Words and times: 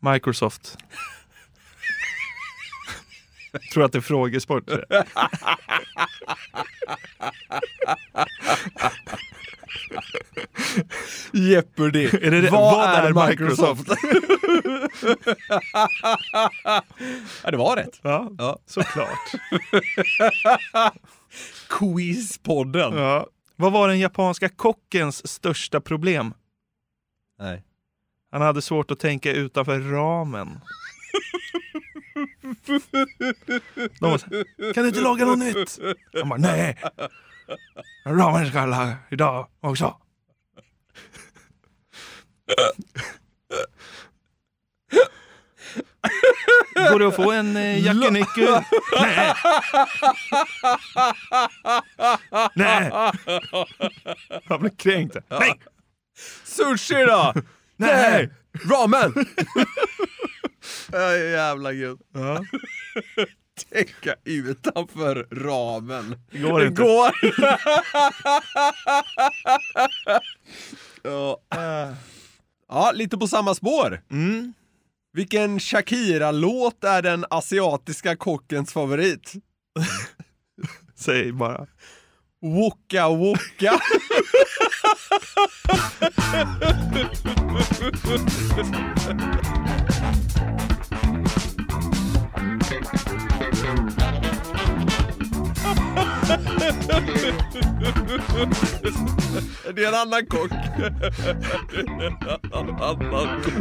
Microsoft. 0.00 0.78
Tror 3.72 3.84
att 3.84 3.92
det 3.92 3.98
är 3.98 4.02
frågesport. 4.02 4.64
Jeopardy. 11.32 12.04
Är 12.04 12.30
det 12.30 12.40
det? 12.40 12.50
Vad, 12.50 12.74
Vad 12.74 12.88
är, 12.88 13.02
är 13.10 13.28
Microsoft? 13.28 13.88
ja, 17.44 17.50
det 17.50 17.56
var 17.56 17.76
rätt. 17.76 18.00
Ja, 18.02 18.30
Ja. 18.38 18.58
såklart. 18.66 19.18
Quizpodden. 21.68 22.96
Ja. 22.96 23.26
Vad 23.56 23.72
var 23.72 23.88
den 23.88 23.98
japanska 23.98 24.48
kockens 24.48 25.28
största 25.28 25.80
problem? 25.80 26.34
Nej. 27.40 27.62
Han 28.30 28.42
hade 28.42 28.62
svårt 28.62 28.90
att 28.90 28.98
tänka 28.98 29.32
utanför 29.32 29.80
ramen. 29.80 30.60
De 34.00 34.10
var 34.10 34.18
så, 34.18 34.26
här, 34.26 34.72
kan 34.72 34.82
du 34.82 34.88
inte 34.88 35.00
laga 35.00 35.24
något 35.24 35.38
nytt? 35.38 35.78
Han 36.20 36.28
bara, 36.28 36.38
nej. 36.38 36.78
Ramen 38.06 38.48
ska 38.48 38.58
jag 38.58 38.68
laga 38.68 38.96
idag 39.10 39.48
också. 39.60 39.96
Går 46.74 46.98
det 46.98 47.08
att 47.08 47.16
få 47.16 47.32
en 47.32 47.56
eh, 47.56 47.86
Yakiniku? 47.86 48.46
Nej. 49.00 49.34
Nej. 52.54 52.90
Han 54.48 54.60
blev 54.60 54.76
kränkt. 54.76 55.16
Nej. 55.28 55.60
Sushi 56.44 56.94
då? 56.94 57.34
Nej. 57.80 58.30
Ramen! 58.70 59.12
ja, 60.92 61.16
jävla 61.16 61.72
gud. 61.72 62.00
Ja. 62.14 62.44
Tänka 63.72 64.14
utanför 64.24 65.26
ramen. 65.30 66.16
Det 66.30 66.38
går 66.38 66.66
inte. 66.66 66.82
går. 66.82 67.10
ja. 71.02 71.40
ja, 72.68 72.92
lite 72.94 73.18
på 73.18 73.26
samma 73.26 73.54
spår. 73.54 74.00
Mm. 74.10 74.54
Vilken 75.12 75.60
Shakira-låt 75.60 76.84
är 76.84 77.02
den 77.02 77.24
asiatiska 77.30 78.16
kockens 78.16 78.72
favorit? 78.72 79.32
Säg 80.96 81.32
bara. 81.32 81.66
Woka 82.42 83.08
woka. 83.08 83.80
Det 85.10 85.16
är 99.84 99.88
en 99.88 99.94
annan 99.94 100.26
kock. 100.26 100.52
En 100.52 102.16
annan 102.52 103.10
kock. 103.10 103.52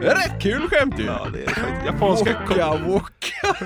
Det 0.00 0.06
är 0.06 0.14
rätt 0.14 0.42
kul 0.42 0.68
skämt 0.70 0.98
ju. 0.98 1.04
Ja, 1.04 1.26
det 1.32 1.44
är 1.44 1.48
faktiskt 1.48 1.86
japanska 1.86 2.34
Woka 2.34 2.76
woka. 2.76 3.56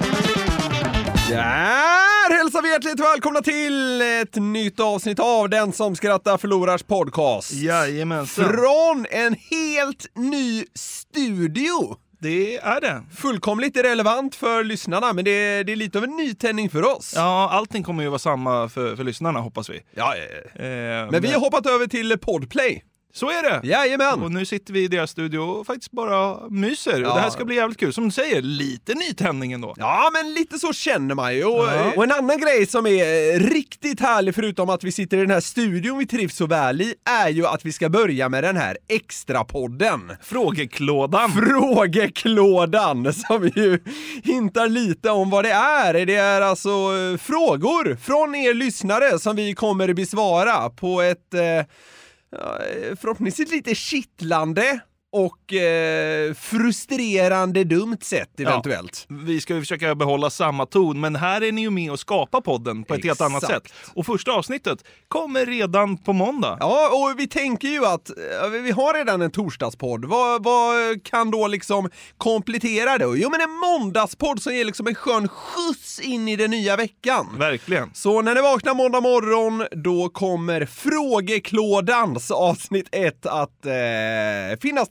Där 1.30 2.36
hälsar 2.36 2.62
vi 2.62 2.68
hjärtligt 2.70 3.00
välkomna 3.00 3.40
till 3.40 4.00
ett 4.02 4.34
nytt 4.36 4.80
avsnitt 4.80 5.18
av 5.18 5.48
Den 5.48 5.72
som 5.72 5.96
skrattar 5.96 6.38
förlorars 6.38 6.82
podcast. 6.82 7.52
Jajamensan. 7.52 8.44
Från 8.44 9.06
en 9.10 9.36
helt 9.50 10.06
ny 10.14 10.64
studio. 10.74 11.96
Det 12.20 12.56
är 12.56 12.80
det. 12.80 13.02
Fullkomligt 13.16 13.76
irrelevant 13.76 14.34
för 14.34 14.64
lyssnarna, 14.64 15.12
men 15.12 15.24
det 15.24 15.30
är, 15.30 15.64
det 15.64 15.72
är 15.72 15.76
lite 15.76 15.98
av 15.98 16.04
en 16.04 16.16
nytändning 16.16 16.70
för 16.70 16.96
oss. 16.96 17.12
Ja, 17.16 17.48
allting 17.52 17.82
kommer 17.82 18.02
ju 18.02 18.08
vara 18.08 18.18
samma 18.18 18.68
för, 18.68 18.96
för 18.96 19.04
lyssnarna 19.04 19.40
hoppas 19.40 19.70
vi. 19.70 19.80
Ja, 19.94 20.14
Eh, 20.54 21.10
men 21.10 21.22
vi 21.22 21.32
har 21.32 21.40
hoppat 21.40 21.66
över 21.66 21.86
till 21.86 22.18
Podplay. 22.18 22.84
Så 23.12 23.26
är 23.30 23.42
det! 23.42 23.66
Jajamän! 23.68 24.22
Och 24.22 24.32
nu 24.32 24.44
sitter 24.44 24.72
vi 24.72 24.84
i 24.84 24.88
deras 24.88 25.10
studio 25.10 25.38
och 25.38 25.66
faktiskt 25.66 25.90
bara 25.90 26.48
myser. 26.50 27.00
Ja. 27.00 27.14
Det 27.14 27.20
här 27.20 27.30
ska 27.30 27.44
bli 27.44 27.56
jävligt 27.56 27.78
kul. 27.78 27.92
Som 27.92 28.04
du 28.04 28.10
säger, 28.10 28.42
lite 28.42 28.94
nytändning 28.94 29.52
ändå. 29.52 29.74
Ja, 29.78 30.10
men 30.12 30.34
lite 30.34 30.58
så 30.58 30.72
känner 30.72 31.14
man 31.14 31.34
ju. 31.34 31.44
Och, 31.44 31.64
Ja. 31.64 31.92
och 31.96 32.04
en 32.04 32.12
annan 32.12 32.38
grej 32.40 32.66
som 32.66 32.86
är 32.86 33.38
riktigt 33.38 34.00
härlig, 34.00 34.34
förutom 34.34 34.70
att 34.70 34.84
vi 34.84 34.92
sitter 34.92 35.16
i 35.16 35.20
den 35.20 35.30
här 35.30 35.40
studion 35.40 35.98
vi 35.98 36.06
trivs 36.06 36.36
så 36.36 36.46
väl 36.46 36.80
i, 36.80 36.94
är 37.24 37.28
ju 37.28 37.46
att 37.46 37.64
vi 37.64 37.72
ska 37.72 37.88
börja 37.88 38.28
med 38.28 38.44
den 38.44 38.56
här 38.56 38.78
extrapodden. 38.88 40.00
Frågeklådan. 40.22 41.30
Frågeklådan, 41.32 43.12
som 43.12 43.48
ju 43.56 43.78
hintar 44.24 44.68
lite 44.68 45.10
om 45.10 45.30
vad 45.30 45.44
det 45.44 45.50
är. 45.52 46.06
Det 46.06 46.14
är 46.16 46.40
alltså 46.40 46.68
eh, 46.70 47.18
frågor 47.18 47.96
från 48.02 48.34
er 48.34 48.54
lyssnare 48.54 49.18
som 49.18 49.36
vi 49.36 49.54
kommer 49.54 49.92
besvara 49.94 50.70
på 50.70 51.00
ett 51.02 51.34
eh, 51.34 51.40
Eh, 52.32 52.96
förhoppningsvis 52.96 53.50
lite 53.50 53.74
kittlande 53.74 54.80
och 55.12 55.39
eh, 55.52 56.34
frustrerande 56.34 57.64
dumt 57.64 57.98
sätt 58.02 58.40
eventuellt. 58.40 59.06
Vi 59.08 59.40
ska 59.40 59.54
ju 59.54 59.60
försöka 59.60 59.94
behålla 59.94 60.30
samma 60.30 60.66
ton, 60.66 61.00
men 61.00 61.16
här 61.16 61.42
är 61.42 61.52
ni 61.52 61.60
ju 61.60 61.70
med 61.70 61.90
och 61.90 62.00
skapar 62.00 62.40
podden 62.40 62.84
på 62.84 62.94
ett 62.94 63.04
helt 63.04 63.20
annat 63.20 63.42
Exakt. 63.42 63.68
sätt. 63.68 63.90
Och 63.94 64.06
första 64.06 64.32
avsnittet 64.32 64.78
kommer 65.08 65.46
redan 65.46 65.96
på 65.96 66.12
måndag. 66.12 66.56
Ja, 66.60 66.88
och 66.92 67.20
vi 67.20 67.26
tänker 67.26 67.68
ju 67.68 67.86
att 67.86 68.10
vi 68.62 68.70
har 68.70 68.94
redan 68.94 69.22
en 69.22 69.30
torsdagspodd. 69.30 70.04
Vad, 70.04 70.44
vad 70.44 71.04
kan 71.04 71.30
då 71.30 71.46
liksom 71.46 71.90
komplettera 72.18 72.98
det? 72.98 73.04
Jo, 73.18 73.30
men 73.30 73.40
en 73.40 73.50
måndagspodd 73.50 74.42
som 74.42 74.54
ger 74.54 74.64
liksom 74.64 74.86
en 74.86 74.94
skön 74.94 75.28
skjuts 75.28 76.00
in 76.00 76.28
i 76.28 76.36
den 76.36 76.50
nya 76.50 76.76
veckan. 76.76 77.26
Verkligen. 77.38 77.90
Så 77.94 78.22
när 78.22 78.34
ni 78.34 78.40
vaknar 78.40 78.74
måndag 78.74 79.00
morgon, 79.00 79.66
då 79.72 80.08
kommer 80.08 80.66
frågeklådans 80.66 82.30
avsnitt 82.30 82.88
1 82.92 83.26
att 83.26 83.66
eh, 83.66 84.60
finnas 84.62 84.88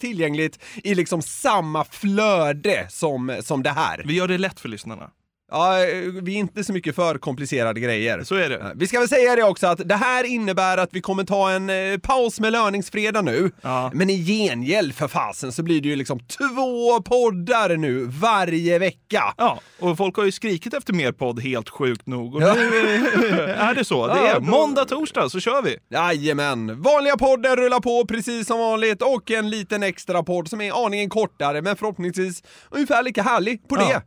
tillgängligt 0.50 0.86
i 0.86 0.96
liksom 0.96 1.22
samma 1.22 1.86
flöde 1.86 2.88
som, 2.90 3.42
som 3.42 3.64
det 3.64 3.70
här. 3.70 4.04
Vi 4.06 4.14
gör 4.14 4.28
det 4.28 4.38
lätt 4.38 4.60
för 4.60 4.70
lyssnarna. 4.70 5.12
Ja, 5.52 5.74
vi 6.22 6.34
är 6.36 6.40
inte 6.40 6.64
så 6.64 6.74
mycket 6.74 6.96
för 6.96 7.18
komplicerade 7.18 7.80
grejer. 7.80 8.24
Så 8.24 8.36
är 8.36 8.50
det. 8.50 8.72
Vi 8.76 8.88
ska 8.88 9.00
väl 9.00 9.08
säga 9.10 9.36
det 9.36 9.44
också 9.44 9.68
att 9.68 9.82
det 9.90 9.96
här 9.96 10.24
innebär 10.24 10.78
att 10.78 10.90
vi 10.92 11.02
kommer 11.02 11.24
ta 11.24 11.52
en 11.52 11.70
eh, 11.70 11.98
paus 11.98 12.40
med 12.40 12.52
löningsfredag 12.52 13.26
nu. 13.26 13.52
Ja. 13.62 13.92
Men 13.94 14.10
i 14.10 14.18
gengäld 14.26 14.96
för 14.96 15.08
fasen 15.08 15.52
så 15.52 15.64
blir 15.64 15.82
det 15.82 15.88
ju 15.90 15.96
liksom 15.96 16.20
två 16.20 17.02
poddar 17.02 17.78
nu 17.78 18.06
varje 18.06 18.80
vecka. 18.80 19.34
Ja, 19.38 19.60
och 19.80 19.98
folk 19.98 20.16
har 20.16 20.24
ju 20.26 20.32
skrikit 20.32 20.74
efter 20.74 20.94
mer 20.94 21.12
podd 21.12 21.40
helt 21.44 21.70
sjukt 21.70 22.08
nog. 22.08 22.36
Och 22.36 22.42
nu 22.42 22.48
är 23.58 23.76
det 23.76 23.86
så. 23.86 24.08
Det 24.08 24.14
Ja, 24.16 24.28
är 24.28 24.34
då- 24.36 24.42
måndag, 24.42 24.86
torsdag 24.86 25.30
så 25.30 25.40
kör 25.40 25.62
vi. 25.62 25.78
Jajamän! 25.90 26.82
Vanliga 26.82 27.18
podden 27.18 27.56
rullar 27.56 27.80
på 27.80 28.06
precis 28.06 28.48
som 28.48 28.60
vanligt 28.60 29.02
och 29.02 29.32
en 29.32 29.50
liten 29.50 29.84
extra 29.84 30.24
podd 30.24 30.48
som 30.48 30.62
är 30.62 30.86
aningen 30.86 31.10
kortare 31.10 31.62
men 31.62 31.76
förhoppningsvis 31.76 32.44
ungefär 32.70 33.04
lika 33.04 33.24
härlig 33.24 33.68
på 33.68 33.76
Ja. 33.80 34.02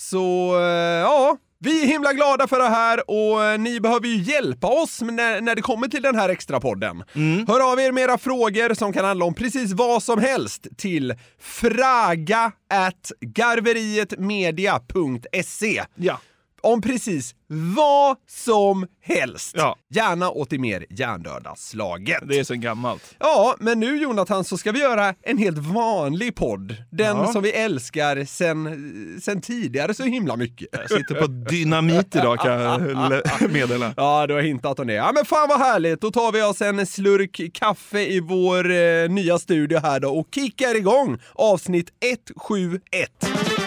Så, 0.00 0.56
eh, 0.58 0.64
ja. 1.00 1.36
Vi 1.62 1.82
är 1.82 1.86
himla 1.86 2.12
glada 2.12 2.48
för 2.48 2.58
det 2.58 2.68
här 2.68 3.10
och 3.10 3.44
eh, 3.44 3.58
ni 3.58 3.80
behöver 3.80 4.06
ju 4.06 4.22
hjälpa 4.22 4.66
oss 4.66 5.02
när, 5.02 5.40
när 5.40 5.54
det 5.54 5.62
kommer 5.62 5.88
till 5.88 6.02
den 6.02 6.14
här 6.14 6.28
extra 6.28 6.60
podden. 6.60 7.04
Hör 7.48 7.72
av 7.72 7.80
er 7.80 7.92
med 7.92 8.04
era 8.04 8.18
frågor 8.18 8.74
som 8.74 8.92
kan 8.92 9.04
handla 9.04 9.24
om 9.24 9.34
precis 9.34 9.72
vad 9.72 10.02
som 10.02 10.18
helst 10.18 10.66
till 10.76 11.14
fraga 11.40 12.52
at 12.70 13.12
garverietmedia.se. 13.20 15.84
Ja. 15.94 16.20
Om 16.62 16.80
precis 16.82 17.34
vad 17.76 18.16
som 18.28 18.86
helst. 19.02 19.54
Ja. 19.56 19.76
Gärna 19.94 20.30
åt 20.30 20.50
det 20.50 20.58
mer 20.58 20.86
hjärndöda 20.90 21.54
slaget. 21.56 22.22
Det 22.28 22.38
är 22.38 22.44
så 22.44 22.54
gammalt. 22.54 23.14
Ja, 23.18 23.56
men 23.60 23.80
nu 23.80 23.96
Jonathan 24.02 24.44
så 24.44 24.56
ska 24.58 24.72
vi 24.72 24.80
göra 24.80 25.14
en 25.22 25.38
helt 25.38 25.58
vanlig 25.58 26.34
podd. 26.34 26.76
Den 26.90 27.16
Ja. 27.16 27.32
som 27.32 27.42
vi 27.42 27.50
älskar 27.52 28.24
sen, 28.24 29.20
sen 29.22 29.40
tidigare 29.40 29.94
så 29.94 30.02
himla 30.04 30.36
mycket. 30.36 30.68
Jag 30.72 30.90
sitter 30.90 31.14
på 31.20 31.26
dynamit 31.26 32.16
idag 32.16 32.38
kan 32.38 32.52
jag 32.60 32.80
meddela. 33.52 33.94
Ja, 33.96 34.26
du 34.26 34.34
har 34.34 34.40
hintat 34.42 34.78
om 34.78 34.86
det. 34.86 34.92
Ja, 34.94 35.10
men 35.14 35.24
fan 35.24 35.48
vad 35.48 35.58
härligt! 35.58 36.00
Då 36.00 36.10
tar 36.10 36.32
vi 36.32 36.42
oss 36.42 36.60
en 36.62 36.86
slurk 36.86 37.40
kaffe 37.54 38.00
i 38.00 38.20
vår 38.20 38.70
eh, 38.70 39.08
nya 39.08 39.38
studio 39.38 39.78
här 39.82 40.00
då 40.00 40.18
och 40.18 40.28
kickar 40.34 40.76
igång 40.76 41.18
avsnitt 41.34 41.88
171. 42.00 43.59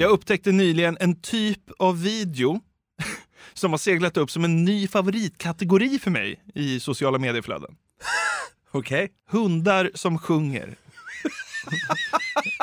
Jag 0.00 0.10
upptäckte 0.10 0.52
nyligen 0.52 0.96
en 1.00 1.20
typ 1.20 1.60
av 1.78 2.02
video 2.02 2.60
som 3.54 3.70
har 3.70 3.78
seglat 3.78 4.16
upp 4.16 4.30
som 4.30 4.44
en 4.44 4.64
ny 4.64 4.88
favoritkategori 4.88 5.98
för 5.98 6.10
mig 6.10 6.42
i 6.54 6.80
sociala 6.80 7.18
medieflöden. 7.18 7.74
Okej. 8.70 9.10
Hundar 9.30 9.90
som 9.94 10.18
sjunger. 10.18 10.76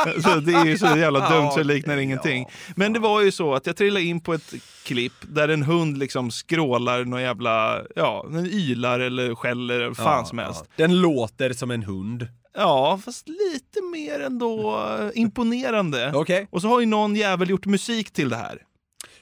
så 0.24 0.36
det 0.36 0.54
är 0.54 0.66
ju 0.66 0.78
så 0.78 0.86
jävla 0.86 1.30
dumt 1.30 1.52
så 1.52 1.58
det 1.58 1.64
liknar 1.64 1.98
ingenting. 1.98 2.46
Men 2.76 2.94
det 2.94 3.00
var 3.00 3.22
ju 3.22 3.32
så 3.32 3.54
att 3.54 3.66
jag 3.66 3.78
trillade 3.78 4.06
in 4.06 4.22
på 4.22 4.34
ett 4.34 4.54
klipp 4.84 5.14
där 5.22 5.50
en 5.50 5.64
hund 5.64 5.98
liksom 5.98 6.32
skrålar 6.32 7.06
någon 7.06 7.22
jävla, 7.22 7.82
ja, 7.96 8.26
den 8.30 8.46
ylar 8.46 9.00
eller 9.00 9.36
skäller 9.36 9.80
eller 9.80 9.94
fan 9.94 10.26
som 10.26 10.38
helst. 10.38 10.66
Den 10.76 11.02
låter 11.02 11.54
som 11.54 11.72
en 11.72 11.84
hund. 11.84 12.28
Ja, 12.58 13.00
fast 13.06 13.28
lite 13.30 13.82
mer 13.92 14.20
ändå 14.20 14.78
eh, 15.00 15.10
imponerande. 15.22 16.12
Okej. 16.16 16.48
Och 16.52 16.62
så 16.62 16.68
har 16.68 16.80
ju 16.80 16.86
någon 16.86 17.16
jävel 17.16 17.50
gjort 17.50 17.66
musik 17.66 18.12
till 18.12 18.30
det 18.30 18.36
här. 18.36 18.62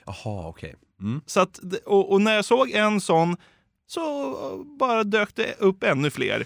Jaha, 0.05 0.47
okej. 0.47 0.75
Mm. 1.01 1.21
Så 1.25 1.39
att, 1.39 1.59
och, 1.85 2.11
och 2.11 2.21
när 2.21 2.35
jag 2.35 2.45
såg 2.45 2.71
en 2.71 3.01
sån 3.01 3.37
så 3.87 4.35
bara 4.79 5.03
dök 5.03 5.35
det 5.35 5.55
upp 5.59 5.83
ännu 5.83 6.09
fler. 6.09 6.45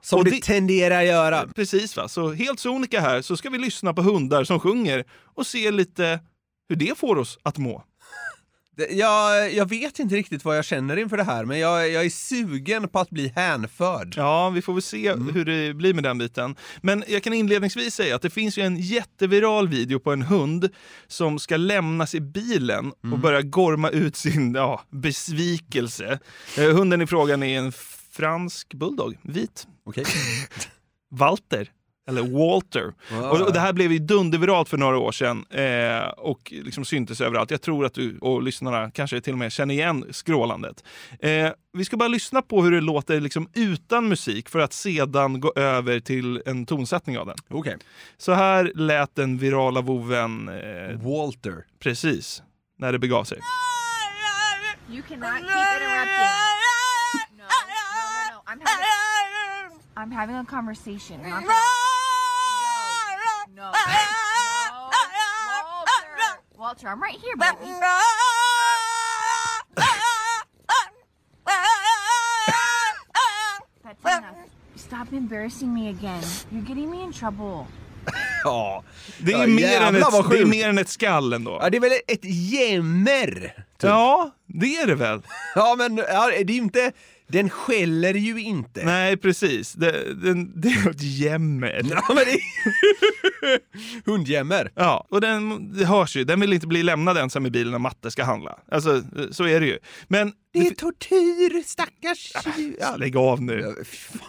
Som 0.00 0.18
Och 0.18 0.24
det, 0.24 0.30
det- 0.30 0.42
tenderar 0.42 1.00
att 1.00 1.06
göra. 1.06 1.46
Precis 1.54 1.96
va, 1.96 2.08
så 2.08 2.32
helt 2.32 2.60
sonika 2.60 3.00
här 3.00 3.22
så 3.22 3.36
ska 3.36 3.50
vi 3.50 3.58
lyssna 3.58 3.94
på 3.94 4.02
hundar 4.02 4.44
som 4.44 4.60
sjunger 4.60 5.04
och 5.34 5.46
se 5.46 5.70
lite 5.70 6.20
hur 6.68 6.76
det 6.76 6.98
får 6.98 7.16
oss 7.18 7.38
att 7.42 7.58
må. 7.58 7.84
Jag, 8.90 9.54
jag 9.54 9.68
vet 9.68 9.98
inte 9.98 10.14
riktigt 10.14 10.44
vad 10.44 10.56
jag 10.56 10.64
känner 10.64 10.96
inför 10.96 11.16
det 11.16 11.24
här, 11.24 11.44
men 11.44 11.58
jag, 11.58 11.90
jag 11.90 12.04
är 12.04 12.10
sugen 12.10 12.88
på 12.88 12.98
att 12.98 13.10
bli 13.10 13.32
hänförd. 13.36 14.14
Ja, 14.16 14.50
vi 14.50 14.62
får 14.62 14.72
väl 14.72 14.82
se 14.82 15.14
hur 15.14 15.44
det 15.44 15.74
blir 15.74 15.94
med 15.94 16.04
den 16.04 16.18
biten. 16.18 16.56
Men 16.80 17.04
jag 17.08 17.22
kan 17.22 17.32
inledningsvis 17.32 17.94
säga 17.94 18.16
att 18.16 18.22
det 18.22 18.30
finns 18.30 18.58
ju 18.58 18.62
en 18.62 18.76
jätteviral 18.76 19.68
video 19.68 19.98
på 19.98 20.12
en 20.12 20.22
hund 20.22 20.68
som 21.06 21.38
ska 21.38 21.56
lämnas 21.56 22.14
i 22.14 22.20
bilen 22.20 22.92
och 23.12 23.18
börja 23.18 23.42
gorma 23.42 23.90
ut 23.90 24.16
sin 24.16 24.54
ja, 24.54 24.80
besvikelse. 24.90 26.18
Eh, 26.58 26.70
Hunden 26.70 27.02
i 27.02 27.06
frågan 27.06 27.42
är 27.42 27.58
en 27.58 27.72
fransk 28.10 28.74
bulldog, 28.74 29.18
vit. 29.22 29.66
Okej. 29.84 30.04
Walter. 31.10 31.70
Eller 32.10 32.22
Walter. 32.22 32.92
Och, 33.30 33.40
och 33.40 33.52
det 33.52 33.60
här 33.60 33.72
blev 33.72 33.92
ju 33.92 33.98
dunderviralt 33.98 34.68
för 34.68 34.76
några 34.76 34.98
år 34.98 35.12
sedan 35.12 35.44
eh, 35.50 36.08
och 36.08 36.52
liksom 36.64 36.84
syntes 36.84 37.20
överallt. 37.20 37.50
Jag 37.50 37.62
tror 37.62 37.84
att 37.84 37.94
du 37.94 38.18
och 38.18 38.42
lyssnarna 38.42 38.90
kanske 38.90 39.20
till 39.20 39.32
och 39.32 39.38
med 39.38 39.52
känner 39.52 39.74
igen 39.74 40.04
skrålandet. 40.10 40.84
Eh, 41.20 41.48
vi 41.72 41.84
ska 41.84 41.96
bara 41.96 42.08
lyssna 42.08 42.42
på 42.42 42.62
hur 42.62 42.70
det 42.70 42.80
låter 42.80 43.20
liksom 43.20 43.48
utan 43.54 44.08
musik 44.08 44.48
för 44.48 44.58
att 44.58 44.72
sedan 44.72 45.40
gå 45.40 45.52
över 45.56 46.00
till 46.00 46.42
en 46.46 46.66
tonsättning 46.66 47.18
av 47.18 47.26
den. 47.26 47.36
Okej. 47.48 47.76
Så 48.18 48.32
här 48.32 48.72
lät 48.74 49.14
den 49.14 49.38
virala 49.38 49.80
voven 49.80 50.48
eh, 50.48 50.96
Walter. 51.02 51.64
precis 51.78 52.42
när 52.78 52.92
det 52.92 52.98
begav 52.98 53.24
sig. 53.24 53.38
You 54.90 55.02
cannot 55.02 55.40
keep 55.40 55.46
interrupting. 55.46 56.10
No, 57.38 57.44
no, 57.44 57.82
no, 58.02 58.32
no. 58.32 58.42
I'm 58.46 58.60
having, 58.60 59.80
I'm 59.96 60.10
having 60.10 60.36
a 60.36 60.44
conversation. 60.48 61.20
No. 63.60 63.72
Walter, 63.72 63.82
Walter, 66.56 66.88
I'm 66.88 67.02
right 67.02 67.18
here, 67.20 67.36
baby. 67.36 67.74
That's 73.84 74.04
enough. 74.04 74.36
Stop 74.76 75.12
embarrassing 75.12 75.74
me 75.74 75.88
again. 75.88 76.22
You're 76.50 76.62
getting 76.62 76.90
me 76.90 77.02
in 77.02 77.12
trouble. 77.12 77.66
Ja. 78.44 78.82
Det 79.18 79.32
är, 79.32 79.38
Ja, 79.40 79.46
mer, 79.46 79.64
än 79.64 79.70
jävlar 79.70 80.00
ett, 80.00 80.12
det 80.12 80.18
är 80.18 80.22
sjukt. 80.22 80.48
mer 80.48 80.68
än 80.68 80.78
ett 80.78 80.88
skall 80.88 81.32
ändå. 81.32 81.58
ja, 81.62 81.70
det 81.70 81.76
är 81.76 81.80
väl 81.80 81.92
ett 82.06 82.24
jämmer? 82.24 83.54
Ja, 83.82 84.30
det 84.46 84.76
är 84.76 84.86
det 84.86 84.94
väl. 84.94 85.22
Ja, 85.54 85.74
men 85.78 85.96
ja, 85.96 86.26
det 86.26 86.36
är 86.40 86.44
ju 86.50 86.54
inte... 86.54 86.92
Den 87.32 87.50
skäller 87.50 88.14
ju 88.14 88.40
inte. 88.40 88.84
Nej, 88.84 89.16
precis. 89.16 89.72
Det, 89.72 90.14
det, 90.14 90.46
det 90.54 90.68
är 90.68 90.90
ett 90.90 91.02
jämmer. 91.02 91.82
Ja, 91.90 92.02
men 92.08 92.24
det 92.24 92.40
Hundjämmer. 94.10 94.72
Ja, 94.74 95.06
och 95.10 95.20
den, 95.20 95.72
det 95.72 95.84
hörs 95.84 96.16
ju. 96.16 96.24
Den 96.24 96.40
vill 96.40 96.52
inte 96.52 96.66
bli 96.66 96.82
lämnad 96.82 97.18
ensam 97.18 97.46
i 97.46 97.50
bilen 97.50 97.72
när 97.72 97.78
matte 97.78 98.10
ska 98.10 98.24
handla. 98.24 98.58
Alltså, 98.72 99.02
så 99.30 99.44
är 99.44 99.60
det 99.60 99.66
ju. 99.66 99.78
Men... 100.08 100.32
Det 100.52 100.58
är 100.58 100.74
tortyr, 100.74 101.62
stackars. 101.66 102.32
Ja, 102.80 102.96
lägg 102.96 103.16
av 103.16 103.42
nu. 103.42 103.60
Ja, 103.60 103.84
fy 103.84 103.96
fan. 104.18 104.28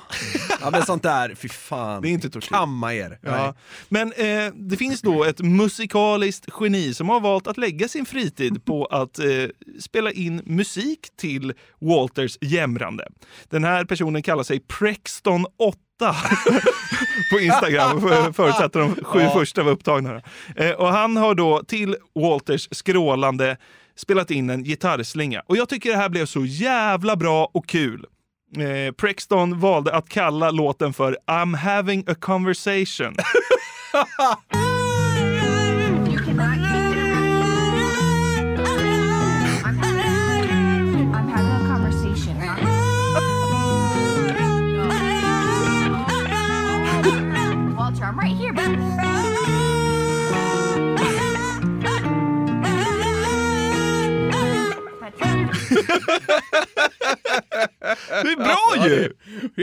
Ja 0.62 0.69
men 0.71 0.85
sånt 0.85 1.03
där, 1.03 1.35
fy 1.35 1.50
fan. 1.50 2.01
Det 2.01 2.07
är 2.07 2.12
inte 2.12 2.29
tortyr. 2.29 2.47
Kamma 2.47 2.94
er. 2.94 3.19
Ja. 3.21 3.56
Men 3.89 4.13
eh, 4.13 4.53
det 4.53 4.77
finns 4.77 5.01
då 5.01 5.23
ett 5.23 5.39
musikaliskt 5.39 6.45
geni 6.59 6.94
som 6.94 7.09
har 7.09 7.19
valt 7.19 7.47
att 7.47 7.57
lägga 7.57 7.88
sin 7.88 8.06
fritid 8.06 8.65
på 8.65 8.85
att 8.85 9.19
eh, 9.19 9.25
spela 9.79 10.12
in 10.12 10.41
musik 10.45 11.00
till 11.18 11.53
Walters 11.81 12.38
jämrande. 12.41 13.07
Den 13.50 13.63
här 13.63 13.85
personen 13.85 14.24
kallar 14.24 14.44
sig 14.44 14.59
Prexton 14.59 15.45
8 15.57 15.77
på 17.31 17.39
Instagram, 17.39 18.01
för- 18.01 18.31
förutsätter 18.31 18.79
de 18.79 18.95
sju 19.03 19.19
första 19.33 19.63
var 19.63 19.71
upptagna. 19.71 20.21
Eh, 20.56 20.71
och 20.71 20.88
han 20.88 21.17
har 21.17 21.35
då 21.35 21.63
till 21.63 21.95
Walters 22.15 22.67
skrålande 22.71 23.57
spelat 24.01 24.31
in 24.31 24.50
en 24.50 24.63
gitarrslinga. 24.63 25.42
Och 25.45 25.57
jag 25.57 25.69
tycker 25.69 25.89
det 25.92 25.98
här 25.98 26.09
blev 26.09 26.25
så 26.25 26.45
jävla 26.45 27.15
bra 27.15 27.51
och 27.53 27.68
kul. 27.68 28.06
Eh, 28.57 28.94
Prexton 28.94 29.59
valde 29.59 29.95
att 29.95 30.09
kalla 30.09 30.51
låten 30.51 30.94
för 30.94 31.17
I'm 31.27 31.55
having 31.58 32.03
a 32.08 32.15
conversation. 32.20 33.15
Det 58.23 58.31
är 58.31 58.35
bra 58.35 58.88
ju! 58.88 59.13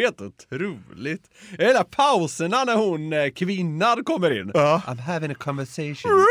Helt 0.03 0.21
otroligt. 0.21 1.23
Hela 1.59 1.85
pauserna 1.85 2.65
när 2.65 2.77
hon, 2.77 3.13
eh, 3.13 3.31
kvinnan, 3.31 4.05
kommer 4.05 4.41
in. 4.41 4.51
Ja. 4.55 4.83
I'm 4.87 5.01
having 5.01 5.31
a 5.31 5.35
conversation. 5.39 6.11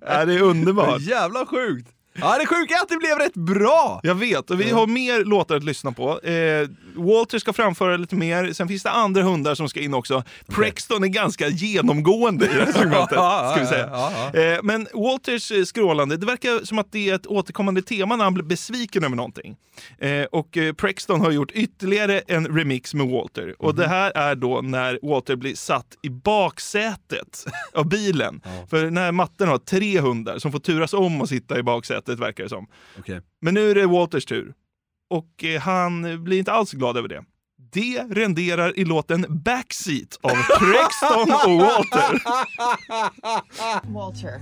Ja, 0.00 0.24
det 0.24 0.34
är 0.34 0.42
underbart. 0.42 1.00
Jävla 1.08 1.46
sjukt. 1.46 1.88
Ja, 2.20 2.38
det 2.38 2.46
sjuka 2.46 2.74
är 2.74 2.82
att 2.82 2.88
det 2.88 2.96
blev 2.96 3.18
rätt 3.18 3.34
bra. 3.34 4.00
Jag 4.02 4.14
vet, 4.14 4.50
och 4.50 4.60
vi 4.60 4.70
har 4.70 4.86
mer 4.86 5.24
låtar 5.24 5.56
att 5.56 5.64
lyssna 5.64 5.92
på. 5.92 6.20
Eh, 6.20 6.68
Walter 6.96 7.38
ska 7.38 7.52
framföra 7.52 7.96
lite 7.96 8.16
mer, 8.16 8.52
sen 8.52 8.68
finns 8.68 8.82
det 8.82 8.90
andra 8.90 9.22
hundar 9.22 9.54
som 9.54 9.68
ska 9.68 9.80
in 9.80 9.94
också. 9.94 10.22
Prexton 10.48 11.04
är 11.04 11.08
ganska 11.08 11.48
genomgående 11.48 12.44
i 12.44 12.48
det 12.48 12.64
här 12.64 12.72
segmentet, 12.80 13.18
ska 13.18 13.56
vi 13.60 13.66
säga. 13.66 14.54
Eh, 14.54 14.60
men 14.62 14.86
Walters 14.94 15.52
eh, 15.52 15.64
skrålande, 15.64 16.16
det 16.16 16.26
verkar 16.26 16.64
som 16.64 16.78
att 16.78 16.92
det 16.92 17.10
är 17.10 17.14
ett 17.14 17.26
återkommande 17.26 17.82
tema 17.82 18.16
när 18.16 18.24
han 18.24 18.34
blir 18.34 18.44
besviken 18.44 19.04
över 19.04 19.16
någonting. 19.16 19.56
Eh, 19.98 20.22
och 20.24 20.56
eh, 20.56 20.72
Prexton 20.72 21.20
har 21.20 21.30
gjort 21.30 21.50
ytterligare 21.50 22.18
en 22.18 22.46
remix 22.46 22.94
med 22.94 23.06
Walter. 23.06 23.54
Och 23.58 23.74
det 23.74 23.88
här 23.88 24.10
är 24.10 24.34
då 24.34 24.60
när 24.60 24.98
Walter 25.02 25.36
blir 25.36 25.54
satt 25.54 25.86
i 26.02 26.10
baksätet 26.10 27.44
av 27.74 27.88
bilen. 27.88 28.40
För 28.70 28.84
den 28.84 28.96
här 28.96 29.12
matten 29.12 29.48
har 29.48 29.58
tre 29.58 30.00
hundar 30.00 30.38
som 30.38 30.52
får 30.52 30.58
turas 30.58 30.92
om 30.94 31.22
att 31.22 31.28
sitta 31.28 31.58
i 31.58 31.62
baksätet 31.62 32.03
verkar 32.08 32.44
det 32.44 32.50
som. 32.50 32.66
Okej. 32.98 33.20
Men 33.40 33.54
nu 33.54 33.70
är 33.70 33.74
det 33.74 33.86
Walters 33.86 34.24
tur. 34.24 34.54
Och 35.10 35.44
eh, 35.44 35.60
han 35.60 36.24
blir 36.24 36.38
inte 36.38 36.52
alls 36.52 36.72
glad 36.72 36.96
över 36.96 37.08
det. 37.08 37.24
Det 37.72 38.02
renderar 38.10 38.78
i 38.78 38.84
låten 38.84 39.26
Backseat 39.28 40.18
av 40.22 40.30
Prexton 40.58 41.30
och 41.44 41.58
Walter. 41.60 42.22
Walter. 43.92 44.40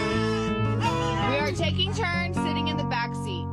We 0.00 1.38
are 1.38 1.52
taking 1.52 1.92
turns 1.94 2.36
sitting 2.36 2.68
in 2.68 2.76
the 2.76 2.84
back 2.84 3.10
seat. 3.24 3.46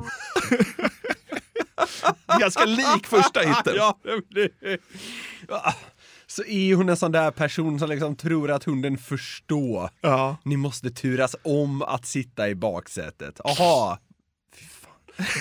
Ganska 2.39 2.65
lik 2.65 3.08
första 3.08 3.39
hitten. 3.39 3.74
Ja, 3.75 3.98
det, 4.29 4.51
Ja. 5.48 5.74
Så 6.27 6.43
är 6.43 6.75
hon 6.75 6.89
en 6.89 6.98
sån 6.98 7.12
där 7.12 7.31
person 7.31 7.79
som 7.79 7.89
liksom 7.89 8.15
tror 8.15 8.51
att 8.51 8.63
hunden 8.63 8.98
förstår. 8.98 9.89
Ja. 10.01 10.38
Ni 10.43 10.57
måste 10.57 10.89
turas 10.89 11.36
om 11.43 11.81
att 11.81 12.05
sitta 12.05 12.50
i 12.50 12.55
baksätet. 12.55 13.39
Aha. 13.43 14.00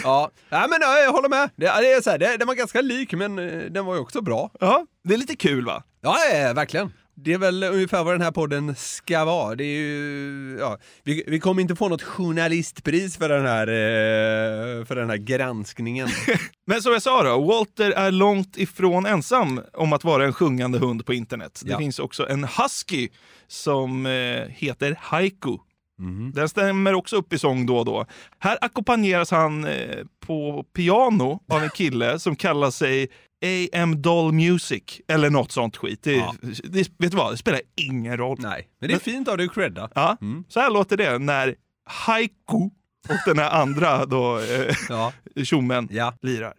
Ja, 0.02 0.30
ja 0.48 0.66
men 0.70 0.78
ja, 0.80 0.98
jag 0.98 1.12
håller 1.12 1.28
med. 1.28 1.50
Det, 1.56 1.66
det 1.66 1.92
är 1.92 2.00
så 2.00 2.10
här, 2.10 2.18
det, 2.18 2.36
den 2.36 2.46
var 2.48 2.54
ganska 2.54 2.80
lik, 2.80 3.12
men 3.12 3.38
eh, 3.38 3.62
den 3.70 3.84
var 3.84 3.94
ju 3.94 4.00
också 4.00 4.20
bra. 4.20 4.50
ja, 4.60 4.86
det 5.04 5.14
är 5.14 5.18
lite 5.18 5.36
kul 5.36 5.64
va? 5.66 5.82
Ja, 6.00 6.16
ja, 6.34 6.52
verkligen. 6.52 6.92
Det 7.18 7.32
är 7.32 7.38
väl 7.38 7.64
ungefär 7.64 8.04
vad 8.04 8.14
den 8.14 8.20
här 8.22 8.30
podden 8.30 8.74
ska 8.76 9.24
vara. 9.24 9.54
Det 9.54 9.64
är 9.64 9.76
ju, 9.78 10.56
ja, 10.60 10.78
vi, 11.04 11.24
vi 11.26 11.40
kommer 11.40 11.62
inte 11.62 11.76
få 11.76 11.88
något 11.88 12.02
journalistpris 12.02 13.16
för 13.16 13.28
den 13.28 13.46
här, 13.46 13.66
eh, 13.66 14.84
för 14.84 14.94
den 14.96 15.10
här 15.10 15.16
granskningen. 15.16 16.08
Men 16.66 16.82
som 16.82 16.92
jag 16.92 17.02
sa 17.02 17.22
då, 17.22 17.44
Walter 17.44 17.90
är 17.90 18.10
långt 18.10 18.56
ifrån 18.56 19.06
ensam 19.06 19.60
om 19.72 19.92
att 19.92 20.04
vara 20.04 20.24
en 20.24 20.32
sjungande 20.32 20.78
hund 20.78 21.06
på 21.06 21.14
internet. 21.14 21.60
Det 21.64 21.70
Ja. 21.70 21.78
finns 21.78 21.98
också 21.98 22.28
en 22.28 22.44
husky 22.44 23.08
som 23.48 24.06
eh, 24.06 24.12
heter 24.48 24.96
Haiku. 25.00 25.56
Mhm. 25.98 26.32
Den 26.34 26.48
stämmer 26.48 26.94
också 26.94 27.16
upp 27.16 27.32
i 27.32 27.38
sång 27.38 27.66
då 27.66 27.78
och 27.78 27.84
då. 27.84 28.06
Här 28.38 28.58
ackompanjeras 28.60 29.30
han 29.30 29.64
eh, 29.64 29.96
på 30.26 30.64
piano 30.76 31.40
av 31.48 31.62
en 31.62 31.70
kille 31.70 32.18
som 32.18 32.36
kallar 32.36 32.70
sig 32.70 33.08
AM 33.44 34.02
Doll 34.02 34.32
Music 34.32 34.82
eller 35.08 35.30
något 35.30 35.52
sånt 35.52 35.76
skit. 35.76 36.02
Det, 36.02 36.12
Ja. 36.16 36.34
det, 36.64 36.78
vet 36.98 37.10
du 37.10 37.16
vad, 37.16 37.32
det 37.32 37.36
spelar 37.36 37.60
ingen 37.76 38.16
roll. 38.16 38.36
Nej, 38.40 38.68
men 38.80 38.88
det 38.88 38.94
är 38.94 38.98
fint 38.98 39.28
av 39.28 39.36
dig 39.36 39.46
att 39.46 39.54
credda. 39.54 39.88
Ja, 39.94 40.16
Mm. 40.20 40.44
Så 40.48 40.60
här 40.60 40.70
låter 40.70 40.96
det 40.96 41.18
när 41.18 41.54
Haiku 41.88 42.70
och 43.08 43.16
den 43.26 43.38
här 43.38 43.50
andra 43.50 44.06
då, 44.06 44.38
eh, 44.38 44.74
Ja. 44.88 45.12
tjommen 45.44 45.88
Ja. 45.90 46.14
lirar. 46.22 46.54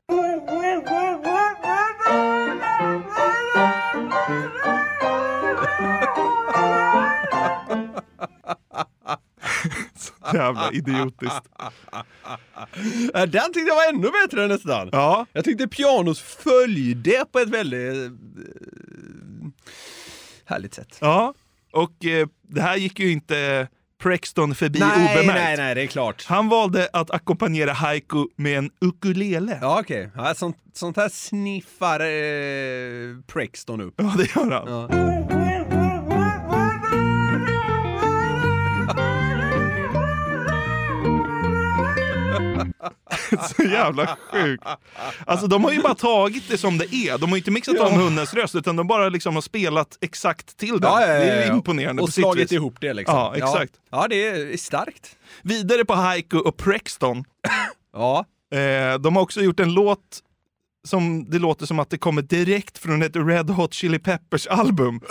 Så 10.31 10.37
jävla 10.37 10.71
idiotiskt. 10.71 11.41
Äh, 13.13 13.23
Den 13.25 13.53
tyckte 13.53 13.59
jag 13.67 13.75
var 13.75 13.89
ännu 13.89 14.09
bättre 14.23 14.47
nästan. 14.47 14.89
Ja, 14.91 15.25
Jag 15.33 15.45
tyckte 15.45 15.67
pianos 15.67 16.21
följde 16.21 17.25
på 17.31 17.39
ett 17.39 17.49
väldigt 17.49 17.95
eh, 18.05 18.11
härligt 20.45 20.73
sätt. 20.73 20.97
ja. 21.01 21.33
och 21.73 22.05
eh, 22.05 22.27
det 22.41 22.61
här 22.61 22.77
gick 22.77 22.99
ju 22.99 23.11
inte 23.11 23.67
Prexton 24.03 24.55
förbi 24.55 24.79
nej, 24.79 25.17
obemärkt. 25.17 25.39
nej, 25.39 25.57
nej, 25.57 25.75
det 25.75 25.81
är 25.81 25.87
klart. 25.87 26.25
Han 26.27 26.49
valde 26.49 26.89
att 26.93 27.11
ackompanjera 27.11 27.73
haiku 27.73 28.25
med 28.35 28.57
en 28.57 28.69
ukulele. 28.81 29.57
Ja, 29.61 29.79
okej. 29.79 30.11
Ja, 30.15 30.33
sånt, 30.35 30.57
sånt 30.73 30.97
här 30.97 31.09
sniffar 31.09 31.99
eh, 31.99 33.21
Prexton 33.33 33.81
upp. 33.81 33.93
Ja, 33.97 34.13
det 34.17 34.35
gör 34.35 34.51
han. 34.51 34.67
Ja. 34.67 35.36
Så 43.55 43.63
jävla 43.63 44.17
sjukt. 44.31 44.63
Alltså 45.25 45.47
de 45.47 45.63
har 45.63 45.71
ju 45.71 45.81
bara 45.81 45.95
tagit 45.95 46.49
det 46.49 46.57
som 46.57 46.77
det 46.77 46.95
är. 46.95 47.17
De 47.17 47.29
har 47.29 47.35
ju 47.35 47.39
inte 47.39 47.51
mixat 47.51 47.79
om 47.79 47.93
hundens 47.93 48.33
röst 48.33 48.55
utan 48.55 48.75
de 48.75 48.87
bara 48.87 49.09
liksom 49.09 49.35
har 49.35 49.41
spelat 49.41 49.97
exakt 50.01 50.57
till 50.57 50.79
den. 50.79 50.91
Ja, 50.91 51.01
ja, 51.01 51.07
ja, 51.07 51.19
Det 51.19 51.31
är 51.31 51.47
ja. 51.47 51.53
imponerande 51.53 52.01
Och 52.01 52.13
slagit 52.13 52.51
ihop 52.51 52.75
det 52.79 52.93
liksom. 52.93 53.17
Ja, 53.17 53.35
exakt. 53.35 53.73
Ja, 53.91 54.01
ja 54.01 54.07
det 54.07 54.27
är 54.27 54.57
starkt. 54.57 55.15
Vidare 55.41 55.85
på 55.85 55.93
Haiku 55.93 56.37
och 56.37 56.57
Prexton. 56.57 57.23
Ja. 57.93 58.25
Eh, 58.57 58.99
de 58.99 59.15
har 59.15 59.23
också 59.23 59.41
gjort 59.41 59.59
en 59.59 59.73
låt 59.73 60.23
som 60.87 61.29
det 61.29 61.39
låter 61.39 61.65
som 61.65 61.79
att 61.79 61.89
det 61.89 61.97
kommer 61.97 62.21
direkt 62.21 62.77
från 62.77 63.01
ett 63.01 63.15
Red 63.15 63.49
Hot 63.49 63.73
Chili 63.73 63.99
Peppers 63.99 64.47
album. 64.47 65.01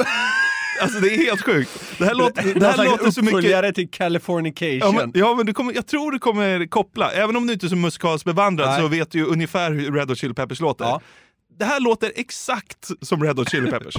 Alltså 0.81 1.01
det 1.01 1.15
är 1.15 1.19
helt 1.19 1.43
sjukt. 1.43 1.71
Det 1.99 2.05
här, 2.05 2.15
låter, 2.15 2.43
det 2.43 2.55
Någon 2.55 2.63
här 2.63 2.85
låter 2.85 3.11
så 3.11 3.23
mycket... 3.23 3.75
till 3.75 3.91
Californication. 3.91 4.79
Ja 4.79 4.93
men, 4.93 5.13
ja, 5.15 5.35
men 5.35 5.47
du 5.47 5.53
kommer, 5.53 5.75
jag 5.75 5.87
tror 5.87 6.13
du 6.13 6.19
kommer 6.19 6.67
koppla. 6.67 7.11
Även 7.13 7.37
om 7.37 7.47
du 7.47 7.53
inte 7.53 7.67
är 7.67 7.69
så 7.69 7.77
musikaliskt 7.77 8.25
bevandrad 8.25 8.69
Nej. 8.69 8.81
så 8.81 8.89
vet 8.89 9.11
du 9.11 9.19
ju 9.19 9.25
ungefär 9.25 9.71
hur 9.71 9.93
Red 9.93 10.09
Hot 10.09 10.19
Chili 10.19 10.35
Peppers 10.35 10.61
låter. 10.61 10.85
Ja. 10.85 11.01
Det 11.59 11.65
här 11.65 11.81
låter 11.81 12.13
exakt 12.17 12.91
som 13.03 13.23
Red 13.23 13.39
Hot 13.39 13.51
Chili 13.51 13.71
Peppers. 13.71 13.97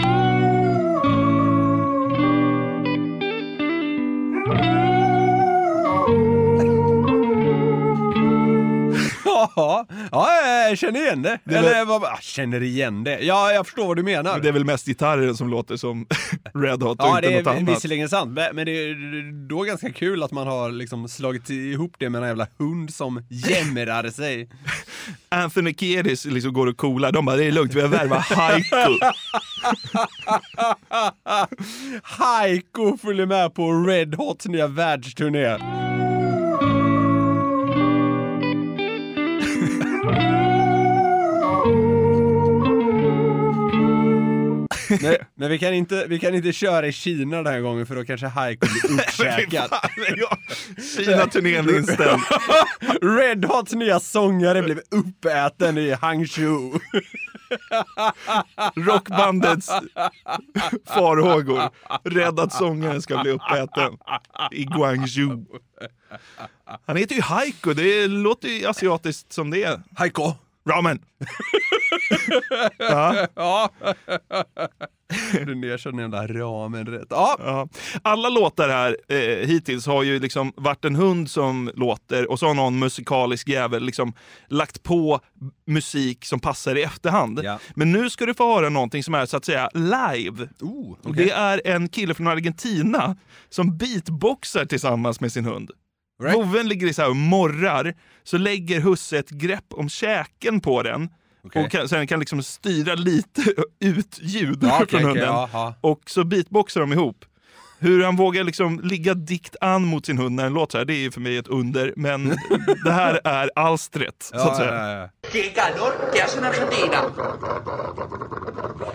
Ja, 9.55 9.85
ja, 10.11 10.29
jag 10.69 10.77
känner 10.77 10.99
igen 11.01 11.21
det. 11.21 11.39
Det 11.43 11.55
är 11.55 11.59
Eller 11.59 11.69
väl- 11.73 11.87
vad, 11.87 12.03
ah, 12.03 12.17
känner 12.21 12.63
igen 12.63 13.03
det. 13.03 13.19
Ja, 13.19 13.51
jag 13.51 13.65
förstår 13.65 13.87
vad 13.87 13.97
du 13.97 14.03
menar. 14.03 14.39
Det 14.39 14.47
är 14.47 14.51
väl 14.51 14.65
mest 14.65 14.85
gitarren 14.87 15.35
som 15.37 15.49
låter 15.49 15.75
som 15.77 16.05
Red 16.53 16.83
Hot 16.83 16.99
och 16.99 17.05
Ja, 17.07 17.15
inte 17.17 17.29
det 17.29 17.37
något 17.37 17.47
är 17.47 17.57
annat. 17.59 17.75
visserligen 17.75 18.09
sant, 18.09 18.31
men 18.31 18.55
men 18.55 18.65
det 18.65 18.71
är 18.71 19.47
då 19.47 19.61
ganska 19.63 19.91
kul 19.91 20.23
att 20.23 20.31
man 20.31 20.47
har 20.47 20.71
liksom 20.71 21.07
slagit 21.07 21.49
ihop 21.49 21.93
det 21.97 22.09
med 22.09 22.21
en 22.21 22.27
jävla 22.27 22.47
hund 22.59 22.93
som 22.93 23.23
jämrar 23.29 24.09
sig. 24.09 24.49
Anthony 25.29 25.73
Kiedis 25.73 26.25
liksom 26.25 26.53
går 26.53 26.67
och 26.67 26.77
coolar. 26.77 27.11
De 27.11 27.25
bara, 27.25 27.35
det 27.35 27.43
är 27.45 27.51
lugnt, 27.51 27.73
vi 27.73 27.81
har 27.81 27.87
värvat 27.87 28.25
Haiku. 28.25 28.99
Haiko 32.03 32.97
följer 32.97 33.25
med 33.25 33.53
på 33.53 33.71
Red 33.73 34.15
Hots 34.15 34.45
nya 34.45 34.67
världsturné. 34.67 35.57
Men, 44.89 45.15
men 45.35 45.49
vi, 45.49 45.59
kan 45.59 45.73
inte, 45.73 46.05
vi 46.07 46.19
kan 46.19 46.35
inte 46.35 46.53
köra 46.53 46.87
i 46.87 46.91
Kina 46.91 47.37
den 47.37 47.53
här 47.53 47.59
gången 47.59 47.85
för 47.85 47.95
då 47.95 48.05
kanske 48.05 48.27
Haiko 48.27 48.67
blir 48.67 48.93
uppkäkad. 48.99 49.69
Kina-turnén 50.97 51.75
inställd. 51.75 52.21
Red 53.01 53.45
Hots 53.45 53.73
nya 53.73 53.99
sångare 53.99 54.61
blev 54.61 54.79
uppäten 54.91 55.77
i 55.77 55.91
Hangzhou. 55.91 56.79
Rockbandets 58.75 59.69
farhågor. 60.85 61.61
Rädd 62.03 62.39
att 62.39 62.53
sångaren 62.53 63.01
ska 63.01 63.21
bli 63.21 63.31
uppäten 63.31 63.97
i 64.51 64.63
Guangzhou. 64.63 65.45
Han 66.85 66.97
heter 66.97 67.15
ju 67.15 67.21
Haiku, 67.21 67.73
det 67.73 68.07
låter 68.07 68.47
ju 68.47 68.65
asiatiskt 68.65 69.33
som 69.33 69.49
det 69.49 69.63
är. 69.63 69.81
Haiko! 69.95 70.33
Ramen! 70.69 70.99
Ja, 72.77 73.27
Ja. 73.35 73.69
Du 75.45 75.55
nerkörd 75.55 75.93
den 75.93 75.99
jävla 75.99 76.27
ramen 76.27 76.85
rätt. 76.85 77.07
Ja. 77.09 77.35
ja. 77.39 77.67
Alla 78.01 78.29
låtar 78.29 78.69
här 78.69 78.97
eh, 79.07 79.47
hittills 79.47 79.85
har 79.87 80.03
ju 80.03 80.19
liksom 80.19 80.53
varit 80.55 80.85
en 80.85 80.95
hund 80.95 81.29
som 81.29 81.71
låter 81.75 82.31
och 82.31 82.39
så 82.39 82.47
har 82.47 82.53
någon 82.53 82.79
musikalisk 82.79 83.49
jävel 83.49 83.83
liksom 83.83 84.13
lagt 84.47 84.83
på 84.83 85.19
musik 85.67 86.25
som 86.25 86.39
passar 86.39 86.75
i 86.75 86.83
efterhand. 86.83 87.41
Ja. 87.43 87.59
Men 87.75 87.91
nu 87.91 88.09
ska 88.09 88.25
du 88.25 88.33
få 88.33 88.55
höra 88.55 88.69
någonting 88.69 89.03
som 89.03 89.13
är 89.13 89.25
så 89.25 89.37
att 89.37 89.45
säga 89.45 89.69
live. 89.73 90.47
Oh, 90.61 90.97
Och 91.03 91.15
Det 91.15 91.31
är 91.31 91.61
en 91.65 91.89
kille 91.89 92.13
från 92.13 92.27
Argentina 92.27 93.15
som 93.49 93.77
beatboxar 93.77 94.65
tillsammans 94.65 95.21
med 95.21 95.31
sin 95.31 95.45
hund. 95.45 95.71
Right. 96.23 96.35
Voven 96.35 96.67
ligger 96.67 96.87
i 96.87 96.93
så 96.93 97.01
här 97.01 97.09
och 97.09 97.15
morrar, 97.15 97.93
så 98.23 98.37
lägger 98.37 98.81
husse 98.81 99.17
ett 99.17 99.29
grepp 99.29 99.65
om 99.69 99.89
käken 99.89 100.59
på 100.59 100.83
den 100.83 101.09
Okej. 101.47 101.65
och 101.65 101.71
kan, 101.71 101.89
sen 101.89 102.07
kan 102.07 102.19
liksom 102.19 102.43
styra 102.43 102.95
lite 102.95 103.41
ut 103.79 104.19
ljud 104.21 104.59
Ja, 104.63 104.75
okej, 104.83 104.87
från 104.87 105.03
hunden. 105.03 105.23
ja, 105.25 105.49
ja. 105.53 105.73
Och 105.81 106.01
så 106.05 106.23
beatboxar 106.23 106.81
de 106.81 106.93
ihop. 106.93 107.25
Hur 107.79 108.03
han 108.03 108.15
vågar 108.15 108.43
liksom 108.43 108.79
ligga 108.83 109.13
dikt 109.13 109.55
an 109.61 109.85
mot 109.85 110.05
sin 110.05 110.17
hund 110.17 110.35
när 110.35 110.43
den 110.43 110.53
låter 110.53 110.71
så 110.71 110.77
här, 110.77 110.85
det 110.85 110.93
är 110.93 110.97
ju 110.99 111.11
för 111.11 111.21
mig 111.21 111.37
ett 111.37 111.47
under. 111.47 111.93
Men 111.97 112.27
det 112.83 112.91
här 112.91 113.21
är 113.23 113.49
alstret, 113.55 114.15
så 114.19 114.35
att 114.35 114.45
Ja, 114.45 114.55
säga. 114.57 114.73
ja, 114.73 114.91
ja. 114.99 115.09
¡Qué 115.31 115.49
calor 115.55 115.91
que 116.13 116.21
hace 116.21 116.37
en 116.37 116.45
Argentina! 116.45 117.03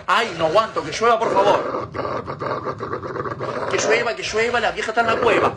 ¡Ay, 0.05 0.27
no 0.39 0.45
aguanto! 0.45 0.81
¡Que 0.81 0.91
llueva, 0.91 1.19
por 1.19 1.33
favor! 1.33 1.59
¡Que 3.71 3.77
llueva, 3.87 4.13
que 4.15 4.23
llueva! 4.23 4.59
¡La 4.59 4.71
vieja 4.71 4.91
está 4.91 5.01
en 5.01 5.07
la 5.07 5.15
cueva! 5.15 5.53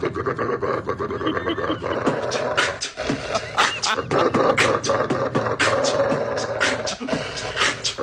¡Que 7.97 8.03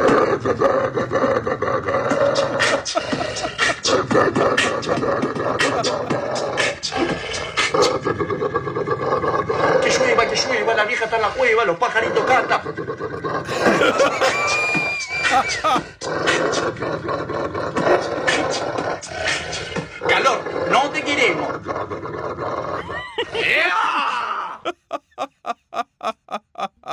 llueva, 10.35 10.73
la 10.73 10.85
vieja 10.85 11.05
está 11.05 11.17
en 11.17 11.21
la 11.21 11.29
cueva, 11.29 11.65
los 11.65 11.77
pajaritos 11.77 12.25
cantan. 12.25 12.61
Calor, 20.07 20.39
no 20.71 20.89
te 20.89 21.03
queremos. 21.03 21.49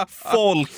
Folk! 0.07 0.69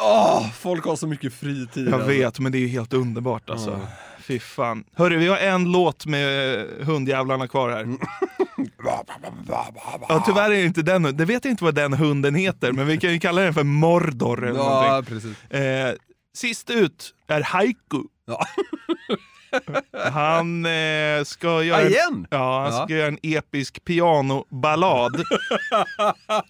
Åh, 0.00 0.50
folk 0.52 0.84
har 0.84 0.96
så 0.96 1.06
mycket 1.06 1.32
fritid. 1.34 1.88
Jag 1.88 1.98
vet, 1.98 2.38
men 2.38 2.52
det 2.52 2.58
är 2.58 2.60
ju 2.60 2.68
helt 2.68 2.92
underbart 2.92 3.50
alltså. 3.50 3.80
Fy 4.20 4.38
fan. 4.38 4.84
Hörru, 4.94 5.16
vi 5.16 5.26
har 5.28 5.36
en 5.36 5.72
låt 5.72 6.06
med 6.06 6.66
hundjävlarna 6.80 7.48
kvar 7.48 7.70
här. 7.70 7.96
Ja, 10.08 10.22
tyvärr 10.26 10.50
är 10.50 10.54
det 10.56 10.64
inte 10.64 10.82
den. 10.82 11.02
Det 11.16 11.24
vet 11.24 11.44
jag 11.44 11.52
inte 11.52 11.64
vad 11.64 11.74
den 11.74 11.92
hunden 11.92 12.34
heter, 12.34 12.72
men 12.72 12.86
vi 12.86 12.96
kan 12.98 13.12
ju 13.12 13.18
kalla 13.20 13.40
den 13.42 13.54
för 13.54 13.64
Mordor 13.64 14.44
eller 14.48 14.58
Ja, 14.58 14.82
någonting. 14.88 15.14
precis. 15.14 15.50
Eh, 15.50 15.94
sist 16.36 16.70
ut 16.70 17.14
är 17.28 17.40
Haiku. 17.42 18.02
Ja. 18.26 18.46
Han 20.12 20.66
eh, 20.66 21.24
ska 21.24 21.62
göra... 21.62 21.82
Ja, 21.82 21.88
igen? 21.88 22.26
Ja, 22.30 22.62
han 22.62 22.72
ska 22.72 22.94
Ja. 22.94 22.98
göra 22.98 23.08
en 23.08 23.18
episk 23.22 23.84
pianoballad. 23.84 25.24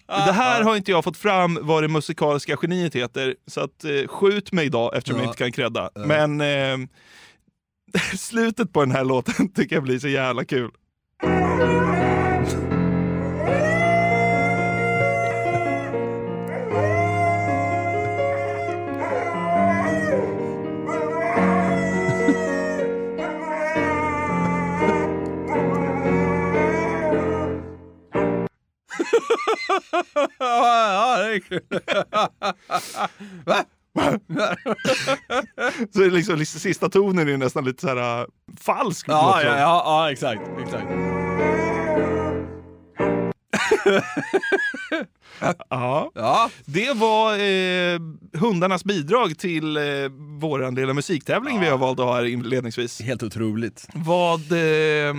det 0.07 0.31
här 0.31 0.63
har 0.63 0.75
inte 0.75 0.91
jag 0.91 1.03
fått 1.03 1.17
fram 1.17 1.59
vad 1.61 1.83
det 1.83 1.87
musikaliska 1.87 2.57
geniet 2.61 2.95
heter, 2.95 3.35
så 3.47 3.61
att, 3.61 3.83
eh, 3.83 4.07
skjut 4.07 4.51
mig 4.51 4.65
idag 4.65 4.95
eftersom 4.97 5.17
Ja. 5.17 5.23
jag 5.23 5.29
inte 5.29 5.43
kan 5.43 5.51
credda. 5.51 5.89
Men 5.95 6.41
eh, 6.41 6.77
slutet 8.17 8.73
på 8.73 8.79
den 8.79 8.91
här 8.91 9.03
låten 9.03 9.49
tycker 9.53 9.75
jag 9.75 9.83
blir 9.83 9.99
så 9.99 10.07
jävla 10.07 10.45
kul. 10.45 10.71
Ja, 30.39 31.17
det 31.17 31.35
är 31.35 31.39
kul. 31.39 31.61
Va? 33.45 33.65
Så 35.93 35.99
det 35.99 36.05
är 36.05 36.11
liksom, 36.11 36.45
sista 36.45 36.89
tonen 36.89 37.29
är 37.29 37.37
nästan 37.37 37.65
lite 37.65 37.81
så 37.81 37.87
här 37.87 38.21
uh, 38.21 38.27
falsk. 38.59 39.05
Ja, 39.09 39.41
ja, 39.43 39.59
ja, 39.59 39.83
ja, 39.85 40.11
exakt. 40.11 40.41
exakt. 40.61 40.87
Ja. 45.69 46.11
Ja. 46.15 46.49
Det 46.65 46.93
var 46.93 47.33
eh, 47.33 47.99
hundarnas 48.33 48.83
bidrag 48.83 49.37
till 49.37 49.77
eh, 49.77 49.83
vår 50.39 50.71
lilla 50.71 50.93
musiktävling 50.93 51.59
vi 51.59 51.69
har 51.69 51.77
valt 51.77 51.99
att 51.99 52.05
ha 52.05 52.15
här 52.15 52.25
inledningsvis. 52.25 53.01
Helt 53.01 53.23
otroligt. 53.23 53.87
Vad, 53.93 54.51
eh, 54.51 55.13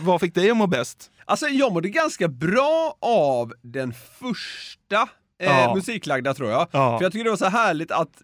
vad 0.00 0.20
fick 0.20 0.34
dig 0.34 0.50
att 0.50 0.56
må 0.56 0.66
bäst? 0.66 1.10
Alltså 1.24 1.46
jag 1.48 1.72
mådde 1.72 1.88
ganska 1.88 2.28
bra 2.28 2.96
av 3.00 3.52
den 3.62 3.92
första 4.20 5.08
eh, 5.40 5.46
Ja. 5.46 5.74
musiklagda 5.74 6.34
tror 6.34 6.50
jag. 6.50 6.68
Ja. 6.70 6.98
För 6.98 7.04
jag 7.04 7.12
tycker 7.12 7.24
det 7.24 7.30
var 7.30 7.36
så 7.36 7.46
härligt 7.48 7.90
att 7.90 8.22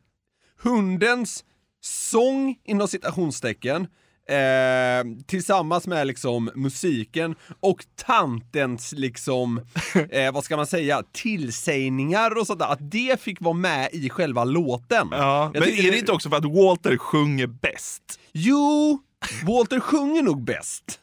hundens 0.62 1.45
sång 1.83 2.57
inom 2.64 2.88
citationstecken 2.88 3.87
eh, 4.28 5.23
tillsammans 5.26 5.87
med 5.87 6.07
liksom 6.07 6.50
musiken 6.54 7.35
och 7.61 7.85
tantens 8.07 8.92
liksom, 8.92 9.59
eh, 10.11 10.33
vad 10.33 10.45
ska 10.45 10.57
man 10.57 10.66
säga, 10.66 11.02
tillsägningar 11.12 12.38
och 12.38 12.47
sådär, 12.47 12.66
att 12.66 12.90
det 12.90 13.21
fick 13.21 13.40
vara 13.40 13.54
med 13.54 13.88
i 13.92 14.11
själva 14.11 14.45
låten. 14.45 15.09
Ja, 15.11 15.50
men 15.54 15.62
är 15.62 15.90
det 15.90 15.99
inte 15.99 16.12
också 16.12 16.30
för 16.30 16.37
att 16.37 16.45
Walter 16.45 16.97
sjunger 16.97 17.47
bäst? 17.47 18.21
Jo, 18.33 18.99
Walter 19.47 19.80
sjunger 19.80 20.23
nog 20.23 20.45
bäst. 20.45 21.00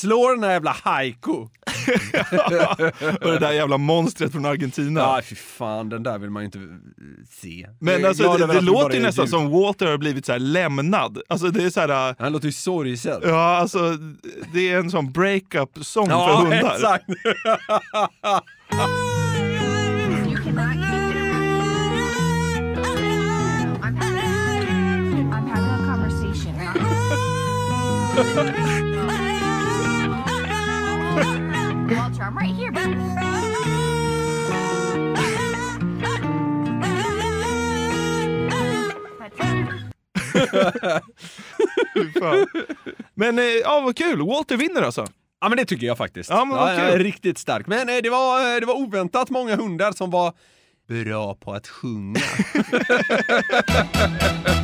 Slå 0.00 0.30
den 0.30 0.44
här 0.44 0.50
jävla 0.50 0.76
haiku. 0.84 1.32
Och 3.20 3.30
det 3.30 3.38
där 3.38 3.52
jävla 3.52 3.78
monstret 3.78 4.32
från 4.32 4.44
Argentina. 4.44 5.00
Ja, 5.00 5.20
fy 5.24 5.34
fan, 5.34 5.88
den 5.88 6.02
där 6.02 6.18
vill 6.18 6.30
man 6.30 6.42
ju 6.42 6.44
inte 6.44 6.58
se. 7.30 7.68
Men 7.80 8.04
alltså, 8.04 8.32
det, 8.32 8.38
det 8.38 8.46
bara 8.46 8.60
låter 8.60 8.96
ju 8.96 9.02
nästan 9.02 9.24
djur. 9.24 9.30
som 9.30 9.50
Walter 9.50 9.86
har 9.86 9.98
blivit 9.98 10.26
så 10.26 10.32
här 10.32 10.38
lämnad. 10.38 11.18
Alltså 11.28 11.48
det 11.50 11.64
är 11.64 11.70
så 11.70 11.80
här, 11.80 12.10
äh, 12.10 12.14
Han 12.18 12.32
låter 12.32 12.46
ju 12.46 12.52
sorgsen. 12.52 13.20
ja 13.24 13.56
alltså 13.56 13.98
det 14.52 14.70
är 14.70 14.78
en 14.78 14.90
sån 14.90 15.12
breakup-sång 15.12 16.06
för 16.06 16.12
Ja, 16.12 16.36
hundar. 16.36 16.74
exakt. 16.74 17.04
Walter, 31.14 32.22
I'm 32.22 32.36
right 32.36 32.54
here, 32.54 32.72
baby. 32.72 32.94
Fy 41.94 42.12
fan. 42.20 42.46
Men 43.14 43.38
eh, 43.38 43.44
ja, 43.44 43.80
vad 43.80 43.96
kul, 43.96 44.26
Walter 44.26 44.56
vinner 44.56 44.82
alltså. 44.82 45.06
Ja 45.40 45.48
men 45.48 45.58
det 45.58 45.64
tycker 45.64 45.86
jag 45.86 45.98
faktiskt. 45.98 46.30
Ja, 46.30 46.44
men 46.44 46.56
vad 46.56 46.76
kul. 46.76 46.98
riktigt 46.98 47.38
stark. 47.38 47.66
Men 47.66 47.88
eh, 47.88 47.96
det 48.02 48.10
var, 48.10 48.54
eh, 48.54 48.60
det 48.60 48.66
var 48.66 48.74
oväntat 48.74 49.30
många 49.30 49.56
hundar 49.56 49.92
som 49.92 50.10
var 50.10 50.32
bra 50.88 51.34
på 51.34 51.52
att 51.52 51.68
sjunga. 51.68 52.20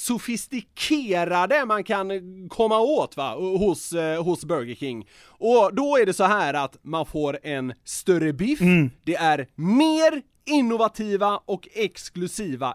sofistikerade 0.00 1.64
man 1.64 1.84
kan 1.84 2.10
komma 2.48 2.78
åt 2.80 3.16
va, 3.16 3.34
hos, 3.34 3.92
eh, 3.92 4.24
hos 4.24 4.44
Burger 4.44 4.74
King. 4.74 5.08
Och 5.26 5.74
då 5.74 5.96
är 5.96 6.06
det 6.06 6.12
så 6.12 6.24
här 6.24 6.54
att 6.54 6.76
man 6.82 7.06
får 7.06 7.38
en 7.42 7.72
större 7.84 8.32
biff, 8.32 8.60
det 9.04 9.14
är 9.14 9.46
mer 9.54 10.22
innovativa 10.46 11.40
och 11.44 11.68
exklusiva 11.72 12.74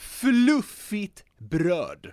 fluffigt 0.00 1.24
bröd. 1.38 2.12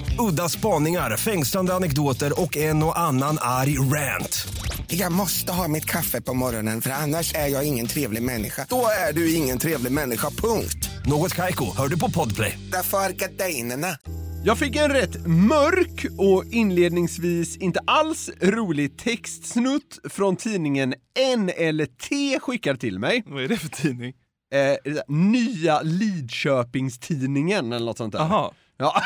Udda 0.19 0.49
spaningar, 0.49 1.17
fängslande 1.17 1.73
anekdoter 1.73 2.41
och 2.41 2.57
en 2.57 2.83
och 2.83 2.99
annan 2.99 3.37
arg 3.41 3.79
rant. 3.79 4.47
Jag 4.87 5.11
måste 5.11 5.51
ha 5.51 5.67
mitt 5.67 5.85
kaffe 5.85 6.21
på 6.21 6.33
morgonen 6.33 6.81
för 6.81 6.89
annars 6.89 7.33
är 7.33 7.47
jag 7.47 7.67
ingen 7.67 7.87
trevlig 7.87 8.23
människa. 8.23 8.65
Då 8.69 8.85
är 9.09 9.13
du 9.13 9.33
ingen 9.33 9.59
trevlig 9.59 9.91
människa, 9.91 10.29
punkt. 10.29 10.89
Något 11.05 11.35
Kaiko, 11.35 11.65
hör 11.77 11.87
du 11.87 11.99
på 11.99 12.11
Podplay. 12.11 12.59
Därför 12.71 12.97
är 12.97 13.09
gardinerna. 13.09 13.97
Jag 14.45 14.57
fick 14.57 14.75
en 14.75 14.91
rätt 14.91 15.27
mörk 15.27 16.05
och 16.17 16.45
inledningsvis 16.51 17.57
inte 17.57 17.79
alls 17.87 18.29
rolig 18.41 18.97
textsnutt 18.97 19.99
från 20.09 20.35
tidningen 20.35 20.93
NLT 21.37 22.09
skickad 22.41 22.79
till 22.79 22.99
mig. 22.99 23.23
Vad 23.25 23.43
är 23.43 23.47
det 23.47 23.57
för 23.57 23.69
tidning? 23.69 24.13
Eh, 24.53 24.93
nya 25.07 25.81
Lidköpingstidningen 25.81 27.73
eller 27.73 27.85
något 27.85 27.97
sånt 27.97 28.13
där. 28.13 28.19
Jaha. 28.19 28.51
Ja. 28.81 29.03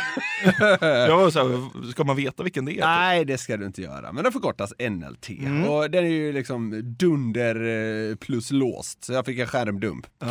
Jag 0.81 1.17
var 1.17 1.29
så 1.29 1.39
här, 1.39 1.91
ska 1.91 2.03
man 2.03 2.15
veta 2.15 2.43
vilken 2.43 2.65
det 2.65 2.79
är? 2.79 2.85
Nej, 2.85 3.25
det 3.25 3.37
ska 3.37 3.57
du 3.57 3.65
inte 3.65 3.81
göra. 3.81 4.11
Men 4.11 4.23
den 4.23 4.33
förkortas 4.33 4.73
NLT. 4.89 5.29
Mm. 5.29 5.69
Och 5.69 5.91
den 5.91 6.05
är 6.05 6.09
ju 6.09 6.33
liksom 6.33 6.81
dunder 6.97 7.55
eh, 7.55 8.15
plus 8.15 8.51
låst, 8.51 9.03
så 9.03 9.13
jag 9.13 9.25
fick 9.25 9.39
en 9.39 9.47
skärmdump. 9.47 10.07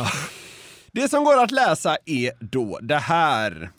Det 0.91 1.09
som 1.09 1.23
går 1.23 1.43
att 1.43 1.51
läsa 1.51 1.97
är 2.05 2.31
då 2.39 2.79
det 2.81 2.97
här. 2.97 3.71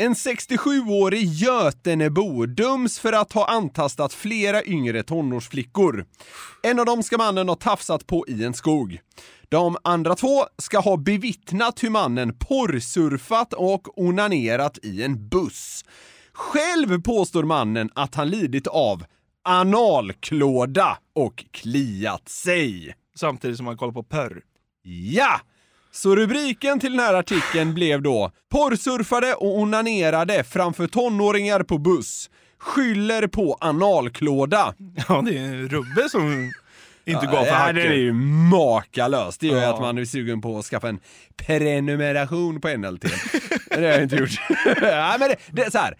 En 0.00 0.14
67-årig 0.14 1.24
Götenebo 1.24 2.46
döms 2.46 2.98
för 2.98 3.12
att 3.12 3.32
ha 3.32 3.46
antastat 3.50 4.12
flera 4.12 4.64
yngre 4.64 5.02
tonårsflickor. 5.02 6.06
En 6.62 6.78
av 6.78 6.86
dem 6.86 7.02
ska 7.02 7.18
mannen 7.18 7.48
ha 7.48 7.56
tafsat 7.56 8.06
på 8.06 8.24
i 8.28 8.44
en 8.44 8.54
skog. 8.54 9.00
De 9.50 9.76
andra 9.84 10.14
två 10.14 10.46
ska 10.58 10.78
ha 10.78 10.96
bevittnat 10.96 11.82
hur 11.82 11.90
mannen 11.90 12.34
porrsurfat 12.38 13.52
och 13.52 13.98
onanerat 13.98 14.78
i 14.82 15.02
en 15.02 15.28
buss. 15.28 15.84
Själv 16.32 17.02
påstår 17.02 17.44
mannen 17.44 17.90
att 17.94 18.14
han 18.14 18.28
lidit 18.28 18.66
av 18.66 19.04
analklåda 19.44 20.98
och 21.14 21.44
kliat 21.50 22.28
sig. 22.28 22.94
Samtidigt 23.16 23.56
som 23.56 23.66
man 23.66 23.76
kollar 23.76 23.92
på 23.92 24.02
porr. 24.02 24.42
Ja! 24.82 25.40
Så 25.92 26.16
rubriken 26.16 26.80
till 26.80 26.90
den 26.90 27.00
här 27.00 27.14
artikeln 27.14 27.74
blev 27.74 28.02
då 28.02 28.32
“Porrsurfade 28.50 29.34
och 29.34 29.58
onanerade 29.58 30.44
framför 30.44 30.86
tonåringar 30.86 31.62
på 31.62 31.78
buss. 31.78 32.30
Skyller 32.58 33.26
på 33.26 33.58
analklåda”. 33.60 34.74
Ja, 35.08 35.22
det 35.22 35.38
är 35.38 35.54
Rubbe 35.54 36.08
som 36.08 36.52
inte 37.08 37.26
ja, 37.26 37.32
gav 37.32 37.44
för 37.44 37.50
ja, 37.52 37.54
hacker. 37.54 37.74
det 37.74 37.86
är 37.86 37.92
ju 37.92 38.12
makalöst. 38.50 39.40
Det 39.40 39.46
gör 39.46 39.56
ju 39.56 39.62
Ja. 39.62 39.74
att 39.74 39.80
man 39.80 39.98
är 39.98 40.04
sugen 40.04 40.40
på 40.40 40.58
att 40.58 40.64
skaffa 40.64 40.88
en 40.88 41.00
prenumeration 41.36 42.60
på 42.60 42.68
NLT. 42.68 43.02
Det 43.70 43.74
har 43.74 43.82
jag 43.82 44.02
inte 44.02 44.16
gjort. 44.16 44.30
ja, 44.82 45.16
men 45.20 45.28
det, 45.28 45.36
det 45.52 45.70
så 45.72 45.78
här. 45.78 45.94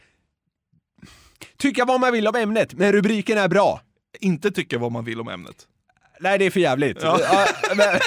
Tycka 1.58 1.84
vad 1.84 2.00
man 2.00 2.12
vill 2.12 2.28
om 2.28 2.34
ämnet, 2.34 2.74
men 2.74 2.92
rubriken 2.92 3.38
är 3.38 3.48
bra. 3.48 3.80
Inte 4.20 4.50
tycka 4.50 4.78
vad 4.78 4.92
man 4.92 5.04
vill 5.04 5.20
om 5.20 5.28
ämnet. 5.28 5.56
Nej, 6.20 6.38
det 6.38 6.44
är 6.46 6.50
för 6.50 6.60
jävligt. 6.60 7.02
Ja, 7.02 7.46
men... 7.76 7.86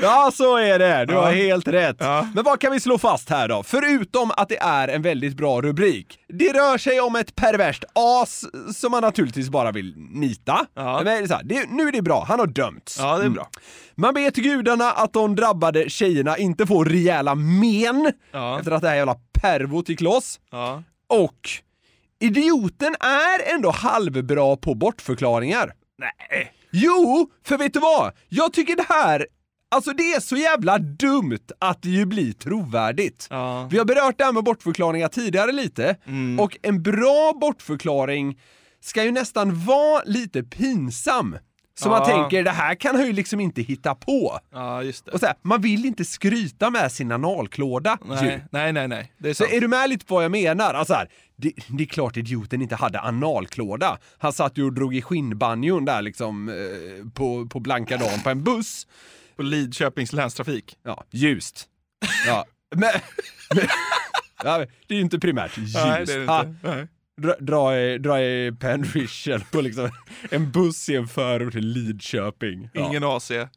ja, 0.00 0.30
så 0.34 0.56
är 0.56 0.78
det. 0.78 1.04
Du 1.06 1.14
har 1.14 1.32
Ja. 1.32 1.36
helt 1.46 1.68
rätt. 1.68 1.96
Ja. 2.00 2.28
Men 2.34 2.44
vad 2.44 2.60
kan 2.60 2.72
vi 2.72 2.80
slå 2.80 2.98
fast 2.98 3.30
här 3.30 3.48
då? 3.48 3.62
Förutom 3.62 4.30
att 4.36 4.48
det 4.48 4.56
är 4.58 4.88
en 4.88 5.02
väldigt 5.02 5.36
bra 5.36 5.60
rubrik. 5.60 6.18
Det 6.28 6.52
rör 6.52 6.78
sig 6.78 7.00
om 7.00 7.16
ett 7.16 7.34
perverst 7.34 7.84
as 7.92 8.44
som 8.76 8.90
man 8.90 9.02
naturligtvis 9.02 9.48
bara 9.50 9.72
vill 9.72 9.94
nita. 9.96 10.66
Ja. 10.74 11.00
Men 11.04 11.28
så 11.28 11.34
här, 11.34 11.42
det, 11.44 11.64
nu 11.70 11.88
är 11.88 11.92
det 11.92 12.02
bra, 12.02 12.24
han 12.28 12.38
har 12.38 12.46
dömts. 12.46 12.98
Ja, 12.98 13.04
det 13.06 13.12
är 13.12 13.20
Mm. 13.20 13.32
bra. 13.32 13.48
Man 13.94 14.14
ber 14.14 14.30
till 14.30 14.42
gudarna 14.44 14.92
att 14.92 15.12
de 15.12 15.36
drabbade 15.36 15.90
tjejerna 15.90 16.36
inte 16.38 16.66
får 16.66 16.84
rejäla 16.84 17.34
men 17.34 18.12
efter 18.58 18.70
att 18.72 18.82
det 18.82 18.88
här 18.88 18.96
jävla 18.96 19.16
pervot 19.42 19.88
gick 19.88 20.00
loss. 20.00 20.40
Och 21.08 21.48
idioten 22.20 22.94
är 23.00 23.54
ändå 23.54 23.70
halvbra 23.70 24.56
på 24.56 24.74
bortförklaringar. 24.74 25.72
Nej. 25.98 26.52
Jo, 26.70 27.30
för 27.44 27.58
vet 27.58 27.72
du 27.72 27.80
vad? 27.80 28.12
Jag 28.28 28.52
tycker 28.52 28.76
det 28.76 28.86
här, 28.88 29.26
alltså 29.70 29.92
det 29.92 30.02
är 30.12 30.20
så 30.20 30.36
jävla 30.36 30.78
dumt 30.78 31.38
att 31.58 31.82
det 31.82 31.88
ju 31.88 32.06
blir 32.06 32.32
trovärdigt. 32.32 33.26
Ja. 33.30 33.68
Vi 33.70 33.78
har 33.78 33.84
berört 33.84 34.18
det 34.18 34.24
här 34.24 34.32
med 34.32 34.44
bortförklaringar 34.44 35.08
tidigare 35.08 35.52
lite, 35.52 35.96
Mm. 36.06 36.40
och 36.40 36.56
en 36.62 36.82
bra 36.82 37.32
bortförklaring 37.40 38.40
ska 38.80 39.04
ju 39.04 39.10
nästan 39.10 39.64
vara 39.64 40.02
lite 40.06 40.42
pinsam. 40.42 41.36
Så 41.78 41.88
man 41.88 42.04
tänker, 42.04 42.44
det 42.44 42.50
här 42.50 42.74
kan 42.74 42.96
han 42.96 43.06
ju 43.06 43.12
liksom 43.12 43.40
inte 43.40 43.62
hitta 43.62 43.94
på. 43.94 44.38
Ja, 44.52 44.82
just 44.82 45.04
det. 45.04 45.10
Och 45.10 45.20
så 45.20 45.26
här, 45.26 45.34
man 45.42 45.60
vill 45.60 45.84
inte 45.84 46.04
skryta 46.04 46.70
med 46.70 46.92
sin 46.92 47.12
analklåda 47.12 47.98
ju. 48.02 48.26
Nej, 48.26 48.44
nej, 48.50 48.72
nej, 48.72 48.88
nej. 48.88 49.12
Det 49.18 49.30
är 49.30 49.34
Så 49.34 49.44
är 49.44 49.60
du 49.60 49.68
med 49.68 49.90
lite 49.90 50.06
på 50.06 50.14
vad 50.14 50.24
jag 50.24 50.30
menar? 50.30 50.74
Alltså 50.74 50.94
här, 50.94 51.08
det, 51.36 51.52
det 51.68 51.82
är 51.82 51.86
klart 51.86 52.16
idioten 52.16 52.62
inte 52.62 52.76
hade 52.76 53.00
analklåda. 53.00 53.98
Han 54.18 54.32
satt 54.32 54.58
ju 54.58 54.64
och 54.64 54.72
drog 54.72 54.96
i 54.96 55.02
skinnbanjon 55.02 55.84
där 55.84 56.02
liksom 56.02 56.48
eh, 56.48 57.10
på, 57.14 57.46
på 57.46 57.60
blanka 57.60 57.96
dagen 57.96 58.20
på 58.22 58.30
en 58.30 58.44
buss. 58.44 58.86
På 59.36 59.42
Lidköpings 59.42 60.12
länstrafik. 60.12 60.76
Ja, 60.82 61.04
ljust. 61.10 61.66
Ja, 62.26 62.44
men, 62.76 62.90
men 63.54 63.66
det 64.86 64.94
är 64.94 64.98
ju 64.98 65.00
inte 65.00 65.18
primärt 65.18 65.58
ljust. 65.58 65.76
Nej, 65.76 66.04
det 66.06 66.12
är 66.12 66.18
det 66.18 66.22
inte. 66.22 66.68
Nej. 66.68 66.86
Dra, 67.18 67.34
dra, 67.40 67.78
i, 67.78 67.98
dra 67.98 68.20
i 68.20 68.52
penvision 68.60 69.40
på 69.50 69.60
liksom 69.60 69.90
en 70.30 70.50
buss 70.50 70.88
i 70.88 70.96
en 70.96 71.08
förort 71.08 71.52
till 71.52 71.66
Lidköping. 71.66 72.70
Ja. 72.72 72.86
Ingen 72.86 73.04
AC. 73.04 73.30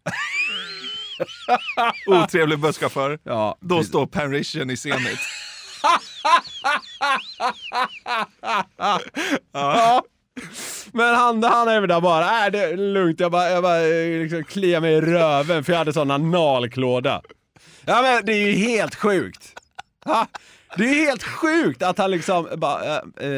Otrevlig 2.08 2.60
busschaufför. 2.60 3.20
Ja, 3.24 3.58
Då 3.62 3.76
precis. 3.76 3.90
står 3.90 4.06
Penrition 4.08 4.70
i 4.70 4.78
Zenit. 4.78 5.20
Ja. 9.52 10.04
Men 10.94 11.16
han, 11.16 11.44
han 11.44 11.68
är 11.68 11.80
väl 11.80 11.90
där 11.90 12.02
bara, 12.02 12.46
äh, 12.46 12.52
det 12.52 12.60
är 12.64 12.78
lugnt, 12.78 13.20
jag 13.20 13.32
bara, 13.32 13.50
jag 13.50 13.64
bara 13.64 13.80
eh, 13.88 14.22
liksom, 14.22 14.44
kliar 14.44 14.82
mig 14.82 14.94
i 14.94 15.02
röven 15.02 15.64
för 15.64 15.74
jag 15.74 15.78
hade 15.78 15.94
sån 15.94 16.12
analklåda. 16.12 17.22
Ja 17.86 18.02
men 18.02 18.26
det 18.26 18.34
är 18.34 18.48
ju 18.48 18.52
helt 18.52 18.96
sjukt. 18.96 19.54
Ha? 20.06 20.28
Det 20.78 20.84
är 20.84 21.06
helt 21.06 21.24
sjukt 21.24 21.84
att 21.84 21.98
han 21.98 22.12
liksom 22.12 22.48
bara, 22.58 22.98
eh, 22.98 23.02
eh, 23.18 23.32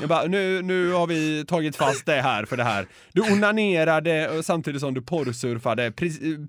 jag 0.00 0.08
bara 0.08 0.22
nu, 0.24 0.62
nu 0.62 0.92
har 0.92 1.06
vi 1.06 1.44
tagit 1.48 1.76
fast 1.76 2.06
dig 2.06 2.20
här 2.20 2.44
för 2.44 2.56
det 2.56 2.64
här. 2.64 2.86
Du 3.12 3.20
onanerade 3.20 4.42
samtidigt 4.42 4.80
som 4.80 4.94
du 4.94 5.02
porrsurfade 5.02 5.90
pre- 5.90 6.48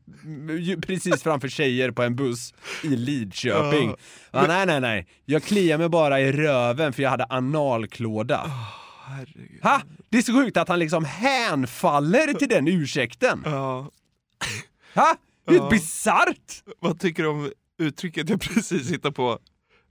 eh, 0.74 0.80
precis 0.80 1.24
framför 1.24 1.48
tjejer 1.48 1.92
på 1.92 2.04
en 2.04 2.16
buss 2.16 2.54
i 2.84 2.88
Lidköping. 2.88 3.96
Ja, 4.32 4.46
nej, 4.48 4.66
nej, 4.66 4.82
nej. 4.82 5.08
Jag 5.26 5.44
kliar 5.44 5.78
mig 5.78 5.90
bara 5.90 6.20
i 6.22 6.32
röven 6.32 6.94
för 6.94 7.04
jag 7.04 7.10
hade 7.10 7.26
analklåda. 7.30 8.52
Ha? 9.62 9.82
Det 10.10 10.18
är 10.18 10.22
så 10.22 10.34
sjukt 10.34 10.58
att 10.58 10.68
han 10.70 10.80
liksom 10.80 11.06
hänfaller 11.06 12.34
till 12.34 12.50
den 12.50 12.68
ursäkten. 12.68 13.42
Ja. 13.46 13.90
Ha? 14.96 15.16
Det 15.48 15.54
är 15.56 15.58
Ja. 15.60 15.70
bisarrt! 15.70 16.64
Vad 16.80 17.00
tycker 17.00 17.24
du 17.24 17.30
om 17.30 17.52
uttrycket 17.80 18.30
jag 18.30 18.42
precis 18.42 18.92
hittade 18.92 19.14
på? 19.14 19.40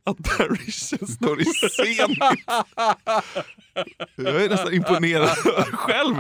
Att 0.05 0.19
Barry 0.19 0.73
står 1.07 1.41
i 1.41 1.45
Zenit. 1.45 2.19
Jag 4.17 4.45
är 4.45 4.49
nästan 4.49 4.73
imponerad 4.75 5.29
själv. 5.73 6.17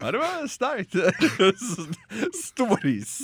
Ja, 0.00 0.12
det 0.12 0.18
var 0.18 0.46
starkt. 0.48 0.90
Stories. 2.44 3.18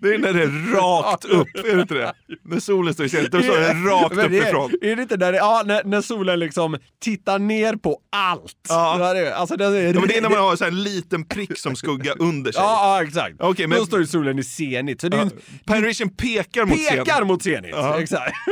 Det 0.00 0.14
är 0.14 0.18
när 0.18 0.32
det 0.32 0.42
är 0.42 0.74
rakt 0.74 1.24
upp, 1.24 1.48
är 1.54 1.74
det 1.76 1.82
inte 1.82 1.94
det? 1.94 2.12
När 2.42 2.60
solen 2.60 2.94
står 2.94 3.06
i 3.06 3.08
Zenit, 3.08 3.32
då 3.32 3.42
står 3.42 3.56
det 3.56 3.72
rakt 3.72 4.14
Men 4.16 4.30
det 4.30 4.38
är- 4.38 4.40
uppifrån. 4.40 4.72
Är 4.82 4.96
det 4.96 5.02
inte 5.02 5.16
där 5.16 5.32
det, 5.32 5.38
ja, 5.38 5.62
när, 5.66 5.84
när 5.84 6.00
solen 6.00 6.38
liksom 6.38 6.76
tittar 7.02 7.38
ner 7.38 7.76
på 7.76 7.98
allt. 8.12 8.56
Ja. 8.68 8.96
Ja, 9.00 9.14
det, 9.14 9.34
alltså, 9.36 9.56
det, 9.56 9.64
är, 9.64 9.94
Ja, 9.94 10.00
men 10.00 10.08
det 10.08 10.16
är 10.16 10.22
när 10.22 10.28
man 10.30 10.38
har 10.38 10.56
så 10.56 10.64
här 10.64 10.70
en 10.70 10.82
liten 10.82 11.24
prick 11.24 11.58
som 11.58 11.76
skugga 11.76 12.12
under 12.12 12.52
sig. 12.52 12.62
Ja, 12.62 12.98
ja 13.00 13.06
exakt. 13.06 13.36
Okej, 13.38 13.66
men- 13.66 13.78
Då 13.78 13.86
står 13.86 14.00
ju 14.00 14.06
solen 14.06 14.38
i 14.38 14.44
zenit. 14.44 15.00
Så 15.00 15.08
det 15.08 15.16
är 15.16 15.76
ju 16.00 16.08
pekar 16.08 16.64
mot 16.64 16.76
pekar 16.88 17.04
Zenit. 17.04 17.26
mot 17.26 17.42
zenit. 17.42 17.70
Ja. 17.74 18.00
Exakt. 18.00 18.32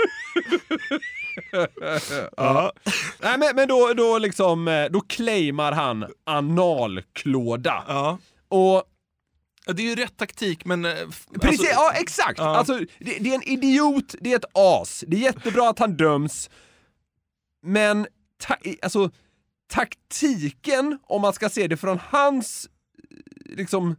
Ja. 2.37 2.73
Nej, 3.23 3.39
men, 3.39 3.57
men 3.57 3.69
då, 3.69 3.93
då 3.97 4.19
liksom, 4.19 4.69
eh, 4.69 4.85
då 4.91 5.01
claimar 5.01 5.73
han 5.73 6.07
analklåda. 6.25 7.85
Ja. 7.89 8.19
Och 8.49 8.85
Ja, 9.67 9.73
det 9.73 9.83
är 9.83 9.87
ju 9.87 9.95
rätt 9.95 10.17
taktik, 10.17 10.65
men... 10.65 10.85
eh, 10.85 10.93
Precis, 11.41 11.61
alltså- 11.61 11.65
ja 11.75 11.93
exakt! 11.93 12.39
Ja. 12.39 12.57
Alltså, 12.57 12.79
det, 12.99 13.19
det 13.21 13.31
är 13.31 13.35
en 13.35 13.43
idiot, 13.49 14.15
det 14.21 14.33
är 14.33 14.37
ett 14.37 14.45
as, 14.55 15.05
det 15.07 15.17
är 15.17 15.21
jättebra 15.21 15.69
att 15.71 15.79
han 15.79 15.97
döms, 15.97 16.51
men 17.63 18.07
ta, 18.43 18.57
alltså, 18.83 19.11
taktiken, 19.73 20.99
om 21.03 21.23
man 21.23 21.33
ska 21.33 21.49
se 21.49 21.67
det 21.69 21.77
från 21.77 22.01
hans, 22.09 22.69
liksom, 23.45 23.97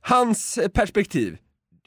hans 0.00 0.58
perspektiv, 0.74 1.38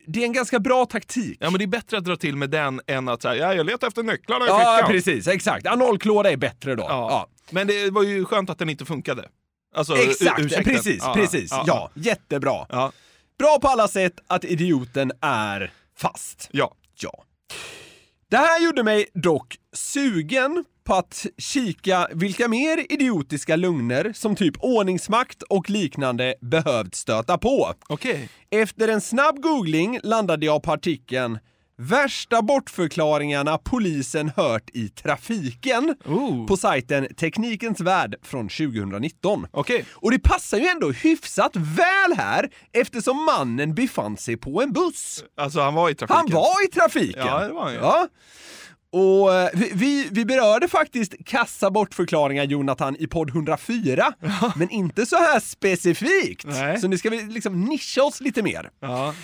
det 0.08 0.20
är 0.20 0.24
en 0.26 0.34
ganska 0.34 0.60
bra 0.60 0.86
taktik. 0.86 1.38
Ja, 1.40 1.50
men 1.50 1.58
det 1.60 1.66
är 1.66 1.68
bättre 1.68 1.98
att 1.98 2.04
dra 2.04 2.16
till 2.16 2.36
med 2.36 2.50
den 2.50 2.82
än 2.88 3.10
att 3.10 3.22
säga 3.22 3.36
ja, 3.36 3.54
jag 3.54 3.66
letar 3.66 3.88
efter 3.88 4.04
nycklarna 4.04 4.46
i 4.46 4.48
Ja, 4.48 4.76
fickan. 4.78 4.92
precis, 4.92 5.28
exakt. 5.28 5.68
Analklåda 5.68 6.32
är 6.32 6.38
bättre 6.38 6.76
då. 6.76 6.84
Ja. 6.84 6.88
Ja. 6.90 7.28
Men 7.52 7.68
det 7.68 7.90
var 7.90 8.04
ju 8.04 8.26
skönt 8.26 8.50
att 8.50 8.60
den 8.60 8.70
inte 8.70 8.86
funkade. 8.86 9.28
Alltså, 9.76 9.96
Exakt, 9.98 10.40
ur- 10.40 10.46
ursäkten. 10.46 10.74
precis, 10.74 11.04
precis. 11.14 11.52
Ja, 11.52 11.92
jättebra. 11.94 12.66
Ja. 12.70 12.92
Bra 13.40 13.60
på 13.62 13.68
alla 13.68 13.88
sätt 13.88 14.14
att 14.28 14.44
idioten 14.46 15.12
är 15.22 15.72
fast. 15.98 16.50
Ja. 16.52 16.74
Ja. 17.00 17.24
Det 18.30 18.38
här 18.38 18.60
gjorde 18.66 18.84
mig 18.84 19.06
dock 19.14 19.56
sugen 19.74 20.66
på 20.84 20.94
att 20.94 21.26
kika 21.38 22.08
vilka 22.14 22.48
mer 22.48 22.92
idiotiska 22.92 23.56
lögner 23.56 24.14
som 24.16 24.36
typ 24.36 24.56
ordningsmakt 24.60 25.42
och 25.44 25.70
liknande 25.70 26.36
behövt 26.42 26.96
stöta 26.96 27.38
på. 27.38 27.74
Okej. 27.88 28.30
Efter 28.52 28.88
en 28.88 29.02
snabb 29.02 29.42
googling 29.42 30.00
landade 30.04 30.46
jag 30.46 30.64
på 30.64 30.72
artikeln 30.72 31.40
Värsta 31.78 32.42
bortförklaringarna 32.42 33.58
polisen 33.58 34.32
hört 34.36 34.70
i 34.74 34.90
trafiken 34.90 35.96
på 36.48 36.58
sajten 36.58 37.08
Teknikens 37.16 37.80
Värld 37.82 38.16
från 38.24 38.50
2019. 38.50 39.48
Okej. 39.52 39.86
Och 39.92 40.12
det 40.12 40.20
passar 40.20 40.58
ju 40.58 40.68
ändå 40.68 40.92
hyfsat 40.92 41.52
väl 41.56 42.18
här 42.18 42.50
eftersom 42.72 43.26
mannen 43.26 43.76
befann 43.76 44.18
sig 44.18 44.38
på 44.38 44.62
en 44.62 44.74
buss. 44.74 45.24
Alltså 45.38 45.60
han 45.60 45.74
var 45.74 45.90
i 45.90 45.96
trafiken? 45.96 46.18
Han 46.18 46.30
var 46.32 46.66
i 46.66 46.68
trafiken! 46.68 47.28
Ja, 47.28 47.40
det 47.40 47.54
var 47.54 47.64
han 47.64 47.74
ju. 47.74 47.80
Ja. 47.80 48.08
Och 48.94 49.36
eh, 49.36 49.50
vi, 49.54 49.72
vi, 49.74 50.08
vi 50.12 50.26
berörde 50.26 50.68
faktiskt 50.68 51.14
kassa 51.26 51.72
bortförklaringar 51.72 52.44
Jonathan 52.44 52.96
i 53.00 53.08
podd 53.08 53.30
104, 53.30 54.14
men 54.56 54.70
inte 54.70 55.06
så 55.06 55.16
här 55.16 55.40
specifikt. 55.40 56.46
Nej. 56.46 56.80
Så 56.80 56.88
nu 56.88 56.98
ska 56.98 57.10
vi 57.10 57.22
liksom 57.22 57.62
nischa 57.62 58.04
oss 58.04 58.22
lite 58.22 58.42
mer. 58.42 58.70
Ja. 58.80 59.16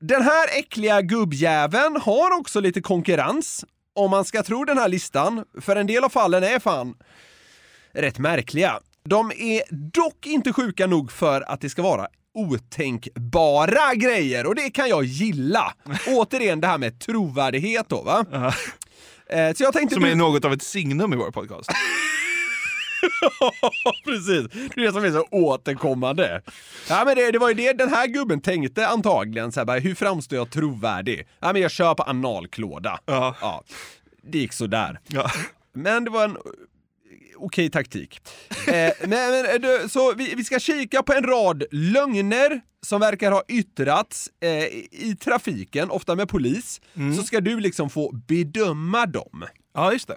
Den 0.00 0.22
här 0.22 0.58
äckliga 0.58 1.02
gubbjäveln 1.02 1.96
har 2.02 2.38
också 2.38 2.60
lite 2.60 2.80
konkurrens, 2.80 3.64
om 3.94 4.10
man 4.10 4.24
ska 4.24 4.42
tro 4.42 4.64
den 4.64 4.78
här 4.78 4.88
listan, 4.88 5.44
för 5.60 5.76
en 5.76 5.86
del 5.86 6.04
av 6.04 6.08
fallen 6.08 6.42
är 6.44 6.58
fan 6.58 6.94
rätt 7.94 8.18
märkliga. 8.18 8.80
De 9.04 9.30
är 9.30 9.62
dock 9.90 10.26
inte 10.26 10.52
sjuka 10.52 10.86
nog 10.86 11.12
för 11.12 11.40
att 11.40 11.60
det 11.60 11.70
ska 11.70 11.82
vara 11.82 12.08
otänkbara 12.34 13.94
grejer 13.94 14.46
och 14.46 14.54
det 14.54 14.70
kan 14.70 14.88
jag 14.88 15.04
gilla. 15.04 15.74
Återigen 16.08 16.60
det 16.60 16.66
här 16.66 16.78
med 16.78 17.00
trovärdighet 17.00 17.88
då 17.88 18.02
va? 18.02 18.24
Eh, 18.32 18.54
Så 19.56 19.62
jag 19.62 19.72
tänkte 19.72 19.94
Som 19.94 20.04
är 20.04 20.14
något 20.14 20.44
av 20.44 20.52
ett 20.52 20.62
signum 20.62 21.12
i 21.12 21.16
vår 21.16 21.30
podcast. 21.30 21.70
Precis, 24.04 24.70
det 24.74 24.80
är 24.80 24.86
det 24.86 24.92
som 24.92 25.04
är 25.04 25.10
så 25.10 25.26
återkommande. 25.30 26.42
Ja, 26.88 27.02
men 27.04 27.16
det, 27.16 27.30
det 27.30 27.38
var 27.38 27.48
ju 27.48 27.54
det 27.54 27.72
den 27.72 27.88
här 27.88 28.06
gubben 28.06 28.40
tänkte 28.40 28.88
antagligen, 28.88 29.52
så 29.52 29.60
här, 29.60 29.64
bara, 29.64 29.78
hur 29.78 29.94
framstår 29.94 30.38
jag 30.38 30.50
trovärdig? 30.50 31.28
Ja, 31.40 31.52
men 31.52 31.62
jag 31.62 31.70
kör 31.70 31.94
på 31.94 32.02
analklåda. 32.02 32.98
Ja. 33.06 33.64
det 34.22 34.38
gick 34.38 34.52
sådär. 34.52 35.00
Ja. 35.06 35.30
Men 35.72 36.04
det 36.04 36.10
var 36.10 36.24
en 36.24 36.30
eh, 36.30 36.36
okej 37.38 37.70
taktik. 37.70 38.20
eh, 38.66 38.92
men, 39.00 39.08
men, 39.08 39.44
eh, 39.46 39.54
du, 39.60 39.88
så 39.88 40.14
vi, 40.14 40.34
vi 40.34 40.44
ska 40.44 40.58
kika 40.58 41.02
på 41.02 41.12
en 41.12 41.22
rad 41.24 41.64
lögner 41.70 42.60
som 42.86 43.00
verkar 43.00 43.32
ha 43.32 43.42
yttrats 43.48 44.30
eh, 44.40 44.50
i 44.50 44.88
i 44.92 45.16
trafiken, 45.16 45.90
ofta 45.90 46.14
med 46.14 46.28
polis. 46.28 46.80
Så 47.16 47.22
ska 47.22 47.40
du 47.40 47.60
liksom 47.60 47.90
få 47.90 48.12
bedöma 48.28 49.06
dem. 49.06 49.44
Ja, 49.74 49.92
just 49.92 50.08
det. 50.08 50.16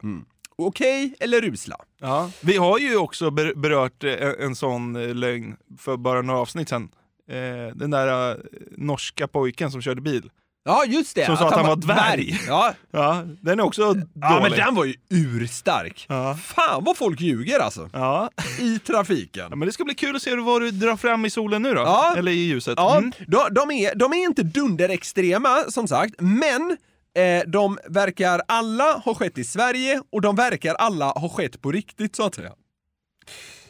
Okej 0.55 1.13
eller 1.19 1.43
usla? 1.45 1.75
Ja. 1.99 2.31
Vi 2.41 2.57
har 2.57 2.79
ju 2.79 2.97
också 2.97 3.29
ber- 3.29 3.55
berört 3.55 4.03
eh, 4.03 4.13
en, 4.13 4.35
en 4.39 4.55
sån 4.55 4.95
eh, 4.95 5.15
lögn 5.15 5.55
för 5.77 5.97
bara 5.97 6.21
några 6.21 6.39
avsnitt 6.39 6.69
sedan. 6.69 6.89
Eh, 7.29 7.75
den 7.75 7.91
där 7.91 8.37
norska 8.77 9.27
pojken 9.27 9.71
som 9.71 9.81
körde 9.81 10.01
bil. 10.01 10.29
Ja, 10.63 10.85
just 10.85 11.15
det. 11.15 11.25
Som 11.25 11.37
sa 11.37 11.47
att 11.47 11.53
han 11.55 11.67
var 11.67 11.75
dvärg. 11.75 12.39
Ja. 12.47 12.73
Ja, 12.91 13.23
den 13.41 13.59
är 13.59 13.63
också 13.63 13.93
dålig. 13.93 14.07
ja, 14.21 14.39
men 14.41 14.51
den 14.51 14.75
var 14.75 14.85
ju 14.85 14.93
urstark. 15.09 16.05
Ja. 16.09 16.35
Fan 16.43 16.83
vad 16.83 16.97
folk 16.97 17.21
ljuger 17.21 17.59
alltså. 17.59 17.89
Ja. 17.93 18.29
I 18.59 18.79
trafiken. 18.79 19.47
ja, 19.49 19.55
men 19.55 19.65
det 19.65 19.71
ska 19.71 19.83
bli 19.83 19.93
kul 19.93 20.15
att 20.15 20.21
se 20.21 20.35
vad 20.35 20.61
du 20.61 20.71
drar 20.71 20.95
fram 20.97 21.25
i 21.25 21.29
solen 21.29 21.61
nu 21.61 21.73
då. 21.73 21.81
Ja. 21.81 22.13
Eller 22.17 22.31
i 22.31 22.35
ljuset. 22.35 22.73
Ja, 22.77 22.97
Mm. 22.97 23.11
de, 23.27 23.47
de, 23.51 23.71
är, 23.71 23.95
de 23.95 24.13
är 24.13 24.17
inte 24.23 24.43
dunderextrema 24.43 25.63
som 25.69 25.87
sagt, 25.87 26.13
men 26.19 26.77
eh, 27.17 27.49
de 27.49 27.77
verkar 27.89 28.41
alla 28.47 28.93
ha 28.93 29.15
skett 29.15 29.37
i 29.37 29.43
Sverige 29.43 30.01
och 30.11 30.21
de 30.21 30.35
verkar 30.35 30.75
alla 30.75 31.05
ha 31.11 31.29
skett 31.29 31.61
på 31.61 31.71
riktigt 31.71 32.15
så 32.15 32.25
att 32.25 32.35
säga. 32.35 32.51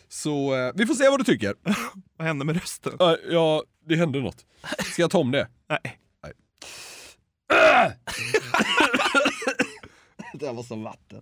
Så 0.10 0.56
eh, 0.56 0.71
vi 0.75 0.86
får 0.86 0.93
se 0.95 1.10
vad 1.10 1.19
du 1.19 1.23
tycker. 1.23 1.54
Vad 2.17 2.27
hände 2.27 2.45
med 2.45 2.56
rösten? 2.56 2.93
Ja, 2.99 3.17
ja, 3.30 3.63
det 3.88 3.95
hände 3.95 4.19
något. 4.19 4.38
Ska 4.93 5.01
jag 5.01 5.12
ta 5.12 5.17
om 5.17 5.32
det? 5.32 5.47
Nej. 5.69 5.97
det 10.33 10.51
var 10.51 10.63
som 10.63 10.83
vatten. 10.83 11.21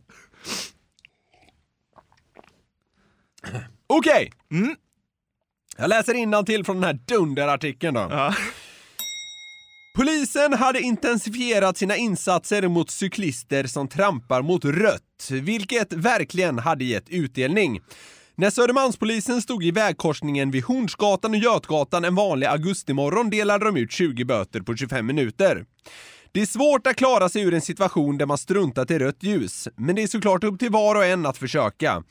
Okej! 3.88 4.32
Mm. 4.52 4.76
Jag 5.78 5.90
läser 5.90 6.44
till 6.44 6.66
från 6.66 6.76
den 6.76 6.84
här 6.84 7.00
dunderartikeln 7.06 7.94
då. 7.94 8.08
Ja. 8.10 8.36
Polisen 9.96 10.54
hade 10.54 10.82
intensifierat 10.82 11.78
sina 11.78 11.96
insatser 11.96 12.68
mot 12.68 12.92
cyklister 12.92 13.64
som 13.64 13.88
trampar 13.88 14.42
mot 14.42 14.66
rött, 14.66 15.30
vilket 15.32 15.94
verkligen 15.94 16.60
hade 16.60 16.84
gett 16.84 17.10
utdelning. 17.10 17.82
När 18.36 18.50
Södermalmspolisen 18.50 19.42
stod 19.42 19.64
i 19.64 19.72
vägkorsningen 19.72 20.52
vid 20.52 20.64
Hornsgatan 20.64 21.32
och 21.32 21.38
Götgatan 21.38 22.06
en 22.06 22.16
vanlig 22.16 22.48
augustimorgon 22.48 23.30
delade 23.30 23.66
de 23.66 23.78
ut 23.78 23.92
20 23.92 24.26
böter 24.26 24.60
på 24.60 24.76
25 24.76 25.06
minuter. 25.06 25.66
Det 26.32 26.42
är 26.42 26.46
svårt 26.46 26.88
att 26.88 26.96
klara 26.96 27.30
sig 27.30 27.42
ur 27.42 27.54
en 27.54 27.62
situation 27.62 28.18
där 28.18 28.26
man 28.26 28.38
struntat 28.38 28.92
i 28.92 29.00
rött 29.00 29.24
ljus, 29.24 29.68
men 29.76 29.96
det 29.96 30.04
är 30.04 30.08
såklart 30.08 30.44
upp 30.44 30.60
till 30.60 30.72
var 30.72 30.96
och 30.96 31.06
en 31.06 31.26
att 31.26 31.38
försöka. 31.38 32.04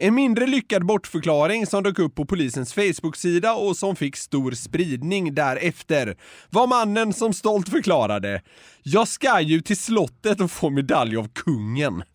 En 0.00 0.14
mindre 0.14 0.46
lyckad 0.46 0.86
bortförklaring 0.86 1.66
som 1.66 1.82
dök 1.82 1.98
upp 1.98 2.14
på 2.14 2.24
polisens 2.26 2.74
Facebook-sida 2.74 3.54
och 3.54 3.76
som 3.76 3.96
fick 3.96 4.16
stor 4.16 4.52
spridning 4.52 5.34
därefter 5.34 6.16
var 6.50 6.66
mannen 6.66 7.12
som 7.12 7.32
stolt 7.32 7.68
förklarade 7.68 8.42
“Jag 8.82 9.08
ska 9.08 9.40
ju 9.40 9.60
till 9.60 9.76
slottet 9.76 10.40
och 10.40 10.50
få 10.50 10.70
medalj 10.70 11.16
av 11.16 11.28
kungen”. 11.28 12.02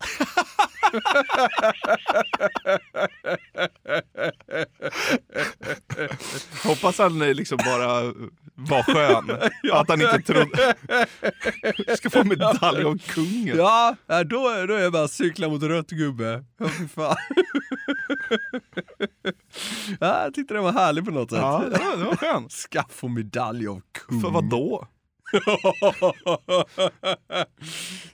Hoppas 6.64 6.98
han 6.98 7.22
eh, 7.22 7.34
liksom 7.34 7.58
bara 7.64 8.12
var 8.54 8.82
skön. 8.82 9.30
Att 9.72 9.88
han 9.88 10.00
inte 10.00 10.32
trodde... 10.32 10.74
Ska 11.96 12.10
få 12.10 12.24
medalj 12.24 12.84
av 12.84 12.98
kungen. 12.98 13.56
Ja, 13.56 13.96
ja, 14.06 14.24
då, 14.24 14.38
då 14.68 14.74
är 14.74 14.82
jag 14.82 14.92
bara 14.92 15.08
cykla 15.08 15.48
mot 15.48 15.62
rött 15.62 15.90
gubbe. 15.90 16.44
Ja, 16.58 16.68
fy 16.68 16.88
fan. 16.88 17.16
ja, 20.00 20.22
jag 20.22 20.34
tyckte 20.34 20.54
den 20.54 20.62
var 20.62 20.72
härlig 20.72 21.04
på 21.04 21.10
något 21.10 21.30
sätt. 21.30 21.38
Ja, 21.38 21.64
det 21.70 21.78
var, 21.78 21.96
det 21.96 22.04
var 22.04 22.16
skön. 22.16 22.46
Ska 22.50 22.84
få 22.90 23.08
medalj 23.08 23.68
av 23.68 23.80
kung. 23.92 24.20
För 24.20 24.30
vad 24.30 24.50
då? 24.50 24.88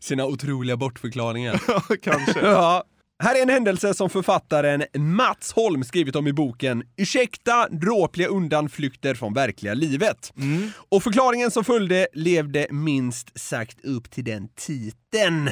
Sina 0.00 0.26
otroliga 0.26 0.76
bortförklaringar. 0.76 1.60
Kanske. 2.02 2.40
Ja. 2.40 2.84
Här 3.22 3.34
är 3.34 3.42
en 3.42 3.48
händelse 3.48 3.94
som 3.94 4.10
författaren 4.10 4.84
Mats 4.98 5.52
Holm 5.52 5.84
skrivit 5.84 6.16
om 6.16 6.26
i 6.26 6.32
boken 6.32 6.82
Ursäkta 6.96 7.68
dråpliga 7.68 8.28
undanflykter 8.28 9.14
från 9.14 9.34
verkliga 9.34 9.74
livet. 9.74 10.32
Och 10.90 11.02
förklaringen 11.02 11.50
som 11.50 11.64
följde 11.64 12.06
levde 12.12 12.66
minst 12.70 13.40
sagt 13.40 13.84
upp 13.84 14.10
till 14.10 14.24
den 14.24 14.48
titeln. 14.56 15.50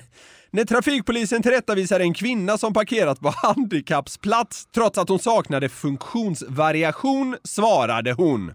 När 0.50 0.64
trafikpolisen 0.64 1.42
tillrättavisade 1.42 2.04
en 2.04 2.14
kvinna 2.14 2.59
som 2.59 2.72
parkerat 2.72 3.20
på 3.20 3.28
handikappsplats 3.37 4.66
trots 4.74 4.98
att 4.98 5.09
hon 5.09 5.18
saknade 5.18 5.68
funktionsvariation 5.68 7.37
svarade 7.44 8.12
hon 8.12 8.52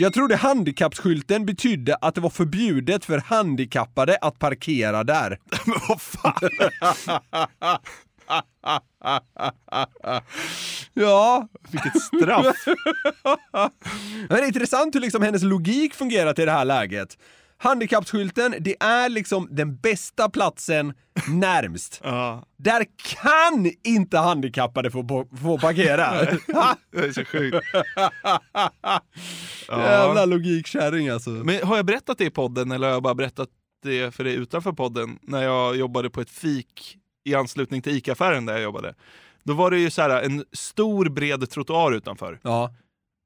jag 0.00 0.12
trodde 0.12 0.36
handikappsskylten 0.36 1.46
betydde 1.46 1.96
att 1.96 2.14
det 2.14 2.20
var 2.20 2.30
förbjudet 2.30 3.04
för 3.04 3.18
handikappade 3.18 4.18
att 4.20 4.38
parkera 4.38 5.04
där. 5.04 5.38
Men 5.66 5.78
vad 5.88 6.00
fan? 6.00 6.50
ja. 10.94 11.48
Vilket 11.70 12.02
straff. 12.02 12.56
Men 14.28 14.28
det 14.28 14.42
är 14.42 14.46
intressant 14.46 14.94
hur 14.94 15.00
liksom 15.00 15.22
hennes 15.22 15.42
logik 15.42 15.94
fungerat 15.94 16.38
i 16.38 16.44
det 16.44 16.52
här 16.52 16.64
läget. 16.64 17.16
Handikappsskylten, 17.62 18.54
det 18.60 18.82
är 18.82 19.08
liksom 19.08 19.48
den 19.50 19.76
bästa 19.76 20.28
platsen 20.28 20.92
närmst. 21.28 22.00
Ja. 22.04 22.44
Där 22.56 22.86
kan 23.20 23.72
inte 23.84 24.18
handikappade 24.18 24.90
få, 24.90 25.08
få, 25.08 25.26
få 25.42 25.58
parkera. 25.58 26.10
Det 26.92 26.98
är 26.98 27.12
så 27.12 27.24
sjukt. 27.24 27.66
Jävla 29.68 30.24
logikkärring 30.24 31.08
alltså. 31.08 31.30
Men 31.30 31.62
har 31.62 31.76
jag 31.76 31.86
berättat 31.86 32.18
det 32.18 32.24
i 32.24 32.30
podden 32.30 32.72
eller 32.72 32.86
har 32.86 32.94
jag 32.94 33.02
bara 33.02 33.14
berättat 33.14 33.48
det 33.82 34.14
för 34.14 34.24
dig 34.24 34.34
utanför 34.34 34.72
podden? 34.72 35.18
När 35.22 35.42
jag 35.42 35.76
jobbade 35.76 36.10
på 36.10 36.20
ett 36.20 36.30
fik 36.30 36.96
i 37.24 37.34
anslutning 37.34 37.82
till 37.82 37.96
ICA-affären 37.96 38.46
där 38.46 38.52
jag 38.52 38.62
jobbade. 38.62 38.94
Då 39.44 39.54
var 39.54 39.70
det 39.70 39.78
ju 39.78 39.90
så 39.90 40.02
här 40.02 40.22
en 40.22 40.44
stor 40.52 41.08
bred 41.08 41.50
trottoar 41.50 41.92
utanför. 41.92 42.40
Ja. 42.42 42.74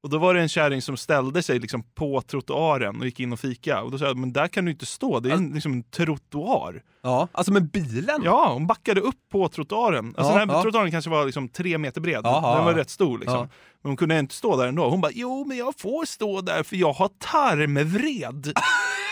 Och 0.03 0.09
då 0.11 0.17
var 0.17 0.33
det 0.33 0.41
en 0.41 0.49
kärring 0.49 0.81
som 0.81 0.97
ställde 0.97 1.43
sig 1.43 1.59
liksom 1.59 1.83
på 1.83 2.21
trottoaren 2.21 2.99
och 2.99 3.05
gick 3.05 3.19
in 3.19 3.33
och 3.33 3.39
fika. 3.39 3.81
Och 3.81 3.91
då 3.91 3.97
sa 3.97 4.05
jag, 4.05 4.17
men 4.17 4.33
där 4.33 4.47
kan 4.47 4.65
du 4.65 4.71
inte 4.71 4.85
stå, 4.85 5.19
det 5.19 5.29
är 5.29 5.33
en, 5.33 5.49
liksom 5.49 5.73
en 5.73 5.83
trottoar. 5.83 6.83
Ja, 7.03 7.27
alltså 7.31 7.51
med 7.53 7.71
bilen? 7.71 8.21
Ja, 8.23 8.53
hon 8.53 8.67
backade 8.67 9.01
upp 9.01 9.29
på 9.31 9.47
trottoaren. 9.47 10.07
Alltså 10.17 10.33
Ja, 10.33 10.39
den 10.39 10.49
här 10.49 10.57
ja. 10.57 10.61
trottoaren 10.63 10.91
kanske 10.91 11.09
var 11.09 11.25
liksom 11.25 11.49
tre 11.49 11.77
meter 11.77 12.01
bred. 12.01 12.21
Jaha, 12.23 12.55
den 12.55 12.65
var 12.65 12.71
ja. 12.71 12.77
rätt 12.77 12.89
stor 12.89 13.19
liksom. 13.19 13.37
Ja. 13.37 13.47
Men 13.81 13.89
hon 13.89 13.97
kunde 13.97 14.19
inte 14.19 14.35
stå 14.35 14.57
där 14.57 14.67
ändå. 14.67 14.89
Hon 14.89 15.01
bara, 15.01 15.11
jo 15.15 15.45
men 15.45 15.57
jag 15.57 15.73
får 15.79 16.05
stå 16.05 16.41
där 16.41 16.63
för 16.63 16.75
jag 16.75 16.93
har 16.93 17.09
tarmvred. 17.19 18.53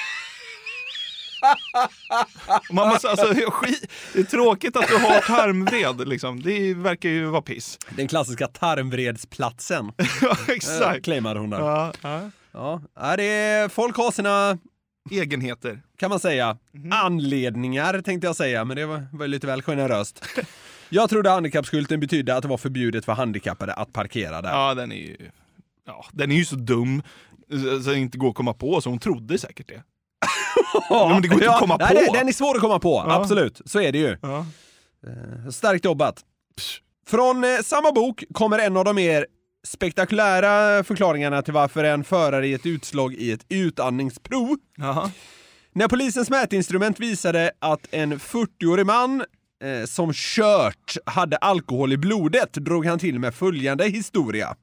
Man 2.71 2.88
måste, 2.88 3.10
alltså, 3.10 3.34
det 4.13 4.19
är 4.19 4.23
tråkigt 4.23 4.77
att 4.77 4.88
du 4.88 4.97
har 4.97 5.21
tarmvred, 5.21 6.08
liksom. 6.08 6.41
det 6.41 6.73
verkar 6.73 7.10
ju 7.10 7.25
vara 7.25 7.41
piss. 7.41 7.79
Den 7.89 8.08
klassiska 8.08 8.47
tarmvredsplatsen. 8.47 9.91
ja, 10.21 10.38
exakt. 10.47 11.06
Claimade 11.06 11.39
hon 11.39 11.49
där. 11.49 11.60
Ja, 11.60 11.93
ja. 12.01 12.82
Ja, 12.95 13.15
det 13.17 13.23
är, 13.23 13.69
folk 13.69 13.97
har 13.97 14.12
sina 14.12 14.58
Egenheter. 15.12 15.82
kan 15.97 16.10
man 16.10 16.19
säga. 16.19 16.58
Anledningar 16.91 18.01
tänkte 18.01 18.27
jag 18.27 18.36
säga, 18.36 18.65
men 18.65 18.77
det 18.77 18.86
var, 18.86 19.08
var 19.12 19.27
lite 19.27 19.47
väl 19.47 19.62
generöst. 19.62 20.25
Jag 20.89 21.10
trodde 21.10 21.29
handikappskylten 21.29 21.99
betydde 21.99 22.36
att 22.36 22.41
det 22.41 22.47
var 22.47 22.58
förbjudet 22.58 23.06
för 23.06 23.13
handikappade 23.13 23.73
att 23.73 23.93
parkera 23.93 24.41
där. 24.41 24.49
Ja, 24.49 24.73
den 24.73 24.91
är 24.91 24.95
ju, 24.95 25.17
ja, 25.86 26.06
den 26.12 26.32
är 26.32 26.36
ju 26.36 26.45
så 26.45 26.56
dum 26.56 27.03
så 27.84 27.89
det 27.89 27.97
inte 27.99 28.17
går 28.17 28.29
att 28.29 28.36
komma 28.36 28.53
på, 28.53 28.82
så 28.82 28.89
hon 28.89 28.99
trodde 28.99 29.38
säkert 29.38 29.67
det. 29.67 29.84
Ja, 30.89 31.09
men 31.09 31.21
det 31.21 31.27
går 31.27 31.38
inte 31.43 31.53
att 31.53 31.59
komma 31.59 31.77
nej, 31.93 32.07
på. 32.07 32.13
Den 32.13 32.27
är 32.27 32.31
svår 32.31 32.55
att 32.55 32.62
komma 32.62 32.79
på, 32.79 33.03
Ja. 33.07 33.13
absolut. 33.21 33.62
Så 33.65 33.81
är 33.81 33.91
det 33.91 33.97
ju. 33.97 34.17
Ja. 34.21 34.45
Eh, 35.07 35.49
Starkt 35.51 35.86
jobbat. 35.86 36.21
Från 37.07 37.43
eh, 37.43 37.49
samma 37.63 37.91
bok 37.91 38.23
kommer 38.33 38.59
en 38.59 38.77
av 38.77 38.86
de 38.86 38.95
mer 38.95 39.25
spektakulära 39.67 40.83
förklaringarna 40.83 41.41
till 41.41 41.53
varför 41.53 41.83
en 41.83 42.03
förare 42.03 42.47
i 42.47 42.53
ett 42.53 42.65
utslag 42.65 43.13
i 43.13 43.31
ett 43.31 43.45
utandningsprov. 43.49 44.57
Jaha. 44.77 45.12
När 45.75 45.88
polisens 45.88 46.29
mätinstrument 46.29 46.99
visade 46.99 47.51
att 47.59 47.88
en 47.91 48.19
40-årig 48.19 48.86
man 48.86 49.23
eh, 49.63 49.86
som 49.86 50.12
kört 50.13 50.97
hade 51.05 51.38
alkohol 51.38 51.93
i 51.93 51.97
blodet 51.97 52.53
drog 52.53 52.86
han 52.86 52.99
till 52.99 53.19
med 53.19 53.36
följande 53.36 53.86
historia. 53.86 54.55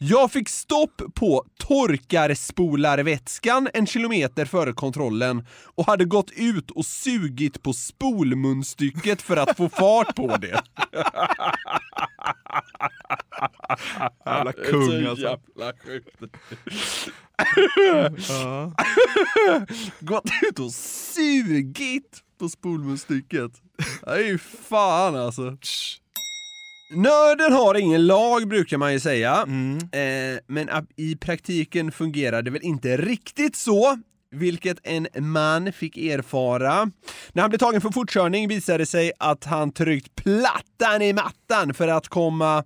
Jag 0.00 0.32
fick 0.32 0.48
stopp 0.48 1.02
på 1.14 1.44
torkarspolarvätskan 1.58 3.68
en 3.74 3.86
kilometer 3.86 4.44
före 4.44 4.72
kontrollen 4.72 5.46
och 5.64 5.86
hade 5.86 6.04
gått 6.04 6.30
ut 6.30 6.70
och 6.70 6.86
sugit 6.86 7.62
på 7.62 7.72
spolmunstycket 7.72 9.22
för 9.22 9.36
att 9.36 9.56
få 9.56 9.68
fart 9.68 10.16
på 10.16 10.36
det. 10.36 10.62
Jävla 14.26 14.52
kung 14.52 15.04
Så 15.04 15.10
alltså. 15.10 15.24
jävla 15.24 15.72
sjukt. 15.84 16.18
Ja. 18.28 18.72
Gått 20.00 20.30
ut 20.42 20.58
och 20.58 20.72
sugit 20.72 22.22
på 22.38 22.48
spolmunstycket. 22.48 23.52
Det 24.04 24.10
är 24.10 24.18
ju 24.18 24.38
fan 24.38 25.16
alltså. 25.16 25.56
Nörden 26.90 27.52
har 27.52 27.74
ingen 27.74 28.06
lag 28.06 28.48
brukar 28.48 28.78
man 28.78 28.92
ju 28.92 29.00
säga. 29.00 29.32
Eh, 29.92 30.38
men 30.46 30.68
i 30.96 31.16
praktiken 31.16 31.92
fungerar 31.92 32.42
det 32.42 32.50
väl 32.50 32.62
inte 32.62 32.96
riktigt 32.96 33.56
så. 33.56 33.98
Vilket 34.30 34.78
en 34.82 35.08
man 35.18 35.72
fick 35.72 35.96
erfara. 35.96 36.90
När 37.32 37.42
han 37.42 37.50
blev 37.50 37.58
tagen 37.58 37.80
för 37.80 37.90
fortkörning 37.90 38.48
visade 38.48 38.78
det 38.78 38.86
sig 38.86 39.12
att 39.18 39.44
han 39.44 39.72
tryckt 39.72 40.14
plattan 40.14 41.02
i 41.02 41.12
mattan 41.12 41.74
för 41.74 41.88
att 41.88 42.08
komma 42.08 42.64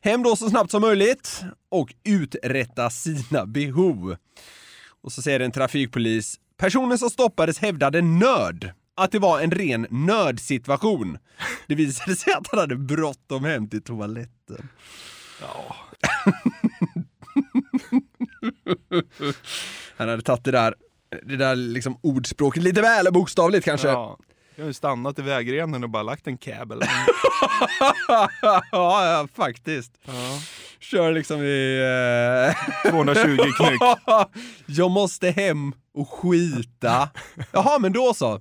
hem 0.00 0.22
då 0.22 0.36
så 0.36 0.50
snabbt 0.50 0.70
som 0.70 0.80
möjligt 0.80 1.42
och 1.70 1.94
uträtta 2.04 2.90
sina 2.90 3.46
behov. 3.46 4.16
Och 5.02 5.12
så 5.12 5.22
säger 5.22 5.40
en 5.40 5.52
trafikpolis, 5.52 6.36
personen 6.56 6.98
som 6.98 7.10
stoppades 7.10 7.58
hävdade 7.58 8.02
nöd. 8.02 8.70
Att 8.98 9.12
det 9.12 9.18
var 9.18 9.40
en 9.40 9.50
ren 9.50 9.86
nödsituation. 9.90 11.18
Det 11.66 11.74
visade 11.74 12.16
sig 12.16 12.32
att 12.32 12.46
han 12.50 12.60
hade 12.60 12.76
bråttom 12.76 13.44
hem 13.44 13.68
till 13.68 13.82
toaletten. 13.82 14.68
Ja. 15.40 15.76
Han 19.96 20.08
hade 20.08 20.22
tagit 20.22 20.44
det 20.44 20.50
där, 20.50 20.74
det 21.22 21.36
där 21.36 21.56
liksom 21.56 21.98
ordspråket 22.02 22.62
lite 22.62 22.82
väl 22.82 23.12
bokstavligt 23.12 23.64
kanske. 23.64 23.88
Ja. 23.88 24.18
Jag 24.56 24.64
har 24.64 24.68
ju 24.68 24.74
stannat 24.74 25.18
i 25.18 25.22
vägrenen 25.22 25.84
och 25.84 25.90
bara 25.90 26.02
lagt 26.02 26.26
en 26.26 26.38
ja, 26.42 28.28
ja, 28.72 29.28
faktiskt. 29.34 29.92
Ja. 30.04 30.12
Kör 30.80 31.12
liksom 31.12 31.42
i... 31.42 31.80
Eh... 32.84 32.90
220 32.90 33.36
knyck. 33.36 33.80
Jag 34.66 34.90
måste 34.90 35.30
hem 35.30 35.72
och 35.94 36.10
skita. 36.10 37.08
Jaha, 37.52 37.78
men 37.78 37.92
då 37.92 38.14
så. 38.14 38.40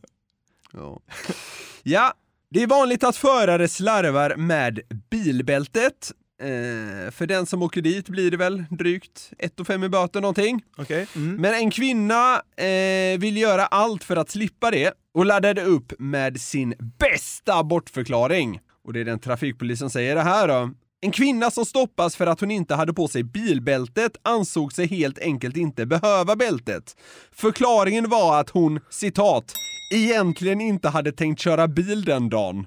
Ja. 0.73 0.99
ja, 1.84 2.13
det 2.49 2.63
är 2.63 2.67
vanligt 2.67 3.03
att 3.03 3.15
förare 3.15 3.67
slarvar 3.67 4.36
med 4.36 4.80
bilbältet. 5.10 6.12
Eh, 6.41 7.12
för 7.12 7.25
den 7.25 7.45
som 7.45 7.62
åker 7.62 7.82
dit 7.82 8.10
blir 8.10 8.32
det 8.32 8.38
väl 8.38 8.63
drygt 8.69 9.32
1 9.38 9.53
5 9.67 9.84
i 9.84 9.89
böter 9.89 10.21
någonting. 10.21 10.63
Okej. 10.77 11.08
Mm. 11.15 11.36
Men 11.36 11.53
en 11.53 11.71
kvinna 11.71 12.41
eh, 12.58 13.19
vill 13.19 13.38
göra 13.38 13.65
allt 13.65 14.03
för 14.03 14.15
att 14.15 14.30
slippa 14.30 14.71
det 14.71 14.93
och 15.13 15.25
laddade 15.25 15.63
upp 15.63 15.93
med 15.99 16.41
sin 16.41 16.73
bästa 16.99 17.63
bortförklaring. 17.63 18.60
Och 18.84 18.93
det 18.93 18.99
är 18.99 19.06
den 19.06 19.19
trafikpolisen 19.19 19.89
säger 19.89 20.15
det 20.15 20.21
här 20.21 20.47
då. 20.47 20.71
En 21.01 21.12
kvinna 21.12 21.51
som 21.51 21.65
stoppas 21.65 22.15
för 22.15 22.27
att 22.27 22.39
hon 22.39 22.51
inte 22.51 22.75
hade 22.75 22.93
på 22.93 23.08
sig 23.08 23.23
bilbältet 23.23 24.12
ansåg 24.21 24.73
sig 24.73 24.88
helt 24.88 25.19
enkelt 25.19 25.58
inte 25.58 25.86
behöva 25.86 26.36
bältet. 26.36 26.95
Förklaringen 27.32 28.10
var 28.10 28.39
att 28.39 28.49
hon, 28.49 28.80
citat, 28.89 29.53
egentligen 29.89 30.62
inte 30.62 30.89
hade 30.89 31.12
tänkt 31.12 31.39
köra 31.39 31.67
bil 31.67 32.06
den 32.06 32.30
dagen. 32.30 32.65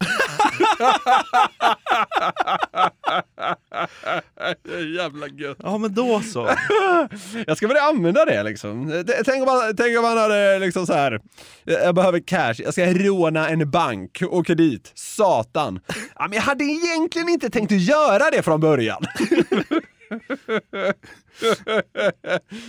Jävla 4.97 5.27
gött. 5.29 5.57
Ja, 5.63 5.79
men 5.79 5.95
då 5.95 6.21
så. 6.21 6.51
Jag 7.47 7.57
ska 7.57 7.69
börja 7.69 7.83
använda 7.83 8.25
det 8.25 8.43
liksom. 8.43 9.05
Tänk 9.25 9.41
om 9.43 9.47
man, 9.47 9.77
tänk 9.77 9.99
om 9.99 10.03
man 10.03 10.19
hade 10.19 10.59
liksom 10.59 10.87
så 10.87 10.93
här. 10.93 11.21
jag 11.65 11.95
behöver 11.95 12.21
cash, 12.21 12.55
jag 12.59 12.73
ska 12.73 12.87
råna 12.87 13.49
en 13.49 13.71
bank, 13.71 14.23
åker 14.31 14.55
dit, 14.55 14.93
satan. 14.95 15.81
Ja, 16.15 16.27
men 16.29 16.33
jag 16.33 16.43
hade 16.43 16.65
egentligen 16.65 17.29
inte 17.29 17.51
tänkt 17.51 17.73
att 17.73 17.81
göra 17.81 18.31
det 18.31 18.43
från 18.43 18.61
början. 18.61 19.03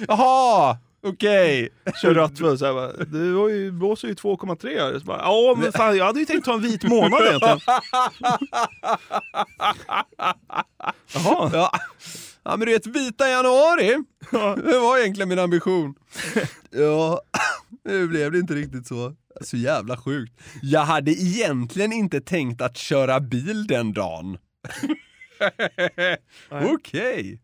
Jaha, 0.08 0.78
okej. 1.04 1.70
Kör 2.02 2.14
rattfull 2.14 2.58
så 2.58 2.66
här 2.66 2.74
bara, 2.74 2.92
du 2.92 3.36
har 3.36 3.50
ju, 3.50 3.72
blåser 3.72 4.08
ju 4.08 4.14
2,3 4.14 4.80
här. 4.80 5.00
Så 5.00 5.06
bara, 5.06 5.20
Ja 5.20 5.56
men 5.58 5.72
fan 5.72 5.98
jag 5.98 6.06
hade 6.06 6.20
ju 6.20 6.26
tänkt 6.26 6.46
ta 6.46 6.54
en 6.54 6.62
vit 6.62 6.84
månad 6.84 7.22
egentligen. 7.22 7.60
Jaha. 11.14 11.50
Ja. 11.54 11.72
ja, 12.44 12.58
men 12.58 12.60
du 12.60 12.66
vet, 12.66 12.88
vita 12.88 13.30
januari, 13.30 14.04
det 14.66 14.80
var 14.80 14.98
egentligen 14.98 15.30
min 15.30 15.40
ambition. 15.40 15.96
Ja, 16.74 17.22
nu 17.86 18.08
blev 18.08 18.32
det 18.32 18.40
inte 18.40 18.54
riktigt 18.54 18.88
så. 18.88 19.14
Så 19.42 19.58
jävla 19.58 19.98
sjukt. 19.98 20.34
Jag 20.62 20.82
hade 20.82 21.12
egentligen 21.12 21.94
inte 21.94 22.22
tänkt 22.22 22.62
att 22.62 22.78
köra 22.78 23.20
bil 23.20 23.68
den 23.68 23.94
dagen. 23.94 24.38
Okej. 26.74 27.42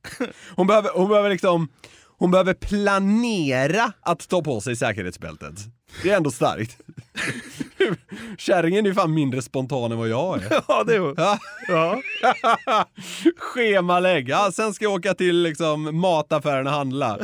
Hon 0.55 0.67
behöver, 0.67 0.89
hon 0.93 1.09
behöver 1.09 1.29
liksom, 1.29 1.67
hon 2.19 2.31
behöver 2.31 2.53
planera 2.53 3.93
att 4.01 4.27
ta 4.29 4.41
på 4.41 4.61
sig 4.61 4.75
säkerhetsbältet. 4.75 5.53
Det 6.03 6.09
är 6.09 6.17
ändå 6.17 6.31
starkt. 6.31 6.77
Kärringen 8.37 8.85
är 8.85 8.89
ju 8.89 8.95
fan 8.95 9.13
mindre 9.13 9.41
spontan 9.41 9.91
än 9.91 9.97
vad 9.97 10.09
jag 10.09 10.43
är. 10.43 10.61
Ja 10.67 10.83
det 10.83 10.95
är 10.95 10.99
hon. 10.99 11.15
Ja. 11.17 11.39
Ja. 11.67 12.01
Schemalägg. 13.37 14.29
Ja, 14.29 14.51
sen 14.53 14.73
ska 14.73 14.85
jag 14.85 14.93
åka 14.93 15.13
till 15.13 15.41
liksom, 15.41 15.99
mataffären 15.99 16.67
och 16.67 16.73
handla. 16.73 17.19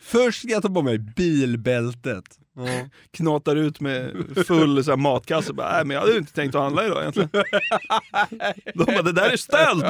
Först 0.00 0.38
ska 0.38 0.48
jag 0.48 0.62
ta 0.62 0.68
på 0.68 0.82
mig 0.82 0.98
bilbältet. 0.98 2.24
Ja. 2.56 2.88
Knatar 3.10 3.56
ut 3.56 3.80
med 3.80 4.12
full 4.46 4.84
så 4.84 4.90
här, 4.90 4.96
matkasse. 4.96 5.52
Bara, 5.52 5.72
Nej 5.72 5.84
men 5.84 5.94
jag 5.94 6.00
hade 6.00 6.16
inte 6.16 6.32
tänkt 6.32 6.54
att 6.54 6.62
handla 6.62 6.86
idag 6.86 7.00
egentligen. 7.00 7.30
De 8.74 8.84
bara, 8.84 9.02
det 9.02 9.12
där 9.12 9.30
är 9.30 9.36
stöld! 9.36 9.84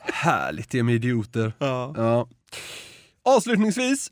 Härligt 0.00 0.70
det 0.70 0.82
med 0.82 0.94
idioter. 0.94 1.52
Ja. 1.58 2.28
Avslutningsvis. 3.24 4.10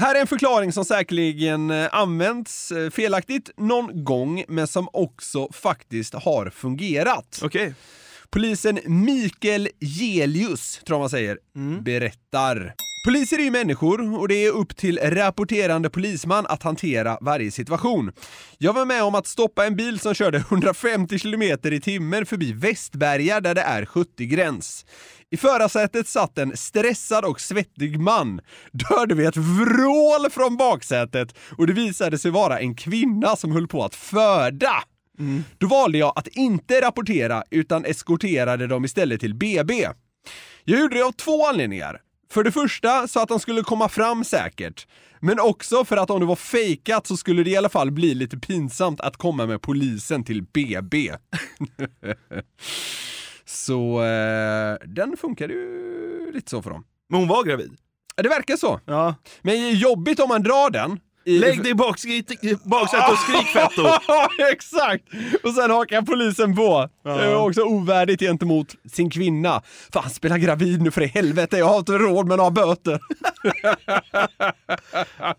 Här 0.00 0.14
är 0.14 0.20
en 0.20 0.26
förklaring 0.26 0.72
som 0.72 0.84
säkerligen 0.84 1.70
eh, 1.70 1.88
använts 1.92 2.70
eh, 2.72 2.90
felaktigt 2.90 3.50
någon 3.56 4.04
gång, 4.04 4.44
men 4.48 4.66
som 4.66 4.88
också 4.92 5.52
faktiskt 5.52 6.14
har 6.14 6.50
fungerat. 6.50 7.40
Okej. 7.42 7.74
Polisen 8.30 8.78
Mikael 8.86 9.68
Gelius, 9.80 10.80
tror 10.86 10.96
jag 10.96 11.00
man 11.00 11.10
säger, 11.10 11.38
berättar. 11.82 12.74
Poliser 13.06 13.38
är 13.38 13.42
ju 13.42 13.50
människor 13.50 14.18
och 14.20 14.28
det 14.28 14.46
är 14.46 14.50
upp 14.50 14.76
till 14.76 14.98
rapporterande 14.98 15.90
polisman 15.90 16.46
att 16.46 16.62
hantera 16.62 17.18
varje 17.20 17.50
situation. 17.50 18.12
Jag 18.58 18.72
var 18.72 18.84
med 18.84 19.02
om 19.02 19.14
att 19.14 19.26
stoppa 19.26 19.66
en 19.66 19.76
bil 19.76 20.00
som 20.00 20.14
körde 20.14 20.38
150 20.50 21.18
km 21.18 21.42
i 21.42 21.80
timmen 21.80 22.26
förbi 22.26 22.52
Västberga 22.52 23.40
där 23.40 23.54
det 23.54 23.60
är 23.60 23.84
70-gräns. 23.84 24.86
I 25.30 25.36
förarsätet 25.36 26.08
satt 26.08 26.38
en 26.38 26.56
stressad 26.56 27.24
och 27.24 27.40
svettig 27.40 28.00
man. 28.00 28.40
Då 28.72 28.96
hörde 28.96 29.14
vi 29.14 29.24
ett 29.24 29.36
vrål 29.36 30.30
från 30.30 30.56
baksätet 30.56 31.34
och 31.58 31.66
det 31.66 31.72
visade 31.72 32.18
sig 32.18 32.30
vara 32.30 32.58
en 32.58 32.74
kvinna 32.74 33.36
som 33.36 33.52
höll 33.52 33.68
på 33.68 33.84
att 33.84 33.94
föda. 33.94 34.82
Då 35.58 35.66
valde 35.66 35.98
jag 35.98 36.12
att 36.16 36.28
inte 36.28 36.80
rapportera 36.80 37.44
utan 37.50 37.84
eskorterade 37.84 38.66
dem 38.66 38.84
istället 38.84 39.20
till 39.20 39.34
BB. 39.34 39.88
Jag 40.64 40.80
gjorde 40.80 40.96
det 40.96 41.02
av 41.02 41.12
två 41.12 41.46
anledningar. 41.46 42.00
För 42.30 42.44
det 42.44 42.52
första 42.52 43.08
så 43.08 43.20
att 43.20 43.28
de 43.28 43.40
skulle 43.40 43.62
komma 43.62 43.88
fram 43.88 44.24
säkert. 44.24 44.86
Men 45.20 45.40
också 45.40 45.84
för 45.84 45.96
att 45.96 46.10
om 46.10 46.20
det 46.20 46.26
var 46.26 46.36
fejkat 46.36 47.06
så 47.06 47.16
skulle 47.16 47.42
det 47.42 47.50
i 47.50 47.56
alla 47.56 47.68
fall 47.68 47.90
bli 47.90 48.14
lite 48.14 48.38
pinsamt 48.38 49.00
att 49.00 49.16
komma 49.16 49.46
med 49.46 49.62
polisen 49.62 50.24
till 50.24 50.42
BB. 50.42 51.12
så 53.44 54.04
eh, 54.04 54.76
den 54.86 55.16
funkade 55.16 55.52
ju 55.52 56.32
lite 56.34 56.50
så 56.50 56.62
för 56.62 56.70
dem. 56.70 56.84
Men 57.08 57.20
hon 57.20 57.28
var 57.28 57.44
gravid? 57.44 57.76
Det 58.16 58.28
verkar 58.28 58.56
så. 58.56 58.80
Ja. 58.84 59.14
Men 59.42 59.78
jobbigt 59.78 60.20
om 60.20 60.28
man 60.28 60.42
drar 60.42 60.70
den. 60.70 61.00
Lägg 61.28 61.62
dig 61.62 61.70
i 61.72 61.74
baksätet 61.74 63.10
och 63.12 63.18
skrik 63.18 63.46
fetto! 63.46 63.82
Exakt! 64.52 65.04
Och 65.44 65.52
sen 65.54 65.70
hakar 65.70 66.02
polisen 66.02 66.56
på. 66.56 66.88
Det 67.04 67.10
är 67.10 67.36
också 67.36 67.62
ovärdigt 67.62 68.20
gentemot 68.20 68.74
sin 68.92 69.10
kvinna. 69.10 69.62
Fan, 69.92 70.10
spela 70.10 70.38
gravid 70.38 70.82
nu 70.82 70.90
för 70.90 71.02
i 71.02 71.06
helvete, 71.06 71.58
jag 71.58 71.66
har 71.66 71.78
inte 71.78 71.92
råd 71.92 72.28
med 72.28 72.36
några 72.38 72.50
böter. 72.50 72.98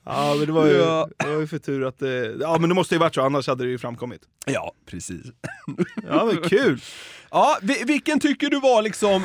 Ja, 0.06 0.36
men 0.38 0.46
det 0.46 0.52
var 0.52 0.66
ju, 0.66 0.74
Ja. 0.78 1.10
det 1.18 1.28
var 1.34 1.40
ju 1.40 1.48
för 1.48 1.58
tur 1.60 1.86
att 1.88 2.00
det... 2.00 2.36
Ja, 2.40 2.58
men 2.60 2.70
det 2.70 2.76
måste 2.76 2.96
ju 2.96 3.00
varit 3.00 3.16
så, 3.16 3.22
annars 3.22 3.48
hade 3.48 3.64
det 3.64 3.70
ju 3.70 3.78
framkommit. 3.78 4.22
Ja, 4.46 4.72
precis. 4.90 5.26
Ja, 6.10 6.26
men 6.26 6.50
kul! 6.50 6.82
Ja, 7.32 7.58
vi- 7.62 7.84
vilken 7.84 8.20
tycker 8.20 8.50
du 8.50 8.60
var 8.60 8.82
liksom 8.82 9.24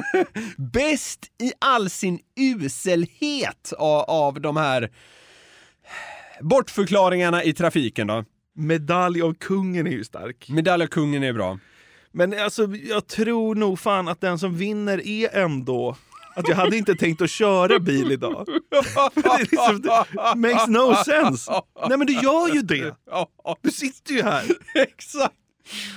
bäst 0.56 1.20
i 1.42 1.52
all 1.58 1.90
sin 1.90 2.18
uselhet 2.40 3.72
av, 3.78 4.00
av 4.00 4.40
de 4.40 4.56
här 4.56 4.90
bortförklaringarna 6.40 7.44
i 7.44 7.52
trafiken 7.52 8.06
då? 8.06 8.24
Medalj 8.54 9.22
av 9.22 9.34
kungen 9.34 9.86
är 9.86 9.90
ju 9.90 10.04
stark. 10.04 10.48
Medalj 10.48 10.82
av 10.82 10.88
kungen 10.88 11.22
är 11.22 11.32
bra. 11.32 11.58
Men 12.12 12.40
alltså, 12.40 12.66
jag 12.66 13.06
tror 13.06 13.54
nog 13.54 13.78
fan 13.78 14.08
att 14.08 14.20
den 14.20 14.38
som 14.38 14.56
vinner 14.56 15.06
är 15.06 15.36
ändå 15.36 15.96
att 16.36 16.48
jag 16.48 16.56
hade 16.56 16.76
inte 16.76 16.94
tänkt 16.94 17.22
att 17.22 17.30
köra 17.30 17.78
bil 17.78 18.12
idag. 18.12 18.46
Det, 19.14 19.38
liksom, 19.38 19.82
det 19.82 20.34
makes 20.36 20.68
no 20.68 20.94
sense. 21.04 21.52
Nej 21.88 21.98
men 21.98 22.06
du 22.06 22.12
gör 22.12 22.54
ju 22.54 22.62
det. 22.62 22.94
Du 23.60 23.70
sitter 23.70 24.14
ju 24.14 24.22
här. 24.22 24.44
Exakt. 24.74 25.34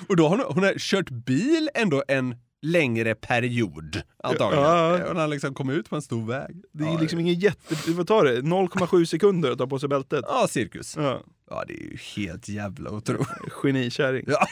Och 0.08 0.16
då 0.16 0.28
har 0.28 0.38
hon, 0.38 0.46
hon 0.54 0.64
har 0.64 0.74
kört 0.78 1.10
bil 1.10 1.70
ändå 1.74 2.04
en 2.08 2.36
längre 2.62 3.16
period 3.16 4.02
antagligen. 4.24 4.66
Ja. 4.66 5.08
Hon 5.08 5.18
har 5.18 5.28
liksom 5.28 5.54
kommit 5.54 5.78
ut 5.78 5.90
på 5.90 5.96
en 5.96 6.02
stor 6.02 6.26
väg. 6.26 6.62
Det 6.72 6.84
är 6.84 7.00
liksom 7.00 7.20
ingen 7.20 7.34
jätte... 7.40 7.76
Vad 7.88 8.08
tar 8.08 8.26
det? 8.26 8.42
0,7 8.42 9.06
sekunder 9.06 9.52
att 9.52 9.58
ta 9.58 9.68
på 9.68 9.80
sig 9.80 9.90
bältet. 9.90 10.26
Ja, 10.28 10.48
cirkus. 10.50 10.96
Ja. 10.98 11.22
Ja, 11.50 11.64
det 11.68 11.74
är 11.74 11.84
ju 11.84 11.98
helt 12.16 12.50
jävla 12.50 12.92
otroligt. 12.92 13.28
Genikärring. 13.64 14.26
Ja. 14.28 14.48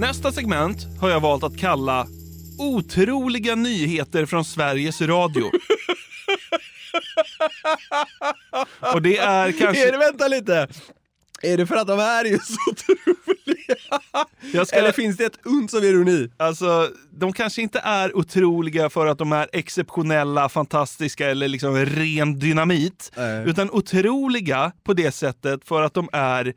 Nästa 0.00 0.32
segment 0.32 0.86
har 1.00 1.10
jag 1.10 1.20
valt 1.20 1.44
att 1.44 1.58
kalla 1.58 2.06
Otroliga 2.58 3.54
nyheter 3.54 4.26
från 4.26 4.44
Sveriges 4.44 5.00
Radio. 5.00 5.44
Och 8.94 9.02
det 9.02 9.18
är 9.18 9.52
kanske... 9.52 9.88
Är 9.88 9.92
det, 9.92 9.98
vänta 9.98 10.28
lite. 10.28 10.68
Är 11.42 11.56
det 11.56 11.66
för 11.66 11.76
att 11.76 11.86
de 11.86 11.98
här 11.98 12.24
är 12.24 12.28
ju 12.28 12.38
så 12.38 12.56
otroliga? 12.70 14.64
Ska- 14.66 14.76
Eller 14.76 14.92
finns 14.92 15.16
det 15.16 15.24
ett 15.24 15.38
uns 15.46 15.74
av 15.74 15.84
ironi? 15.84 16.30
Alltså, 16.36 16.88
de 17.10 17.32
kanske 17.32 17.62
inte 17.62 17.78
är 17.78 18.16
otroliga 18.16 18.90
för 18.90 19.06
att 19.06 19.18
de 19.18 19.32
är 19.32 19.48
exceptionella, 19.52 20.48
fantastiska 20.48 21.30
eller 21.30 21.48
liksom 21.48 21.76
ren 21.76 22.38
dynamit. 22.38 23.12
Nej. 23.16 23.48
Utan 23.48 23.70
otroliga 23.70 24.72
på 24.84 24.92
det 24.92 25.12
sättet 25.12 25.64
för 25.64 25.82
att 25.82 25.94
de 25.94 26.08
är 26.12 26.54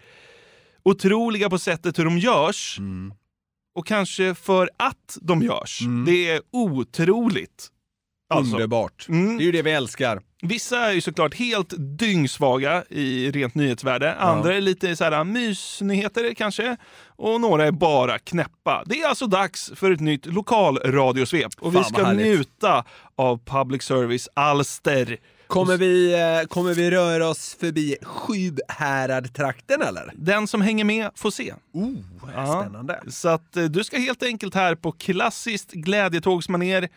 otroliga 0.84 1.50
på 1.50 1.60
sättet 1.60 2.00
hur 2.00 2.06
de 2.06 2.18
görs. 2.20 2.80
Och 3.76 3.88
kanske 3.88 4.36
för 4.36 4.70
att 4.78 5.18
de 5.22 5.42
görs. 5.42 5.80
Det 6.06 6.30
är 6.30 6.42
otroligt. 6.52 7.70
Alltså. 8.34 8.56
Underbart. 8.56 9.06
Mm. 9.10 9.38
Det 9.38 9.44
är 9.44 9.46
ju 9.46 9.52
det 9.52 9.62
vi 9.62 9.72
älskar. 9.72 10.22
Vissa 10.42 10.80
är 10.80 10.92
ju 10.92 11.02
såklart 11.02 11.36
helt 11.36 11.74
dyngsvaga 11.78 12.84
i 12.90 13.32
rent 13.32 13.56
nyhetsvärde. 13.56 14.16
Andra 14.16 14.56
är 14.56 14.62
lite 14.62 14.96
så 14.96 15.04
här 15.04 15.24
mysnyheter 15.24 16.34
kanske. 16.34 16.78
Och 17.06 17.42
några 17.42 17.66
är 17.66 17.72
bara 17.72 18.20
knäppa. 18.20 18.84
Det 18.86 19.02
är 19.02 19.08
alltså 19.08 19.28
dags 19.28 19.72
för 19.76 19.92
ett 19.92 20.00
nytt 20.00 20.26
lokalradiosvep. 20.26 21.52
Och 21.60 21.76
vi 21.76 21.84
Fan, 21.84 21.92
vad 21.94 22.02
ska 22.02 22.14
njuta 22.14 22.86
av 23.16 23.40
public 23.46 23.84
service-alster. 23.84 25.18
Kommer 25.54 25.78
vi, 25.78 26.14
eh, 26.14 26.48
kommer 26.48 26.74
vi 26.74 26.92
röra 26.92 27.28
oss 27.28 27.58
förbi 27.60 27.96
Sjuhärad-trakten 28.02 29.82
eller? 29.82 30.12
Den 30.16 30.48
som 30.48 30.62
hänger 30.62 30.86
med 30.86 31.10
får 31.16 31.32
se. 31.32 31.54
Oh, 31.74 31.94
Ja. 32.36 32.62
spännande. 32.62 33.02
Så 33.08 33.30
att 33.30 33.58
eh, 33.58 33.64
du 33.64 33.84
ska 33.84 33.98
helt 33.98 34.24
enkelt 34.24 34.56
här 34.56 34.76
på 34.76 34.92
klassiskt 34.92 35.72
glädjetågsmaner 35.72 36.90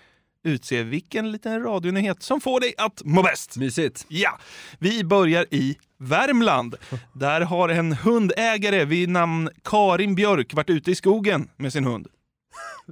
utse 0.44 0.82
vilken 0.82 1.32
liten 1.32 1.62
radionyhet 1.62 2.22
som 2.22 2.40
får 2.40 2.60
dig 2.60 2.74
att 2.78 3.02
må 3.04 3.22
bäst. 3.22 3.56
Mysigt. 3.56 4.04
Ja, 4.08 4.38
vi 4.78 5.04
börjar 5.04 5.46
i 5.50 5.76
Värmland. 5.98 6.74
Där 7.12 7.40
har 7.40 7.68
en 7.68 7.92
hundägare 7.92 8.84
vid 8.84 9.08
namn 9.08 9.50
Karin 9.64 10.14
Björk 10.14 10.54
varit 10.54 10.70
ute 10.70 10.90
i 10.90 10.94
skogen 10.94 11.48
med 11.56 11.72
sin 11.72 11.84
hund. 11.84 12.08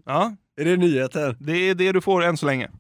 Ja, 0.06 0.36
Är 0.56 0.64
det 0.64 0.76
nyheter? 0.76 1.36
det 1.40 1.52
är 1.52 1.74
det 1.74 1.92
du 1.92 2.00
får 2.00 2.24
än 2.24 2.36
så 2.36 2.46
länge. 2.46 2.70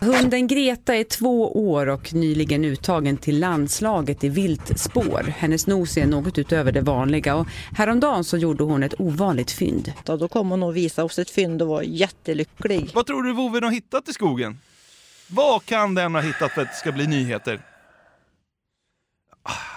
Hunden 0.00 0.46
Greta 0.46 0.94
är 0.94 1.04
två 1.04 1.70
år 1.72 1.86
och 1.86 2.14
nyligen 2.14 2.64
uttagen 2.64 3.16
till 3.16 3.40
landslaget 3.40 4.24
i 4.24 4.28
viltspår. 4.28 5.22
Hennes 5.22 5.66
nos 5.66 5.96
är 5.96 6.06
något 6.06 6.38
utöver 6.38 6.72
det 6.72 6.80
vanliga 6.80 7.34
och 7.34 7.46
häromdagen 7.76 8.24
så 8.24 8.36
gjorde 8.36 8.64
hon 8.64 8.82
ett 8.82 9.00
ovanligt 9.00 9.50
fynd. 9.50 9.92
Ja, 10.06 10.16
då 10.16 10.28
kom 10.28 10.50
hon 10.50 10.62
och 10.62 10.76
visade 10.76 11.06
oss 11.06 11.18
ett 11.18 11.30
fynd 11.30 11.62
och 11.62 11.68
var 11.68 11.82
jättelycklig. 11.82 12.90
Vad 12.94 13.06
tror 13.06 13.22
du 13.22 13.32
vovven 13.32 13.62
har 13.62 13.70
hittat 13.70 14.08
i 14.08 14.12
skogen? 14.12 14.58
Vad 15.30 15.64
kan 15.64 15.94
den 15.94 16.14
ha 16.14 16.22
hittat 16.22 16.52
för 16.52 16.62
att 16.62 16.68
det 16.68 16.76
ska 16.76 16.92
bli 16.92 17.06
nyheter? 17.06 17.60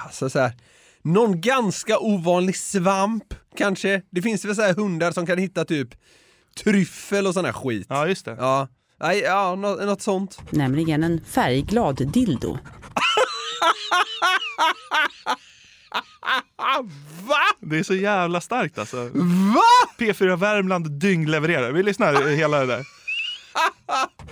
Alltså 0.03 0.29
så 0.29 0.39
här, 0.39 0.51
någon 1.01 1.41
ganska 1.41 1.99
ovanlig 1.99 2.57
svamp 2.57 3.33
kanske? 3.57 4.01
Det 4.09 4.21
finns 4.21 4.45
väl 4.45 4.55
så 4.55 4.61
här 4.61 4.73
hundar 4.73 5.11
som 5.11 5.25
kan 5.25 5.37
hitta 5.37 5.65
typ 5.65 5.89
tryffel 6.63 7.27
och 7.27 7.33
sån 7.33 7.45
här 7.45 7.53
skit. 7.53 7.87
Ja, 7.89 8.07
just 8.07 8.25
det. 8.25 8.35
Ja, 8.39 8.67
Nej, 9.01 9.19
ja 9.19 9.55
något, 9.55 9.85
något 9.85 10.01
sånt. 10.01 10.39
Nämligen 10.49 11.03
en 11.03 11.21
färgglad 11.25 12.11
dildo. 12.11 12.57
Va? 17.27 17.37
Det 17.59 17.79
är 17.79 17.83
så 17.83 17.93
jävla 17.95 18.41
starkt 18.41 18.77
alltså. 18.77 18.97
Va? 19.53 19.61
P4 19.97 20.35
Värmland 20.35 20.91
dynglevererar. 20.91 21.71
Vi 21.71 21.83
lyssnar 21.83 22.27
hela 22.27 22.59
det 22.59 22.65
där. 22.65 22.85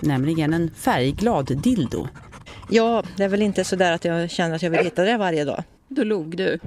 Nämligen 0.00 0.54
en 0.54 0.70
färgglad 0.74 1.62
dildo. 1.62 2.08
Ja, 2.68 3.02
det 3.16 3.24
är 3.24 3.28
väl 3.28 3.42
inte 3.42 3.64
så 3.64 3.76
där 3.76 3.92
att 3.92 4.04
jag 4.04 4.30
känner 4.30 4.56
att 4.56 4.62
jag 4.62 4.70
vill 4.70 4.80
hitta 4.80 5.04
det 5.04 5.16
varje 5.16 5.44
dag. 5.44 5.64
Då 5.92 6.04
log 6.04 6.36
du. 6.36 6.58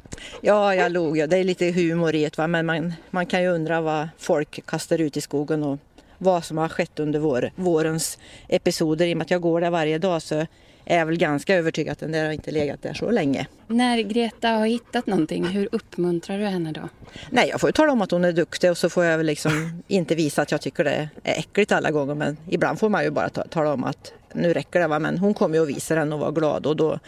Ja, 0.41 0.75
jag 0.75 0.91
log. 0.91 1.17
Ja. 1.17 1.27
Det 1.27 1.37
är 1.37 1.43
lite 1.43 1.71
humor 1.71 2.15
i 2.15 2.23
det, 2.23 2.37
va? 2.37 2.47
men 2.47 2.65
man, 2.65 2.93
man 3.09 3.25
kan 3.25 3.41
ju 3.41 3.47
undra 3.47 3.81
vad 3.81 4.09
folk 4.17 4.65
kastar 4.65 5.01
ut 5.01 5.17
i 5.17 5.21
skogen 5.21 5.63
och 5.63 5.79
vad 6.17 6.43
som 6.43 6.57
har 6.57 6.69
skett 6.69 6.99
under 6.99 7.19
vår, 7.19 7.51
vårens 7.55 8.17
episoder. 8.47 9.05
I 9.05 9.13
och 9.13 9.17
med 9.17 9.25
att 9.25 9.31
jag 9.31 9.41
går 9.41 9.61
där 9.61 9.69
varje 9.69 9.97
dag 9.97 10.21
så 10.21 10.45
är 10.85 10.97
jag 10.97 11.05
väl 11.05 11.17
ganska 11.17 11.55
övertygad 11.55 11.91
att 11.91 11.99
den 11.99 12.11
där 12.11 12.25
har 12.25 12.31
inte 12.31 12.51
legat 12.51 12.81
där 12.81 12.93
så 12.93 13.11
länge. 13.11 13.47
När 13.67 13.97
Greta 13.97 14.49
har 14.49 14.65
hittat 14.65 15.07
någonting, 15.07 15.45
hur 15.45 15.69
uppmuntrar 15.71 16.39
du 16.39 16.45
henne 16.45 16.71
då? 16.71 16.89
Nej, 17.29 17.49
jag 17.49 17.61
får 17.61 17.67
ju 17.67 17.71
tala 17.71 17.91
om 17.91 18.01
att 18.01 18.11
hon 18.11 18.25
är 18.25 18.31
duktig 18.31 18.71
och 18.71 18.77
så 18.77 18.89
får 18.89 19.03
jag 19.03 19.17
väl 19.17 19.25
liksom 19.25 19.83
inte 19.87 20.15
visa 20.15 20.41
att 20.41 20.51
jag 20.51 20.61
tycker 20.61 20.83
det 20.83 21.09
är 21.23 21.39
äckligt 21.39 21.71
alla 21.71 21.91
gånger. 21.91 22.15
Men 22.15 22.37
ibland 22.49 22.79
får 22.79 22.89
man 22.89 23.03
ju 23.03 23.11
bara 23.11 23.29
ta, 23.29 23.43
tala 23.43 23.73
om 23.73 23.83
att 23.83 24.13
nu 24.33 24.53
räcker 24.53 24.79
det. 24.79 24.87
Va? 24.87 24.99
Men 24.99 25.17
hon 25.17 25.33
kom 25.33 25.53
ju 25.53 25.59
och 25.59 25.69
visade 25.69 26.01
den 26.01 26.13
och 26.13 26.19
var 26.19 26.31
glad 26.31 26.65
och 26.65 26.75
då 26.75 26.99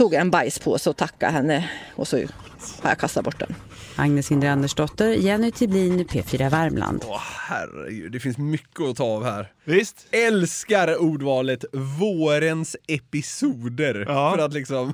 tog 0.00 0.14
jag 0.14 0.20
en 0.20 0.30
bajspåse 0.30 0.90
och 0.90 0.96
tackade 0.96 1.32
henne 1.32 1.70
och 1.96 2.08
så 2.08 2.16
har 2.82 2.90
jag 2.90 2.98
kastat 2.98 3.24
bort 3.24 3.38
den. 3.38 3.54
Agnes 3.96 4.30
Hindre 4.30 4.52
Andersdotter, 4.52 5.08
Jenny 5.08 5.52
Tiblin, 5.52 6.04
P4 6.04 6.50
Värmland. 6.50 7.04
Åh 7.06 7.20
herregud, 7.48 8.12
det 8.12 8.20
finns 8.20 8.38
mycket 8.38 8.80
att 8.80 8.96
ta 8.96 9.04
av 9.04 9.24
här. 9.24 9.52
Visst. 9.64 10.06
Älskar 10.10 11.02
ordvalet 11.02 11.64
vårens 12.00 12.76
episoder. 12.88 14.04
Ja. 14.08 14.32
För 14.36 14.44
att 14.44 14.52
liksom 14.52 14.92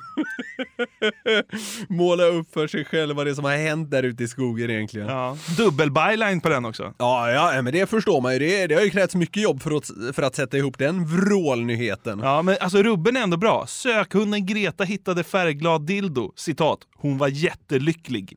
måla 1.88 2.24
upp 2.24 2.52
för 2.52 2.66
sig 2.66 2.84
själv 2.84 3.16
vad 3.16 3.26
det 3.26 3.30
är 3.30 3.34
som 3.34 3.44
har 3.44 3.56
hänt 3.56 3.90
där 3.90 4.02
ute 4.02 4.24
i 4.24 4.28
skogen 4.28 4.70
egentligen. 4.70 5.08
Ja. 5.08 5.36
Dubbel-byline 5.56 6.40
på 6.40 6.48
den 6.48 6.64
också. 6.64 6.94
Ja, 6.98 7.30
ja, 7.30 7.62
men 7.62 7.72
det 7.72 7.90
förstår 7.90 8.20
man 8.20 8.32
ju. 8.32 8.38
Det, 8.38 8.66
det 8.66 8.74
har 8.74 8.82
ju 8.82 8.90
krävts 8.90 9.14
mycket 9.14 9.42
jobb 9.42 9.62
för 9.62 9.76
att, 9.76 9.90
för 10.12 10.22
att 10.22 10.34
sätta 10.34 10.56
ihop 10.56 10.78
den 10.78 11.06
vrålnyheten. 11.06 12.20
Ja, 12.22 12.42
men 12.42 12.56
alltså 12.60 12.82
rubben 12.82 13.16
är 13.16 13.20
ändå 13.20 13.36
bra. 13.36 13.64
Sökhunden 13.68 14.46
Greta 14.46 14.84
hittade 14.84 15.24
färgglad 15.24 15.86
dildo. 15.86 16.32
Citat. 16.36 16.78
Hon 16.96 17.18
var 17.18 17.28
jättelycklig. 17.28 18.36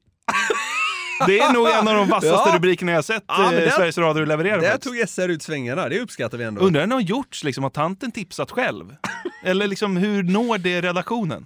Det 1.27 1.39
är 1.39 1.53
nog 1.53 1.67
en 1.67 1.88
av 1.88 1.95
de 1.95 2.07
vassaste 2.09 2.49
Ja. 2.49 2.55
rubrikerna 2.55 2.91
jag 2.91 3.05
sett 3.05 3.23
Ja, 3.27 3.51
där- 3.51 3.69
Sveriges 3.69 3.97
Radio 3.97 4.25
leverera. 4.25 4.57
Där 4.61 4.71
faktiskt. 4.71 4.84
tog 4.84 4.97
SR 5.09 5.30
ut 5.30 5.43
svängarna, 5.43 5.89
det 5.89 5.99
uppskattar 5.99 6.38
vi 6.38 6.43
ändå. 6.43 6.61
Undrar 6.61 6.82
när 6.82 6.88
det 6.88 6.93
har 6.95 7.01
gjorts, 7.01 7.43
liksom, 7.43 7.63
har 7.63 7.71
tanten 7.71 8.11
tipsat 8.11 8.51
själv? 8.51 8.95
Eller 9.43 9.67
liksom, 9.67 9.97
hur 9.97 10.23
når 10.23 10.57
det 10.57 10.82
redaktionen? 10.82 11.45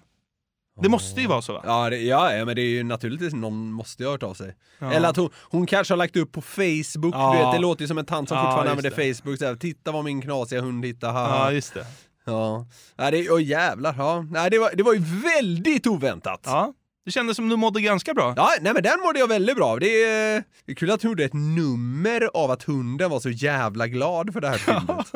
Det 0.81 0.89
måste 0.89 1.21
ju 1.21 1.27
vara 1.27 1.41
så 1.41 1.53
va? 1.53 1.61
Ja, 1.65 1.89
det, 1.89 1.97
ja, 1.97 2.45
men 2.45 2.55
det 2.55 2.61
är 2.61 2.69
ju 2.69 2.84
naturligtvis 2.84 3.34
någon 3.34 3.71
måste 3.71 4.03
ju 4.03 4.07
ha 4.07 4.11
hört 4.13 4.23
av 4.23 4.34
sig. 4.34 4.55
Ja. 4.79 4.93
Eller 4.93 5.09
att 5.09 5.17
hon, 5.17 5.29
hon 5.41 5.65
kanske 5.65 5.91
har 5.93 5.97
lagt 5.97 6.15
upp 6.17 6.31
på 6.31 6.41
Facebook, 6.41 7.15
Ja. 7.15 7.34
du 7.34 7.39
vet, 7.45 7.51
det 7.53 7.59
låter 7.59 7.81
ju 7.81 7.88
som 7.88 7.97
en 7.97 8.05
tant 8.05 8.29
som 8.29 8.38
Ja, 8.38 8.43
fortfarande 8.43 8.71
använder 8.71 9.13
Facebook, 9.13 9.38
så 9.39 9.45
här, 9.45 9.55
titta 9.55 9.91
vad 9.91 10.03
min 10.03 10.21
knasiga 10.21 10.61
hund 10.61 10.86
hittar, 10.86 11.11
haha. 11.11 11.45
Ja, 11.45 11.51
just 11.51 11.73
det. 11.73 11.86
Ja, 12.25 12.65
ja 12.97 13.11
det, 13.11 13.29
åh 13.29 13.43
jävlar, 13.43 13.95
ja. 13.97 14.25
Nej, 14.31 14.49
det, 14.49 14.59
var, 14.59 14.71
det 14.73 14.84
var 14.84 14.93
ju 14.93 14.99
väldigt 15.23 15.88
oväntat. 15.88 16.41
Ja, 16.45 16.73
det 17.06 17.12
kändes 17.12 17.36
som 17.36 17.49
du 17.49 17.56
mådde 17.56 17.82
ganska 17.82 18.14
bra. 18.14 18.34
Ja, 18.38 18.49
nej 18.62 18.74
men 18.74 18.84
den 18.84 18.99
mådde 18.99 19.20
jag 19.20 19.28
väldigt 19.28 19.56
bra. 19.56 19.80
Det 19.80 20.04
är, 20.04 20.43
det 20.66 20.72
är 20.72 20.76
kul 20.76 20.91
att 20.91 21.01
hon 21.01 21.12
gjorde 21.12 21.24
ett 21.24 21.34
nummer 21.34 22.30
av 22.34 22.51
att 22.51 22.64
hunden 22.64 23.10
var 23.12 23.20
så 23.20 23.30
jävla 23.30 23.88
glad 23.88 24.34
för 24.34 24.41
det 24.41 24.47
här 24.49 24.58
fyndet. 24.58 25.12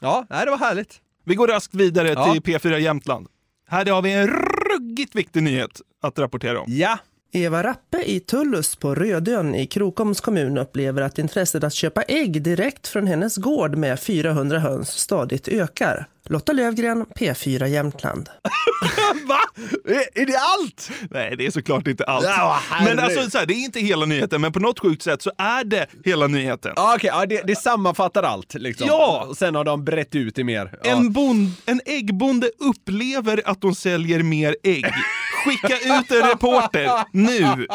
ja, 0.00 0.26
nej, 0.30 0.44
det 0.44 0.50
var 0.50 0.58
härligt. 0.58 1.00
Vi 1.24 1.34
går 1.34 1.48
raskt 1.48 1.74
vidare 1.74 2.08
Ja. 2.08 2.32
till 2.32 2.42
P4 2.42 2.78
Jämtland. 2.78 3.26
Här 3.68 3.86
har 3.86 4.02
vi 4.02 4.12
en 4.12 4.26
ruggigt 4.28 5.14
viktig 5.14 5.42
nyhet 5.42 5.80
att 6.02 6.18
rapportera 6.18 6.60
om. 6.60 6.64
Ja. 6.68 6.98
Eva 7.34 7.62
Rappe 7.62 8.02
i 8.02 8.20
Tullus 8.20 8.76
på 8.76 8.94
Rödön 8.94 9.54
i 9.54 9.66
Krokoms 9.66 10.20
kommun 10.20 10.58
upplever 10.58 11.02
att 11.02 11.18
intresset 11.18 11.64
att 11.64 11.74
köpa 11.74 12.02
ägg 12.02 12.42
direkt 12.42 12.88
från 12.88 13.06
hennes 13.06 13.36
gård 13.36 13.76
med 13.76 14.00
400 14.00 14.58
höns 14.58 14.88
stadigt 14.88 15.48
ökar. 15.48 16.06
Lotta 16.28 16.52
Lövgren, 16.52 17.06
P4 17.06 17.66
Jämtland. 17.66 18.28
Va? 19.28 19.40
Är, 19.84 20.22
är 20.22 20.26
det 20.26 20.38
allt? 20.38 20.90
Nej, 21.10 21.36
det 21.36 21.46
är 21.46 21.50
såklart 21.50 21.86
inte 21.86 22.04
allt. 22.04 22.24
Ja, 22.24 22.60
men 22.84 22.98
alltså, 22.98 23.30
så 23.30 23.38
här, 23.38 23.46
det 23.46 23.54
är 23.54 23.64
inte 23.64 23.80
hela 23.80 24.06
nyheten, 24.06 24.40
men 24.40 24.52
på 24.52 24.60
något 24.60 24.78
sjukt 24.78 25.02
sätt 25.02 25.22
så 25.22 25.30
är 25.38 25.64
det 25.64 25.86
hela 26.04 26.26
nyheten. 26.26 26.72
Ja, 26.76 26.94
okej, 26.96 27.10
ja, 27.12 27.26
det, 27.26 27.42
det 27.46 27.56
sammanfattar 27.56 28.22
allt 28.22 28.54
liksom. 28.54 28.86
Ja! 28.86 29.26
Och 29.28 29.36
sen 29.36 29.54
har 29.54 29.64
de 29.64 29.84
brett 29.84 30.14
ut 30.14 30.34
det 30.34 30.44
mer. 30.44 30.78
Ja. 30.84 30.90
En, 30.90 31.12
bond, 31.12 31.50
en 31.66 31.80
äggbonde 31.86 32.50
upplever 32.58 33.42
att 33.44 33.60
de 33.60 33.74
säljer 33.74 34.22
mer 34.22 34.56
ägg. 34.62 34.86
Skicka 35.44 35.76
ut 35.98 36.10
en 36.10 36.28
reporter 36.28 36.90
nu! 37.12 37.66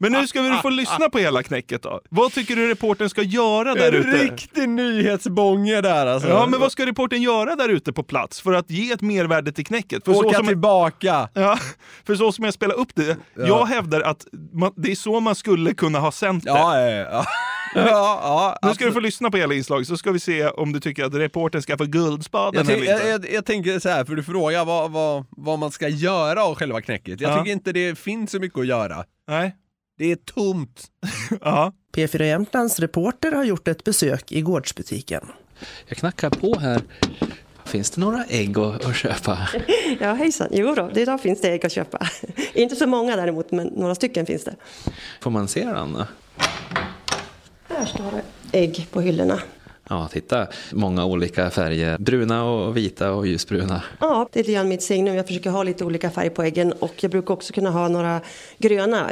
Men 0.00 0.12
nu 0.12 0.26
ska 0.26 0.42
vi 0.42 0.56
få 0.56 0.68
lyssna 0.70 1.08
på 1.10 1.18
hela 1.18 1.42
knäcket 1.42 1.82
då. 1.82 2.00
Vad 2.10 2.32
tycker 2.32 2.56
du 2.56 2.68
reportern 2.68 3.08
ska 3.08 3.22
göra 3.22 3.74
där 3.74 3.92
En 3.92 4.08
ute? 4.08 4.24
riktig 4.24 4.68
nyhetsbånge 4.68 5.80
där 5.80 6.06
alltså. 6.06 6.28
Ja, 6.28 6.46
men 6.46 6.60
vad 6.60 6.72
ska 6.72 6.86
reportern 6.86 7.22
göra 7.22 7.56
där 7.56 7.68
ute 7.68 7.92
på 7.92 8.02
plats 8.02 8.40
för 8.40 8.52
att 8.52 8.70
ge 8.70 8.92
ett 8.92 9.00
mervärde 9.00 9.52
till 9.52 9.66
knäcket? 9.66 10.04
För 10.04 10.12
Åka 10.26 10.36
som, 10.36 10.46
tillbaka. 10.46 11.28
Ja, 11.34 11.58
för 12.06 12.14
så 12.14 12.32
som 12.32 12.44
jag 12.44 12.54
spelar 12.54 12.74
upp 12.74 12.94
det, 12.94 13.16
jag 13.36 13.66
hävdar 13.66 14.00
att 14.00 14.26
man, 14.52 14.72
det 14.76 14.90
är 14.90 14.96
så 14.96 15.20
man 15.20 15.34
skulle 15.34 15.74
kunna 15.74 15.98
ha 15.98 16.12
sänt 16.12 16.44
det. 16.44 16.50
Ja, 16.50 16.80
ja, 16.80 16.90
ja. 17.12 17.24
Ja, 17.74 18.56
ja 18.62 18.68
Nu 18.68 18.74
ska 18.74 18.84
du 18.84 18.92
få 18.92 19.00
lyssna 19.00 19.30
på 19.30 19.36
hela 19.36 19.54
inslaget 19.54 19.88
så 19.88 19.96
ska 19.96 20.12
vi 20.12 20.20
se 20.20 20.46
om 20.48 20.72
du 20.72 20.80
tycker 20.80 21.04
att 21.04 21.14
reportern 21.14 21.62
ska 21.62 21.78
få 21.78 21.84
guldspaden 21.84 22.66
Jag, 22.66 22.76
eller 22.78 22.92
inte. 22.92 23.06
jag, 23.06 23.14
jag, 23.24 23.32
jag 23.32 23.44
tänker 23.44 23.78
så 23.78 23.88
här, 23.88 24.04
för 24.04 24.14
du 24.16 24.22
frågar 24.22 24.64
vad, 24.64 24.90
vad, 24.90 25.24
vad 25.30 25.58
man 25.58 25.70
ska 25.70 25.88
göra 25.88 26.44
av 26.44 26.54
själva 26.54 26.80
knäcket. 26.80 27.20
Jag 27.20 27.32
Ja. 27.32 27.38
tycker 27.38 27.52
inte 27.52 27.72
det 27.72 27.98
finns 27.98 28.30
så 28.30 28.38
mycket 28.38 28.58
att 28.58 28.66
göra. 28.66 29.04
Nej. 29.28 29.56
Det 29.98 30.12
är 30.12 30.16
tomt. 30.16 30.84
ja. 31.40 31.72
P4 31.96 32.22
Jämtlands 32.24 32.78
reporter 32.80 33.32
har 33.32 33.44
gjort 33.44 33.68
ett 33.68 33.84
besök 33.84 34.32
i 34.32 34.40
gårdsbutiken. 34.40 35.26
Jag 35.86 35.98
knackar 35.98 36.30
på 36.30 36.58
här. 36.58 36.80
Finns 37.64 37.90
det 37.90 38.00
några 38.00 38.24
ägg 38.24 38.58
att, 38.58 38.84
att 38.84 38.96
köpa? 38.96 39.38
Ja, 40.00 40.12
hejsan. 40.12 40.48
Jo 40.50 40.74
då, 40.74 40.90
idag 40.94 41.20
finns 41.20 41.40
det 41.40 41.48
ägg 41.50 41.66
att 41.66 41.72
köpa. 41.72 42.06
Inte 42.54 42.76
så 42.76 42.86
många 42.86 43.16
däremot, 43.16 43.50
men 43.52 43.66
några 43.66 43.94
stycken 43.94 44.26
finns 44.26 44.44
det. 44.44 44.54
Får 45.20 45.30
man 45.30 45.48
se 45.48 45.64
den? 45.64 46.02
Här 47.78 47.86
står 47.86 48.10
det 48.10 48.58
ägg 48.58 48.86
på 48.90 49.00
hyllorna. 49.00 49.40
Ja, 49.88 50.08
titta. 50.12 50.46
Många 50.72 51.04
olika 51.04 51.50
färger. 51.50 51.98
Bruna 51.98 52.44
och 52.44 52.76
vita 52.76 53.12
och 53.12 53.26
ljusbruna. 53.26 53.82
Ja, 54.00 54.28
det 54.32 54.38
är 54.38 54.42
lite 54.42 54.52
grann 54.52 54.68
mitt 54.68 54.82
signum. 54.82 55.14
Jag 55.14 55.26
försöker 55.26 55.50
ha 55.50 55.62
lite 55.62 55.84
olika 55.84 56.10
färg 56.10 56.30
på 56.30 56.42
äggen 56.42 56.72
och 56.72 56.94
jag 57.00 57.10
brukar 57.10 57.34
också 57.34 57.52
kunna 57.52 57.70
ha 57.70 57.88
några 57.88 58.20
gröna. 58.58 59.10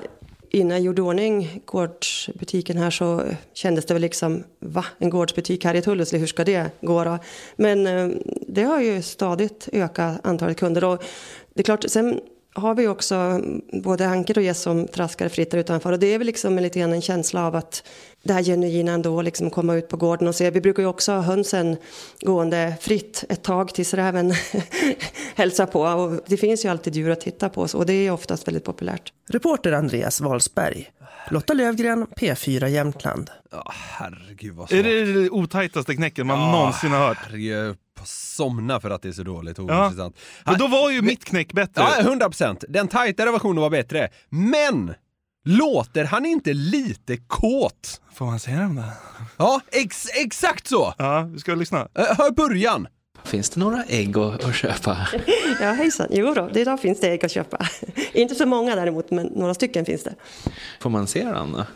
Innan 0.51 0.77
jag 0.77 0.85
gjorde 0.85 1.03
ordning 1.03 1.63
gårdsbutiken 1.65 2.79
här 2.79 2.91
så 2.91 3.23
kändes 3.55 3.87
det 3.87 3.95
väl 3.95 4.01
liksom, 4.01 4.45
va, 4.61 4.85
en 4.99 5.11
gårdsbutik 5.11 5.65
här 5.65 5.75
i 5.75 5.83
Tullus, 5.83 6.13
hur 6.13 6.27
ska 6.27 6.45
det 6.45 6.71
gå 6.81 7.05
då? 7.05 7.19
Men 7.57 7.87
eh, 7.87 8.09
det 8.49 8.63
har 8.63 8.81
ju 8.81 9.03
stadigt 9.03 9.69
ökat 9.73 10.21
antalet 10.23 10.59
kunder 10.59 10.85
och 10.85 11.03
det 11.55 11.61
är 11.61 11.65
klart, 11.65 11.85
sen 11.89 12.21
har 12.55 12.75
vi 12.75 12.89
också 12.89 13.41
både 13.83 14.09
Anker 14.09 14.39
och 14.39 14.45
Jess 14.45 14.63
som 14.63 14.89
traskar 14.89 15.29
fritt 15.29 15.51
där 15.51 15.59
utanför 15.59 15.93
och 15.93 15.99
det 15.99 16.07
är 16.07 16.19
väl 16.19 16.27
liksom 16.27 16.59
lite 16.59 16.79
grann 16.79 16.93
en 16.93 17.03
känsla 17.03 17.47
av 17.47 17.57
att 17.57 17.85
det 18.23 18.33
här 18.33 18.43
genuina 18.43 18.93
ändå, 18.93 19.23
liksom 19.23 19.51
komma 19.51 19.75
ut 19.75 19.89
på 19.89 19.97
gården 19.97 20.29
och 20.29 20.35
se. 20.35 20.51
Vi 20.51 20.61
brukar 20.61 20.83
ju 20.83 20.89
också 20.89 21.13
ha 21.13 21.21
hönsen 21.21 21.77
gående 22.21 22.75
fritt 22.81 23.25
ett 23.29 23.43
tag 23.43 23.75
tills 23.75 23.95
räven 23.95 24.35
hälsar 25.35 25.67
på 25.67 25.81
och 25.81 26.21
det 26.27 26.37
finns 26.37 26.65
ju 26.65 26.69
alltid 26.69 26.97
djur 26.97 27.11
att 27.11 27.21
titta 27.21 27.49
på 27.49 27.67
och 27.75 27.87
det 27.87 27.93
är 27.93 28.11
oftast 28.11 28.49
väldigt 28.49 28.65
populärt. 28.65 29.13
Reporter 29.29 29.73
Andreas 29.73 30.21
Wahlsberg. 30.21 30.91
Lotta 31.31 31.55
Lövgren, 31.55 32.07
P4 32.07 32.67
Jämtland. 32.67 33.31
Ja, 33.51 33.73
herregud 33.75 34.55
vad 34.55 34.73
Är 34.73 34.77
svårt. 34.77 34.85
det 34.85 35.23
det 35.23 35.31
otajtaste 35.31 35.95
knäcket 35.95 36.27
man 36.27 36.53
någonsin 36.53 36.91
har 36.91 36.99
hört? 37.09 37.19
Herregud, 37.23 37.77
somna 38.05 38.81
för 38.81 38.91
att 38.91 39.03
det 39.03 39.09
är 39.09 39.13
så 39.13 39.23
dåligt 39.23 39.59
och 39.59 39.71
Ja. 39.71 39.83
ointressant. 39.85 40.17
Men 40.45 40.59
då 40.59 40.67
var 40.69 40.91
ju 40.91 41.03
mitt 41.03 41.25
knäck 41.25 41.53
bättre. 41.53 41.83
Ja, 41.83 42.01
100 42.01 42.27
procent. 42.27 42.65
Den 42.69 42.89
tajtare 42.89 43.31
versionen 43.31 43.61
var 43.63 43.71
bättre. 43.71 44.09
Men! 44.29 44.95
Låter 45.45 46.05
han 46.05 46.27
inte 46.27 46.53
lite 46.53 47.17
kåt? 47.17 48.01
Får 48.15 48.27
man 48.27 48.41
säga 48.41 48.59
dem 48.61 48.77
där? 48.77 48.91
Ja, 49.37 49.61
ex 49.73 50.07
exakt 50.15 50.67
så! 50.67 50.95
Ja, 50.99 51.21
vi 51.33 51.39
ska 51.39 51.55
lyssna. 51.55 51.89
Eh, 51.99 52.05
Hör 52.19 52.31
början. 52.31 52.87
Finns 53.25 53.51
det 53.51 53.61
några 53.61 53.85
ägg 53.85 54.19
att, 54.19 54.45
att 54.45 54.55
köpa? 54.55 54.97
Ja, 55.61 55.73
hejsan. 55.73 56.07
Jo 56.11 56.35
då, 56.35 56.51
idag 56.55 56.81
finns 56.81 57.01
det 57.01 57.09
ägg 57.11 57.25
att 57.25 57.33
köpa. 57.33 57.67
Inte 58.13 58.35
så 58.35 58.47
många 58.47 58.75
däremot, 58.77 59.11
men 59.11 59.27
några 59.27 59.55
stycken 59.55 59.85
finns 59.85 60.05
det. 60.05 60.15
Får 60.81 60.91
man 60.91 61.07
se 61.07 61.25
den? 61.25 61.53
då? 61.53 61.67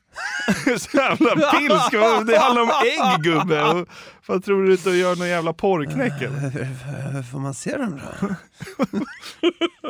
Så 0.79 0.97
jävla 0.97 1.51
pilsk! 1.51 1.93
Det 2.27 2.39
handlar 2.39 2.63
om 2.63 2.71
ägg 2.85 3.23
gubbe! 3.23 3.85
Vad 4.27 4.45
tror 4.45 4.65
du 4.65 4.75
att 4.75 4.85
du 4.85 4.97
gör 4.97 5.17
någon 5.17 5.29
jävla 5.29 5.53
porrknäck 5.53 6.23
eller? 6.23 7.23
Får 7.33 7.39
man 7.39 7.55
se 7.55 7.77
den 7.77 8.01
då? 8.21 8.35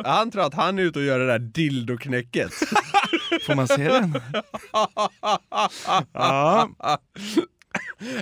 Han 0.03 0.31
tror 0.31 0.43
att 0.45 0.53
han 0.53 0.79
är 0.79 0.83
ute 0.83 0.99
och 0.99 1.05
gör 1.05 1.19
det 1.19 1.27
där 1.27 1.39
dildoknäcket. 1.39 2.51
Får 3.45 3.55
man 3.55 3.67
se 3.67 3.87
den? 3.89 4.21
Ja. 6.13 6.69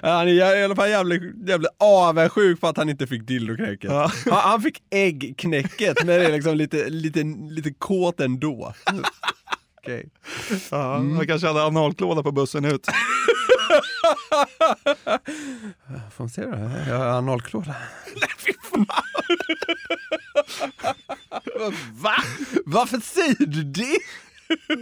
Han 0.01 0.27
är 0.27 0.57
i 0.57 0.63
alla 0.63 0.75
fall 0.75 0.89
jävligt, 0.89 1.21
jävligt 1.47 1.71
avundsjuk 1.77 2.61
på 2.61 2.67
att 2.67 2.77
han 2.77 2.89
inte 2.89 3.07
fick 3.07 3.27
dildoknäcket. 3.27 3.91
Ja. 3.91 4.11
Han, 4.25 4.33
han 4.33 4.61
fick 4.61 4.83
äggknäcket, 4.89 5.97
men 5.97 6.07
det 6.07 6.25
är 6.25 6.31
liksom 6.31 6.57
lite, 6.57 6.89
lite, 6.89 7.23
lite 7.49 7.73
kåt 7.73 8.19
ändå. 8.19 8.73
Okej. 9.81 10.09
Ja, 10.71 10.93
Han 10.93 11.27
kanske 11.27 11.47
hade 11.47 11.63
analklåda 11.63 12.23
på 12.23 12.31
bussen 12.31 12.65
ut. 12.65 12.87
Får 16.15 16.23
man 16.23 16.29
se 16.29 16.41
det? 16.45 16.85
Jag 16.89 16.97
har 16.97 17.05
analklåda. 17.05 17.75
Va? 21.93 22.15
Varför 22.65 22.99
säger 22.99 23.45
du 23.45 23.63
det? 23.63 23.97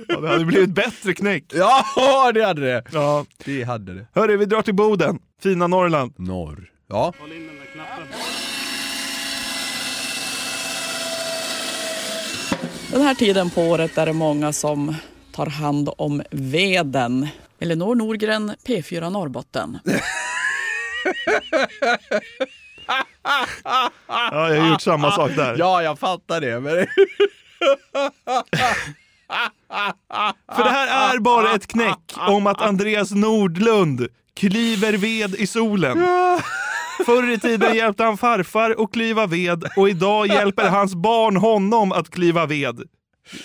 Ja, 0.07 0.19
det 0.19 0.27
hade 0.27 0.45
blivit 0.45 0.69
bättre 0.69 1.13
knäck. 1.13 1.43
Ja, 1.53 2.31
det 2.33 2.45
hade 2.45 2.61
det. 2.61 2.83
Ja. 2.91 3.25
Det 3.45 3.63
hade 3.63 3.93
det. 3.93 4.05
Hörru, 4.13 4.37
vi 4.37 4.45
drar 4.45 4.61
till 4.61 4.75
Boden. 4.75 5.19
Fina 5.41 5.67
Norrland. 5.67 6.13
Norr. 6.17 6.69
Ja. 6.87 7.13
Den 12.91 13.01
här 13.01 13.15
tiden 13.15 13.49
på 13.49 13.61
året 13.61 13.97
är 13.97 14.05
det 14.05 14.13
många 14.13 14.53
som 14.53 14.95
tar 15.31 15.45
hand 15.45 15.89
om 15.97 16.23
veden. 16.31 17.27
Elinor 17.59 17.95
Norgren, 17.95 18.51
P4 18.67 19.09
Norrbotten. 19.09 19.79
Ja, 24.07 24.53
jag 24.53 24.61
har 24.61 24.69
gjort 24.69 24.81
samma 24.81 25.11
sak 25.11 25.31
där. 25.35 25.55
Ja, 25.57 25.83
jag 25.83 25.99
fattar 25.99 26.41
det. 26.41 26.59
Men... 26.59 26.75
För 30.55 30.63
det 30.63 30.69
här 30.69 31.13
är 31.15 31.19
bara 31.19 31.51
ett 31.55 31.67
knäck 31.67 32.13
om 32.29 32.47
att 32.47 32.61
Andreas 32.61 33.11
Nordlund 33.11 34.07
kliver 34.35 34.93
ved 34.93 35.35
i 35.35 35.47
solen. 35.47 35.97
Förr 37.05 37.31
i 37.31 37.39
tiden 37.39 37.75
hjälpte 37.75 38.03
han 38.03 38.17
farfar 38.17 38.75
att 38.83 38.91
kliva 38.93 39.27
ved 39.27 39.63
och 39.77 39.89
idag 39.89 40.27
hjälper 40.27 40.69
hans 40.69 40.95
barn 40.95 41.37
honom 41.37 41.91
att 41.91 42.09
kliva 42.09 42.45
ved. 42.45 42.81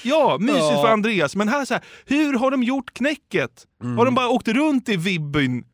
Ja, 0.02 0.36
mysigt 0.40 0.58
Ja. 0.58 0.82
för 0.82 0.92
Andreas. 0.92 1.36
Men 1.36 1.48
här 1.48 1.64
så 1.64 1.74
här, 1.74 1.82
hur 2.06 2.38
har 2.38 2.50
de 2.50 2.62
gjort 2.62 2.94
knäcket? 2.94 3.50
Har 3.96 4.04
de 4.04 4.14
bara 4.14 4.28
åkt 4.28 4.48
runt 4.48 4.88
i 4.88 4.96
vibbyn 4.96 5.64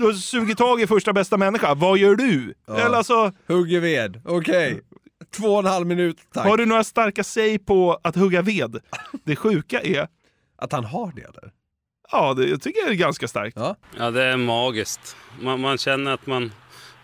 och, 0.00 0.06
och 0.06 0.16
sugit 0.16 0.58
tag 0.58 0.80
i 0.80 0.86
första 0.86 1.12
bästa 1.12 1.36
människa? 1.36 1.74
Vad 1.74 1.98
gör 1.98 2.16
du? 2.16 2.54
Ja. 2.66 2.74
Eller 2.76 2.96
alltså, 2.96 3.32
Hugger 3.48 3.80
ved, 3.80 4.22
okej. 4.24 4.80
Två 5.30 5.46
och 5.48 5.58
en 5.58 5.66
halv 5.66 5.86
minut, 5.86 6.16
tack. 6.32 6.46
har 6.46 6.56
du 6.56 6.66
några 6.66 6.84
starka 6.84 7.24
säg 7.24 7.58
på 7.58 8.00
att 8.02 8.16
hugga 8.16 8.42
ved? 8.42 8.80
Det 9.24 9.36
sjuka 9.36 9.80
är... 9.80 10.08
Att 10.58 10.72
han 10.72 10.84
har 10.84 11.12
det 11.12 11.22
eller? 11.22 11.52
Ja, 12.12 12.34
det 12.34 12.46
jag 12.46 12.62
tycker 12.62 12.80
jag 12.80 12.90
är 12.90 12.94
ganska 12.94 13.28
starkt. 13.28 13.56
Ja. 13.56 13.76
Ja, 13.98 14.10
det 14.10 14.22
är 14.22 14.36
magiskt. 14.36 15.16
Man, 15.40 15.60
man 15.60 15.78
känner 15.78 16.10
att 16.10 16.26
man 16.26 16.52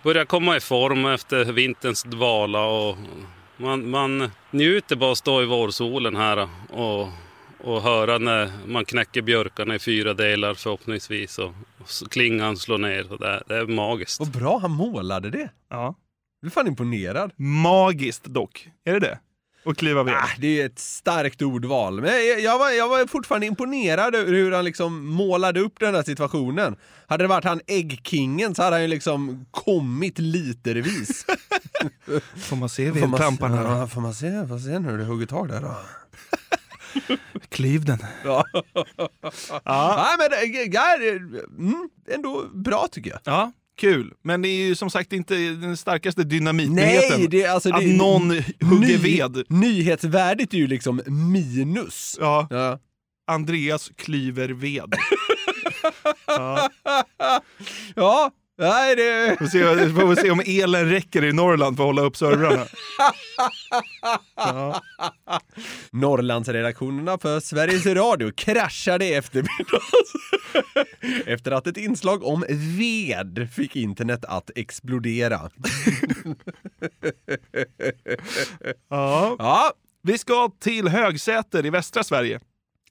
börjar 0.02 0.24
komma 0.24 0.56
i 0.56 0.60
form 0.60 1.06
efter 1.06 1.44
vinterns 1.44 2.02
dvala 2.02 2.64
och 2.64 2.96
man, 3.56 3.90
man 3.90 4.30
njuter 4.50 4.96
bara 4.96 5.12
att 5.12 5.18
stå 5.18 5.42
i 5.42 5.46
vårsolen 5.46 6.16
här 6.16 6.48
och, 6.70 7.08
och 7.60 7.82
höra 7.82 8.18
när 8.18 8.52
man 8.66 8.84
knäcker 8.84 9.22
björkarna 9.22 9.74
i 9.74 9.78
fyra 9.78 10.14
delar 10.14 10.54
förhoppningsvis 10.54 11.38
och, 11.38 11.54
och 11.78 12.10
klingan 12.10 12.56
slår 12.56 12.78
ner. 12.78 13.12
Och 13.12 13.18
det, 13.18 13.42
det 13.46 13.56
är 13.56 13.66
magiskt. 13.66 14.20
Vad 14.20 14.30
bra 14.30 14.58
han 14.58 14.70
målade 14.70 15.30
det. 15.30 15.48
Ja. 15.68 15.94
Jag 16.42 16.48
är 16.48 16.50
fan 16.50 16.66
imponerad. 16.66 17.32
Magiskt 17.36 18.24
dock. 18.24 18.68
Är 18.84 18.92
det 18.92 19.00
det? 19.00 19.18
Och 19.64 19.76
kliva 19.76 20.02
ved? 20.02 20.14
Ah, 20.14 20.28
det 20.38 20.60
är 20.60 20.66
ett 20.66 20.78
starkt 20.78 21.42
ordval. 21.42 22.00
Men 22.00 22.10
jag, 22.10 22.40
jag, 22.40 22.58
var, 22.58 22.70
jag 22.70 22.88
var 22.88 23.06
fortfarande 23.06 23.46
imponerad 23.46 24.14
över 24.14 24.32
hur 24.32 24.52
han 24.52 24.64
liksom 24.64 25.06
målade 25.06 25.60
upp 25.60 25.80
den 25.80 25.94
här 25.94 26.02
situationen. 26.02 26.76
Hade 27.06 27.24
det 27.24 27.28
varit 27.28 27.44
han 27.44 27.60
äggkingen 27.66 28.54
så 28.54 28.62
hade 28.62 28.76
han 28.76 28.82
ju 28.82 28.88
liksom 28.88 29.46
kommit 29.50 30.18
litervis. 30.18 31.26
Får 32.36 32.56
man 32.56 32.68
se 32.68 32.92
man, 32.92 33.10
vedklamparna? 33.10 33.62
ja, 33.62 33.86
får 33.86 34.00
man 34.00 34.14
se, 34.14 34.46
får 34.46 34.58
se 34.58 34.78
när 34.78 34.98
du 34.98 35.04
hugger 35.04 35.26
tag 35.26 35.48
där 35.48 35.60
då? 35.60 35.76
Kliv 37.48 37.84
den. 37.84 37.98
Ja. 38.24 38.44
ja. 39.64 40.06
Nej, 40.06 40.16
men 40.18 40.30
det 40.30 40.76
är 40.76 41.16
mm, 41.58 41.88
ändå 42.10 42.44
bra 42.54 42.88
tycker 42.90 43.10
jag. 43.10 43.20
Ja, 43.24 43.52
kul. 43.76 44.12
Men 44.22 44.42
det 44.42 44.48
är 44.48 44.66
ju 44.66 44.74
som 44.74 44.90
sagt 44.90 45.12
inte 45.12 45.34
den 45.34 45.76
starkaste 45.76 46.24
dynamitnyheten. 46.24 47.18
Nej, 47.20 47.28
det, 47.28 47.42
är 47.42 47.50
alltså, 47.50 47.74
att 47.74 47.80
det, 47.80 47.90
är- 47.92 47.96
någon 47.96 48.30
hugger 48.70 48.98
ny- 48.98 49.16
ved. 49.16 49.44
Nyhetsvärdet 49.48 50.54
är 50.54 50.58
ju 50.58 50.66
liksom 50.66 51.00
minus. 51.06 52.16
Ja. 52.20 52.46
Ja. 52.50 52.78
Andreas 53.26 53.90
klyver 53.96 54.48
ved. 54.48 54.94
ja. 56.26 56.68
Ja, 57.96 58.30
nej 58.58 58.96
det... 58.96 59.36
Får 59.38 59.46
se, 59.46 59.88
får 59.90 60.14
se 60.14 60.30
om 60.30 60.42
elen 60.46 60.88
räcker 60.90 61.24
i 61.24 61.32
Norrland 61.32 61.76
för 61.76 61.84
att 61.84 61.88
hålla 61.88 62.02
upp 62.02 62.16
servrarna. 62.16 62.66
Ja. 64.36 64.82
Norrlandsredaktionerna 65.90 67.18
för 67.18 67.40
Sveriges 67.40 67.86
Radio 67.86 68.32
kraschade 68.36 69.04
i 69.04 69.14
eftermiddags 69.14 70.12
efter 71.26 71.50
att 71.50 71.66
ett 71.66 71.76
inslag 71.76 72.24
om 72.24 72.44
ved 72.48 73.48
fick 73.54 73.76
internet 73.76 74.24
att 74.24 74.50
explodera. 74.54 75.50
Ja. 78.90 79.36
Ja, 79.38 79.72
Vi 80.02 80.18
ska 80.18 80.50
till 80.60 80.88
Högsäter 80.88 81.66
i 81.66 81.70
västra 81.70 82.04
Sverige. 82.04 82.40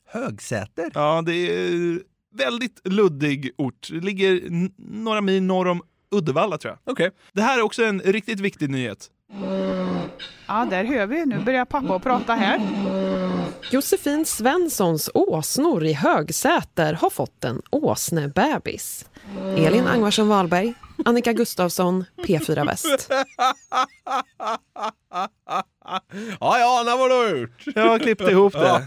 Högsäter? 0.08 0.92
Ja, 0.94 1.24
det 1.26 1.34
är 1.34 2.00
väldigt 2.34 2.82
luddig 2.84 3.52
ort. 3.58 3.88
Det 3.92 4.00
ligger 4.00 4.42
några 4.78 5.22
mil 5.22 5.44
norr 5.44 5.68
om 5.68 5.82
Uddevalla 6.16 6.58
tror 6.58 6.78
jag. 6.86 6.94
Okej. 6.94 7.12
Det 7.34 7.42
här 7.42 7.58
är 7.58 7.62
också 7.62 7.84
en 7.84 8.02
riktigt 8.02 8.40
viktig 8.40 8.70
nyhet. 8.70 9.10
Ja, 10.48 10.68
där 10.70 10.84
hör 10.84 11.08
vi. 11.08 11.26
Nu 11.26 11.40
börjar 11.40 11.66
pappa 11.66 12.00
prata 12.00 12.34
här. 12.34 12.62
Josefin 13.72 14.26
Svenssons 14.26 15.10
åsnor 15.14 15.86
i 15.86 15.94
Högsäter 15.94 16.94
har 16.94 17.10
fått 17.10 17.44
en 17.44 17.62
åsnebebis. 17.70 19.06
Elin 19.58 19.88
Angvarsson 19.88 20.28
Wahlberg, 20.28 20.74
Annika 21.06 21.34
Gustafsson, 21.34 22.06
P4 22.28 22.66
Väst. 22.66 23.10
Ja, 26.40 26.60
jag 26.60 26.80
anar 26.80 26.98
vad 26.98 27.10
du 27.10 27.16
har 27.16 27.40
gjort. 27.42 27.64
Jag 27.76 27.88
har 27.90 28.00
klippt 28.00 28.22
ihop 28.22 28.54
det. 28.54 28.86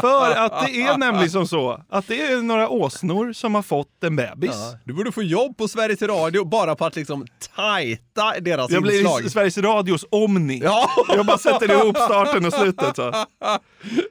För 0.00 0.30
att 0.36 0.66
det 0.66 0.82
är 0.82 0.96
nämligen 0.98 1.30
som 1.30 1.46
så 1.48 1.82
att 1.88 2.08
det 2.08 2.22
är 2.22 2.42
några 2.42 2.68
åsnor 2.68 3.32
som 3.32 3.54
har 3.54 3.62
fått 3.62 4.04
en 4.04 4.16
bebis. 4.16 4.50
Ja, 4.54 4.78
du 4.84 4.92
borde 4.92 5.12
få 5.12 5.22
jobb 5.22 5.56
på 5.56 5.68
Sveriges 5.68 6.02
Radio 6.02 6.44
bara 6.44 6.74
på 6.76 6.84
att 6.84 6.96
liksom 6.96 7.26
tajta 7.56 8.40
deras 8.40 8.70
Jag 8.70 8.82
blir 8.82 9.00
inslag. 9.00 9.24
i 9.24 9.30
Sveriges 9.30 9.58
Radios 9.58 10.04
Omni. 10.10 10.60
Ja. 10.64 10.90
Jag 11.08 11.26
bara 11.26 11.38
sätter 11.38 11.70
ihop 11.70 11.96
starten 11.96 12.44
och 12.46 12.52
slutet. 12.52 12.96
Så. 12.96 13.08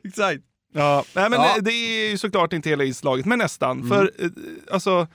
Exakt. 0.03 0.41
Ja, 0.73 1.03
nej, 1.13 1.29
men 1.29 1.39
Ja. 1.41 1.51
Det, 1.55 1.61
det 1.61 1.71
är 1.71 2.09
ju 2.11 2.17
såklart 2.17 2.53
inte 2.53 2.69
hela 2.69 2.83
inslaget, 2.83 3.25
men 3.25 3.39
nästan. 3.39 3.87
För 3.89 4.11
eh, 4.19 4.29
alltså... 4.71 5.07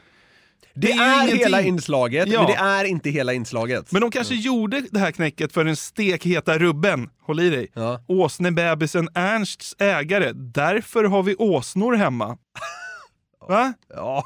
Det, 0.77 0.93
är 0.93 1.17
ingenting. 1.23 1.39
hela 1.39 1.63
inslaget, 1.63 2.29
Ja. 2.29 2.43
men 2.43 2.51
det 2.51 2.57
är 2.57 2.85
inte 2.85 3.11
hela 3.11 3.33
inslaget. 3.33 3.93
Men 3.93 4.01
de 4.01 4.11
kanske 4.11 4.35
gjorde 4.35 4.83
det 4.91 4.99
här 4.99 5.11
knäcket 5.11 5.53
för 5.53 5.65
den 5.65 5.77
stekheta 5.77 6.59
rubben, 6.59 7.11
håll 7.23 7.41
i 7.41 7.51
dig, 7.51 7.71
Ja. 7.75 8.05
åsnebebisen 8.09 9.09
Ernsts 9.15 9.75
ägare. 9.79 10.33
Därför 10.33 11.05
har 11.05 11.23
vi 11.23 11.35
åsnor 11.35 11.95
hemma. 11.95 12.39
Va? 13.49 13.73
Ja. 13.95 14.25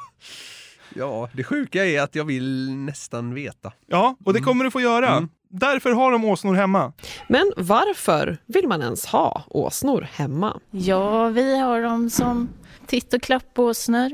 ja, 0.95 1.29
det 1.33 1.45
sjuka 1.45 1.85
är 1.87 2.01
att 2.03 2.15
jag 2.15 2.25
vill 2.25 2.71
nästan 2.77 3.35
veta. 3.35 3.73
Ja, 3.87 4.17
och 4.25 4.33
det 4.33 4.41
kommer 4.41 4.65
du 4.65 4.71
få 4.71 4.81
göra. 4.81 5.29
Därför 5.53 5.91
har 5.93 6.13
de 6.13 6.25
åsnor 6.25 6.55
hemma. 6.55 6.93
Men 7.29 7.53
varför 7.57 8.39
vill 8.47 8.69
man 8.69 8.83
ens 8.83 9.07
ha 9.07 9.45
åsnor 9.49 10.09
hemma? 10.13 10.61
Ja, 10.71 11.29
vi 11.29 11.59
har 11.59 11.83
dem 11.83 12.11
som 12.11 12.49
titt 12.87 13.15
och 13.15 13.23
klappåsnor. 13.23 14.11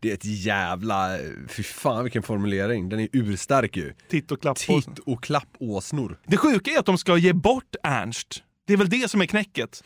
Det 0.00 0.10
är 0.10 0.14
ett 0.14 0.24
jävla... 0.24 1.18
Fy 1.48 1.62
fan 1.62 2.04
vilken 2.04 2.22
formulering. 2.22 2.88
Den 2.88 3.00
är 3.00 3.08
urstark 3.12 3.76
ju. 3.76 3.94
Titt 4.10 4.32
och 4.32 4.40
klapp 4.40 4.58
Titt 4.58 4.98
och 5.06 5.22
klappåsnor. 5.22 6.18
Det 6.26 6.36
sjuka 6.36 6.70
är 6.70 6.78
att 6.78 6.86
de 6.86 6.98
ska 6.98 7.16
ge 7.16 7.32
bort 7.32 7.76
Ernst. 7.82 8.42
Det 8.66 8.72
är 8.72 8.76
väl 8.76 8.88
det 8.88 9.10
som 9.10 9.20
är 9.20 9.26
knäcket. 9.26 9.82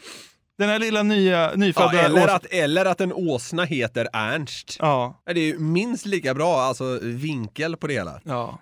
Den 0.58 0.68
här 0.68 0.78
lilla 0.78 1.02
nya, 1.02 1.52
nyfödda 1.54 1.94
Ja, 1.94 2.00
eller, 2.00 2.28
att, 2.28 2.46
eller 2.46 2.84
att 2.84 3.00
en 3.00 3.12
åsna 3.12 3.64
heter 3.64 4.08
Ernst. 4.12 4.76
Ja. 4.78 5.22
Det 5.24 5.30
är 5.30 5.44
ju 5.44 5.58
minst 5.58 6.06
lika 6.06 6.34
bra 6.34 6.60
alltså, 6.60 6.98
vinkel 7.02 7.76
på 7.76 7.86
det 7.86 7.94
hela. 7.94 8.20
Ja. 8.24 8.58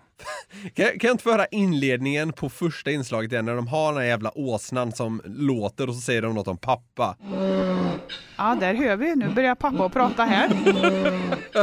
Kan, 0.74 0.86
kan 0.86 0.98
jag 1.08 1.14
inte 1.14 1.24
få 1.24 1.30
höra 1.30 1.46
inledningen 1.46 2.32
på 2.32 2.48
första 2.48 2.90
inslaget 2.90 3.32
igen 3.32 3.44
när 3.44 3.54
de 3.54 3.68
har 3.68 3.92
den 3.92 4.02
här 4.02 4.08
jävla 4.08 4.38
åsnan 4.38 4.92
som 4.92 5.22
låter 5.24 5.88
och 5.88 5.94
så 5.94 6.00
säger 6.00 6.22
de 6.22 6.34
något 6.34 6.48
om 6.48 6.58
pappa. 6.58 7.16
Ja, 8.36 8.56
där 8.60 8.74
hör 8.74 8.96
vi. 8.96 9.16
Nu 9.16 9.28
börjar 9.28 9.54
pappa 9.54 9.86
att 9.86 9.92
prata 9.92 10.24
här. 10.24 10.48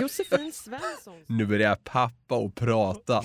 Josefin 0.02 0.52
Svensson. 0.54 1.14
Nu 1.28 1.46
börjar 1.46 1.76
pappa 1.76 2.36
och 2.36 2.56
prata. 2.56 3.24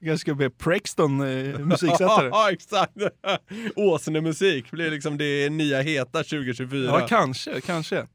Jag 0.00 0.18
ska 0.20 0.34
bli 0.34 0.50
Prexton 0.50 1.20
eh, 1.20 1.58
musiksättare. 1.58 2.28
ja, 2.32 2.50
exakt. 2.52 2.92
Åsnemusik 3.76 4.70
blir 4.70 4.90
liksom 4.90 5.18
det 5.18 5.50
nya 5.50 5.80
heta 5.80 6.18
2024. 6.18 6.84
Ja, 6.84 7.06
kanske, 7.06 7.60
kanske. 7.60 8.06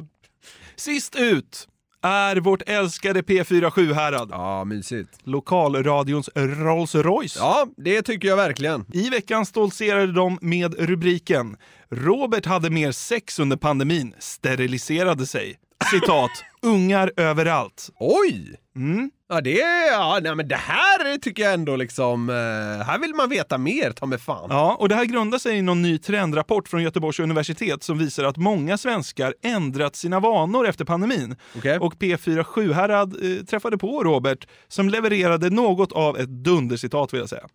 Sist 0.76 1.16
ut 1.16 1.68
är 2.08 2.36
vårt 2.36 2.62
älskade 2.66 3.22
P4 3.22 3.70
Sjuhärad. 3.70 4.28
Ja, 4.32 4.64
mysigt. 4.64 5.10
Lokalradions 5.22 6.30
Rolls 6.34 6.94
Royce. 6.94 7.36
Ja, 7.38 7.66
det 7.76 8.02
tycker 8.02 8.28
jag 8.28 8.36
verkligen. 8.36 8.84
I 8.92 9.10
veckan 9.10 9.46
stoltserade 9.46 10.12
de 10.12 10.38
med 10.40 10.74
rubriken 10.74 11.56
“Robert 11.90 12.46
hade 12.46 12.70
mer 12.70 12.92
sex 12.92 13.38
under 13.38 13.56
pandemin, 13.56 14.14
steriliserade 14.18 15.26
sig”. 15.26 15.58
Citat, 15.90 16.30
“Ungar 16.62 17.12
överallt”. 17.16 17.90
Oj! 17.98 18.56
Mm. 18.76 19.10
Ja, 19.28 19.40
det, 19.40 19.58
ja, 19.92 20.18
nej, 20.22 20.34
men 20.34 20.48
det 20.48 20.56
här 20.56 21.18
tycker 21.18 21.42
jag 21.42 21.54
ändå 21.54 21.76
liksom... 21.76 22.28
Eh, 22.30 22.86
här 22.86 22.98
vill 22.98 23.14
man 23.14 23.28
veta 23.28 23.58
mer, 23.58 23.90
ta 23.90 24.06
mig 24.06 24.18
fan. 24.18 24.46
Ja, 24.50 24.76
och 24.80 24.88
det 24.88 24.94
här 24.94 25.04
grundar 25.04 25.38
sig 25.38 25.56
i 25.56 25.62
någon 25.62 25.82
ny 25.82 25.98
trendrapport 25.98 26.68
från 26.68 26.82
Göteborgs 26.82 27.20
universitet 27.20 27.82
som 27.82 27.98
visar 27.98 28.24
att 28.24 28.36
många 28.36 28.78
svenskar 28.78 29.34
ändrat 29.42 29.96
sina 29.96 30.20
vanor 30.20 30.68
efter 30.68 30.84
pandemin. 30.84 31.36
Okej. 31.56 31.78
Och 31.78 31.94
P4 31.94 32.42
Sjuhärad 32.42 33.14
eh, 33.24 33.44
träffade 33.44 33.78
på 33.78 34.04
Robert 34.04 34.46
som 34.68 34.88
levererade 34.88 35.50
något 35.50 35.92
av 35.92 36.18
ett 36.18 36.28
dundercitat 36.28 37.12
vill 37.12 37.20
jag 37.20 37.28
säga. 37.28 37.46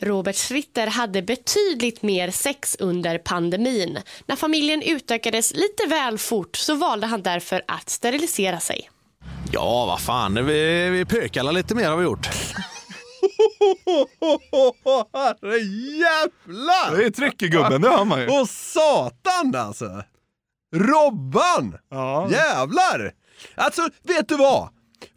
Robert 0.00 0.36
Schritter 0.36 0.86
hade 0.86 1.22
betydligt 1.22 2.02
mer 2.02 2.30
sex 2.30 2.76
under 2.80 3.18
pandemin. 3.18 3.98
När 4.26 4.36
familjen 4.36 4.82
utökades 4.82 5.54
lite 5.54 5.86
väl 5.88 6.18
fort 6.18 6.56
så 6.56 6.74
valde 6.74 7.06
han 7.06 7.22
därför 7.22 7.62
att 7.68 7.90
sterilisera 7.90 8.60
sig. 8.60 8.90
Ja, 9.52 9.86
vad 9.86 10.00
fan. 10.00 10.46
Vi, 10.46 10.88
vi 10.90 11.04
pökallar 11.04 11.52
lite 11.52 11.74
mer 11.74 11.90
har 11.90 11.96
vi 11.96 12.04
gjort. 12.04 12.26
Herre 15.14 15.58
jävlar! 15.98 16.96
Det 16.96 17.04
är 17.04 17.10
tryck 17.10 17.42
i 17.42 17.48
gubben, 17.48 17.80
det 17.82 17.88
hör 17.88 18.04
man 18.04 18.20
ju. 18.20 18.40
Och 18.40 18.48
satan 18.48 19.54
alltså! 19.56 20.02
Robban! 20.74 21.78
Ja. 21.90 22.28
Jävlar! 22.30 23.12
Alltså, 23.54 23.88
vet 24.02 24.28
du 24.28 24.36
vad? 24.36 24.68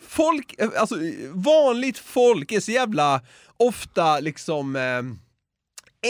Folk, 0.08 0.56
eh, 0.58 0.70
alltså 0.78 0.96
vanligt 1.32 1.98
folk 1.98 2.52
är 2.52 2.60
så 2.60 2.72
jävla 2.72 3.22
ofta 3.58 4.20
liksom 4.20 4.76
eh, 4.76 5.02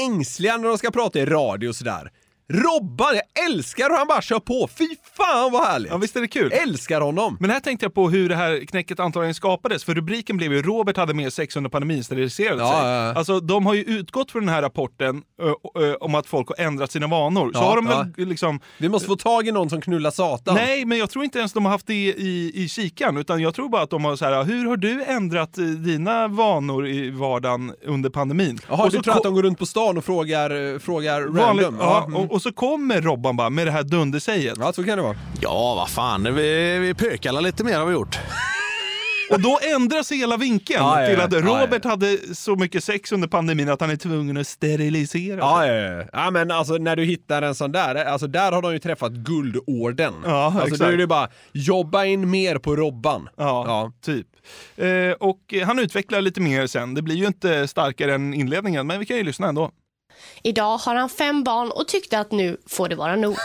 ängsliga 0.02 0.58
när 0.58 0.70
de 0.70 0.78
ska 0.78 0.92
prata 0.92 1.20
i 1.20 1.26
radio 1.26 1.70
och 1.70 1.76
sådär. 1.76 2.12
Robban, 2.54 3.16
jag 3.16 3.46
älskar 3.46 3.90
hur 3.90 3.98
han 3.98 4.08
bara 4.08 4.22
kör 4.22 4.40
på. 4.40 4.70
Fy 4.78 4.88
fan 5.18 5.52
vad 5.52 5.64
härligt! 5.68 5.92
Ja, 5.92 5.98
visst 5.98 6.16
är 6.16 6.22
det 6.22 6.28
kul? 6.28 6.52
Älskar 6.52 7.02
honom! 7.02 7.38
Men 7.40 7.50
här 7.50 7.60
tänkte 7.60 7.86
jag 7.86 7.94
på 7.94 8.10
hur 8.10 8.30
det 8.30 8.36
här 8.36 8.66
knäcket 8.66 9.00
antagligen 9.00 9.34
skapades. 9.36 9.84
För 9.84 9.94
rubriken 9.96 10.38
blev 10.38 10.54
ju 10.54 10.62
“Robert 10.62 10.98
hade 10.98 11.14
mer 11.14 11.30
sex 11.30 11.56
under 11.56 11.70
pandemin 11.70 12.04
steriliserat 12.04 12.60
Ja, 12.60 12.72
sig”. 12.72 12.90
ja, 12.90 13.06
ja. 13.08 13.14
Alltså 13.14 13.40
de 13.40 13.66
har 13.66 13.74
ju 13.74 13.82
utgått 13.84 14.32
från 14.32 14.46
den 14.46 14.56
här 14.56 14.62
rapporten 14.62 15.22
ö, 15.42 15.54
ö, 15.84 15.96
om 16.00 16.16
att 16.16 16.28
folk 16.28 16.48
har 16.48 16.66
ändrat 16.66 16.92
sina 16.92 17.08
vanor. 17.08 17.52
Så 17.54 17.60
har 17.60 17.76
de 17.76 17.86
väl 17.86 18.28
liksom... 18.28 18.60
Vi 18.78 18.90
måste 18.90 19.08
få 19.08 19.16
tag 19.16 19.48
i 19.48 19.52
någon 19.52 19.70
som 19.70 19.82
knullar 19.82 20.12
satan. 20.12 20.56
Nej, 20.56 20.86
men 20.86 20.98
jag 20.98 21.10
tror 21.10 21.24
inte 21.24 21.40
ens 21.40 21.54
de 21.54 21.66
har 21.66 21.72
haft 21.72 21.88
det 21.88 21.94
i, 21.94 22.52
i 22.56 22.70
kikan. 22.70 23.18
Utan 23.18 23.42
jag 23.42 23.56
tror 23.56 23.70
bara 23.70 23.82
att 23.82 23.90
de 23.90 24.06
har 24.06 24.16
så 24.16 24.26
här, 24.26 24.44
hur 24.44 24.66
har 24.66 24.78
du 24.78 25.04
ändrat 25.04 25.58
eh, 25.58 25.64
dina 25.66 26.28
vanor 26.28 26.88
i 26.88 27.10
vardagen 27.10 27.74
under 27.86 28.10
pandemin? 28.10 28.60
Jaha, 28.70 28.90
du 28.90 29.00
tror 29.02 29.14
att 29.18 29.24
de 29.24 29.34
går 29.34 29.44
runt 29.44 29.60
på 29.60 29.66
stan 29.66 29.98
och 29.98 30.06
frågar, 30.06 30.74
eh, 30.74 30.80
frågar 30.80 31.22
Vanligt, 31.22 31.66
random? 31.66 32.14
mm. 32.16 32.30
och, 32.30 32.35
och 32.36 32.42
så 32.42 32.52
kommer 32.52 33.02
Robban 33.02 33.38
bara 33.38 33.50
med 33.50 33.68
det 33.68 33.72
här 33.72 33.84
dundersäget. 33.84 34.58
Ja, 34.60 34.74
så 34.74 34.84
kan 34.84 34.98
det 34.98 35.04
vara. 35.04 35.16
Ja, 35.42 35.76
vad 35.76 35.90
fan, 35.90 36.36
vi, 36.36 36.80
vi 36.80 36.94
pökar 36.94 37.42
lite 37.42 37.64
mer 37.64 37.80
har 37.80 37.86
vi 37.86 37.94
gjort. 37.94 38.20
Och 39.32 39.42
då 39.42 39.60
ändras 39.76 40.12
hela 40.12 40.38
vinkeln 40.38 40.80
Ja, 40.84 41.02
ja, 41.02 41.08
till 41.08 41.22
att 41.22 41.32
Ja, 41.34 41.40
ja. 41.40 41.64
Robert 41.64 41.86
hade 41.86 42.18
så 42.36 42.56
mycket 42.56 42.84
sex 42.84 43.12
under 43.12 43.28
pandemin 43.28 43.70
att 43.70 43.82
han 43.82 43.90
är 43.90 43.96
tvungen 43.96 44.38
att 44.38 44.48
sterilisera 44.48 45.38
Ja, 45.38 45.68
ja, 45.68 45.74
ja. 45.74 46.04
ja, 46.14 46.32
men 46.32 46.52
alltså 46.52 46.74
när 46.74 46.96
du 46.96 47.04
hittar 47.04 47.42
en 47.42 47.56
sån 47.56 47.72
där, 47.72 47.96
alltså 47.96 48.28
där 48.28 48.52
har 48.52 48.62
de 48.62 48.74
ju 48.74 48.80
träffat 48.80 49.12
guldorden. 49.12 50.14
Ja, 50.26 50.46
alltså 50.46 50.62
exakt. 50.62 50.80
då 50.80 50.86
är 50.86 50.98
det 50.98 51.08
bara, 51.08 51.28
jobba 51.54 52.06
in 52.06 52.30
mer 52.30 52.58
på 52.58 52.76
Robban. 52.76 53.30
Ja, 53.38 53.92
typ. 54.06 54.28
Eh, 54.78 55.12
och 55.20 55.54
han 55.66 55.80
utvecklar 55.80 56.22
lite 56.22 56.42
mer 56.42 56.68
sen. 56.68 56.94
Det 56.94 57.02
blir 57.02 57.16
ju 57.16 57.26
inte 57.26 57.68
starkare 57.68 58.16
än 58.16 58.34
inledningen, 58.34 58.88
men 58.88 59.00
vi 59.00 59.06
kan 59.06 59.18
ju 59.18 59.24
lyssna 59.24 59.48
ändå. 59.48 59.72
Idag 60.44 60.78
har 60.78 60.96
han 60.96 61.10
fem 61.10 61.44
barn 61.44 61.72
och 61.72 61.88
tyckte 61.88 62.20
att 62.20 62.32
nu 62.32 62.58
får 62.68 62.90
det 62.90 62.96
vara 62.96 63.16
nog. 63.16 63.36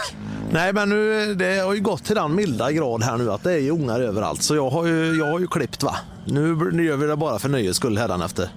Nej, 0.53 0.73
men 0.73 0.89
nu, 0.89 1.35
det 1.35 1.59
har 1.59 1.75
ju 1.75 1.81
gått 1.81 2.05
till 2.05 2.15
den 2.15 2.35
milda 2.35 2.73
grad 2.73 3.03
här 3.03 3.17
nu 3.17 3.33
att 3.33 3.43
det 3.43 3.53
är 3.53 3.59
ju 3.59 3.71
ungar 3.71 4.01
överallt. 4.01 4.43
Så 4.43 4.55
jag 4.55 4.71
har 4.71 4.87
ju, 4.87 5.19
jag 5.19 5.27
har 5.27 5.39
ju 5.41 5.47
klippt 5.47 5.83
va. 5.83 5.97
Nu, 6.25 6.71
nu 6.73 6.85
gör 6.85 6.97
vi 6.97 7.07
det 7.07 7.17
bara 7.17 7.39
för 7.39 7.49
nöjes 7.49 7.77
skull 7.77 7.99
hädanefter. 7.99 8.49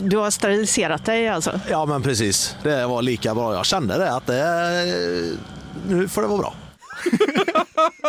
Du 0.00 0.16
har 0.16 0.30
steriliserat 0.30 1.04
dig 1.04 1.28
alltså? 1.28 1.60
Ja, 1.70 1.86
men 1.86 2.02
precis. 2.02 2.56
Det 2.62 2.86
var 2.86 3.02
lika 3.02 3.34
bra. 3.34 3.54
Jag 3.54 3.66
kände 3.66 3.98
det 3.98 4.12
att 4.12 4.26
det, 4.26 4.44
nu 5.88 6.08
får 6.08 6.22
det 6.22 6.28
vara 6.28 6.38
bra. 6.38 6.54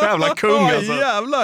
Jävla 0.02 0.36
kung 0.36 0.70
alltså. 0.70 0.94
jävla 0.94 1.38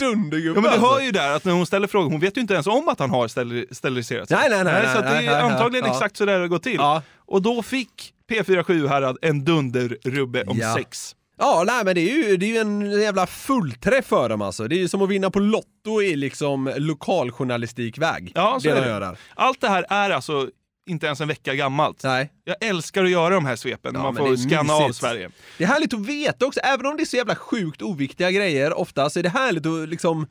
dundergubbe 0.00 0.48
Ja, 0.48 0.54
men 0.54 0.62
du 0.62 0.68
alltså. 0.68 0.86
hör 0.86 1.00
ju 1.00 1.10
där 1.10 1.36
att 1.36 1.44
när 1.44 1.52
hon 1.52 1.66
ställer 1.66 1.86
frågor, 1.86 2.10
hon 2.10 2.20
vet 2.20 2.36
ju 2.36 2.40
inte 2.40 2.54
ens 2.54 2.66
om 2.66 2.88
att 2.88 2.98
han 2.98 3.10
har 3.10 3.28
steril- 3.28 3.74
steriliserat 3.74 4.28
sig. 4.28 4.36
Nej, 4.40 4.50
nej, 4.50 4.64
nej, 4.64 4.96
Så 4.96 5.00
det 5.02 5.08
är 5.08 5.12
nej, 5.14 5.28
antagligen 5.28 5.86
ja. 5.86 5.92
exakt 5.92 6.16
så 6.16 6.24
det 6.24 6.48
går 6.48 6.58
till. 6.58 6.80
Och 7.26 7.42
då 7.42 7.62
fick 7.62 8.12
P47 8.30 8.88
Härad 8.88 9.18
en 9.22 9.44
dunderrubbe 9.44 10.44
om 10.44 10.58
Ja. 10.58 10.74
sex. 10.74 11.16
Ja, 11.38 11.64
nej 11.66 11.84
men 11.84 11.94
det 11.94 12.00
är, 12.00 12.14
ju, 12.28 12.36
det 12.36 12.46
är 12.46 12.48
ju 12.48 12.56
en 12.58 13.00
jävla 13.00 13.26
fullträff 13.26 14.06
för 14.06 14.28
dem 14.28 14.42
alltså. 14.42 14.68
Det 14.68 14.74
är 14.74 14.78
ju 14.78 14.88
som 14.88 15.02
att 15.02 15.08
vinna 15.08 15.30
på 15.30 15.38
Lotto 15.40 16.02
i 16.02 16.16
liksom 16.16 16.72
lokaljournalistikväg. 16.76 18.32
Ja, 18.34 18.58
så 18.62 18.68
det 18.68 18.74
är 18.78 19.00
de 19.00 19.06
det. 19.10 19.16
Allt 19.34 19.60
det 19.60 19.68
här 19.68 19.84
är 19.90 20.10
alltså 20.10 20.48
inte 20.86 21.06
ens 21.06 21.20
en 21.20 21.28
vecka 21.28 21.54
gammalt. 21.54 22.00
Nej. 22.04 22.32
Jag 22.44 22.56
älskar 22.60 23.04
att 23.04 23.10
göra 23.10 23.34
de 23.34 23.46
här 23.46 23.56
svepen 23.56 23.92
när 23.94 24.00
Ja, 24.00 24.04
man 24.12 24.16
får 24.16 24.36
scanna 24.36 24.72
av. 24.72 24.92
Sverige. 24.92 25.30
Det 25.58 25.64
är 25.64 25.68
härligt 25.68 25.94
att 25.94 26.06
veta 26.06 26.46
också, 26.46 26.60
även 26.60 26.86
om 26.86 26.96
det 26.96 27.02
är 27.02 27.04
så 27.04 27.16
jävla 27.16 27.34
sjukt 27.36 27.82
oviktiga 27.82 28.30
grejer 28.30 28.72
ofta, 28.78 29.10
så 29.10 29.18
är 29.18 29.22
det 29.22 29.28
härligt 29.28 29.66
att 29.66 29.88
liksom 29.88 30.26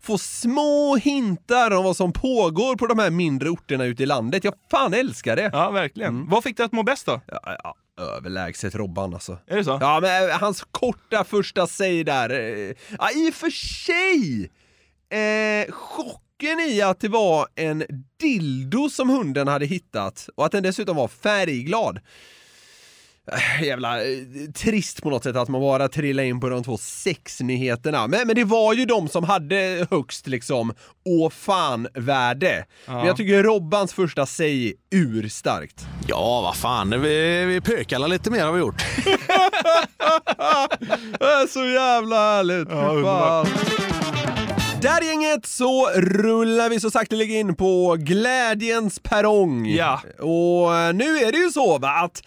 få 0.00 0.18
små 0.18 0.96
hintar 0.96 1.70
om 1.70 1.84
vad 1.84 1.96
som 1.96 2.12
pågår 2.12 2.76
på 2.76 2.86
de 2.86 2.98
här 2.98 3.10
mindre 3.10 3.48
orterna 3.50 3.84
ute 3.84 4.02
i 4.02 4.06
landet. 4.06 4.44
Jag 4.44 4.54
fan 4.70 4.94
älskar 4.94 5.36
det! 5.36 5.50
Ja, 5.52 5.70
verkligen. 5.70 6.14
Mm. 6.16 6.28
Vad 6.28 6.42
fick 6.44 6.56
dig 6.56 6.66
att 6.66 6.72
må 6.72 6.82
bäst 6.82 7.06
då? 7.06 7.20
Ja, 7.26 7.56
ja, 7.64 7.74
överlägset 8.16 8.74
Robban 8.74 9.14
alltså. 9.14 9.38
Är 9.46 9.56
det 9.56 9.64
så? 9.64 9.78
Ja, 9.80 9.98
men 10.02 10.30
eh, 10.30 10.38
hans 10.38 10.64
korta 10.70 11.24
första 11.24 11.66
säg 11.66 12.04
där. 12.04 12.30
eh, 12.30 12.74
Ja, 12.98 13.10
i 13.14 13.30
och 13.30 13.34
för 13.34 13.50
sig! 13.50 14.50
Eh, 15.20 15.72
chocken 16.40 16.60
i 16.60 16.82
att 16.82 17.00
det 17.00 17.08
var 17.08 17.46
en 17.54 17.84
dildo 18.20 18.90
som 18.90 19.08
hunden 19.08 19.48
hade 19.48 19.66
hittat 19.66 20.28
och 20.36 20.46
att 20.46 20.52
den 20.52 20.62
dessutom 20.62 20.96
var 20.96 21.08
färgglad. 21.08 21.98
Eh, 23.32 23.62
Jävla 23.66 24.02
eh, 24.04 24.08
trist 24.54 25.02
på 25.02 25.10
något 25.10 25.24
sätt 25.24 25.36
att 25.36 25.48
man 25.48 25.60
bara 25.60 25.88
trillade 25.88 26.28
in 26.28 26.40
på 26.40 26.48
de 26.48 26.64
två 26.64 26.76
sexnyheterna. 26.78 28.06
Men, 28.06 28.26
men 28.26 28.36
det 28.36 28.44
var 28.44 28.74
ju 28.74 28.84
de 28.84 29.08
som 29.08 29.24
hade 29.24 29.86
högst 29.90 30.26
liksom 30.26 30.72
åh 31.04 31.30
fan-värde. 31.30 32.64
Men 32.86 33.06
jag 33.06 33.16
tycker 33.16 33.42
Robbans 33.42 33.92
första 33.92 34.26
säg 34.26 34.74
urstarkt. 34.90 35.86
Ja, 36.08 36.40
vad 36.42 36.56
fan, 36.56 37.02
vi, 37.02 37.44
vi 37.44 37.60
pökar 37.60 38.08
lite 38.08 38.30
mer 38.30 38.44
har 38.44 38.52
vi 38.52 38.60
gjort. 38.60 38.82
Det 41.18 41.24
är 41.24 41.46
så 41.46 41.64
jävla 41.66 42.16
härligt! 42.16 42.68
Ja. 42.70 43.46
Där 44.86 45.02
gänget 45.02 45.46
så 45.46 45.90
rullar 45.94 46.70
vi 46.70 46.80
så 46.80 46.90
sakteliga 46.90 47.38
in 47.38 47.56
på 47.56 47.96
glädjens 47.98 48.98
perrong. 48.98 49.66
Ja. 49.66 50.00
Och 50.18 50.76
eh, 50.76 50.94
nu 50.94 51.18
är 51.18 51.32
det 51.32 51.38
ju 51.38 51.50
så 51.50 51.78
va 51.78 51.88
att 51.88 52.22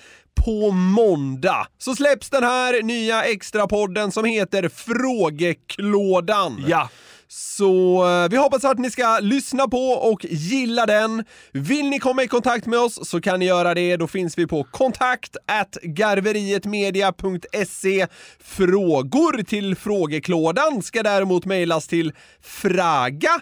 på 0.45 0.72
måndag 0.72 1.68
så 1.78 1.95
släpps 1.95 2.30
den 2.30 2.43
här 2.43 2.84
nya 2.84 3.24
extrapodden 3.24 4.12
som 4.12 4.26
heter 4.26 4.70
Frågeklådan. 4.70 6.66
Ja. 6.68 6.89
Så 7.32 8.03
eh, 8.07 8.30
vi 8.30 8.38
hoppas 8.38 8.65
att 8.65 8.80
ni 8.80 8.91
ska 8.91 9.19
lyssna 9.19 9.67
på 9.67 9.88
och 9.88 10.25
gilla 10.30 10.86
den. 10.86 11.25
Vill 11.51 11.89
ni 11.89 11.99
komma 11.99 12.23
i 12.23 12.27
kontakt 12.27 12.65
med 12.65 12.80
oss 12.80 13.09
så 13.09 13.21
kan 13.21 13.39
ni 13.39 13.45
göra 13.45 13.73
det. 13.73 13.97
Då 13.97 14.07
finns 14.07 14.38
vi 14.38 14.47
på 14.47 14.63
kontakt 14.63 15.38
garverietmedia.se. 15.84 18.07
Frågor 18.39 19.43
till 19.43 19.75
frågeklådan 19.75 20.82
ska 20.82 21.03
däremot 21.03 21.45
mejlas 21.45 21.88
till 21.88 22.13
fraga 22.41 23.41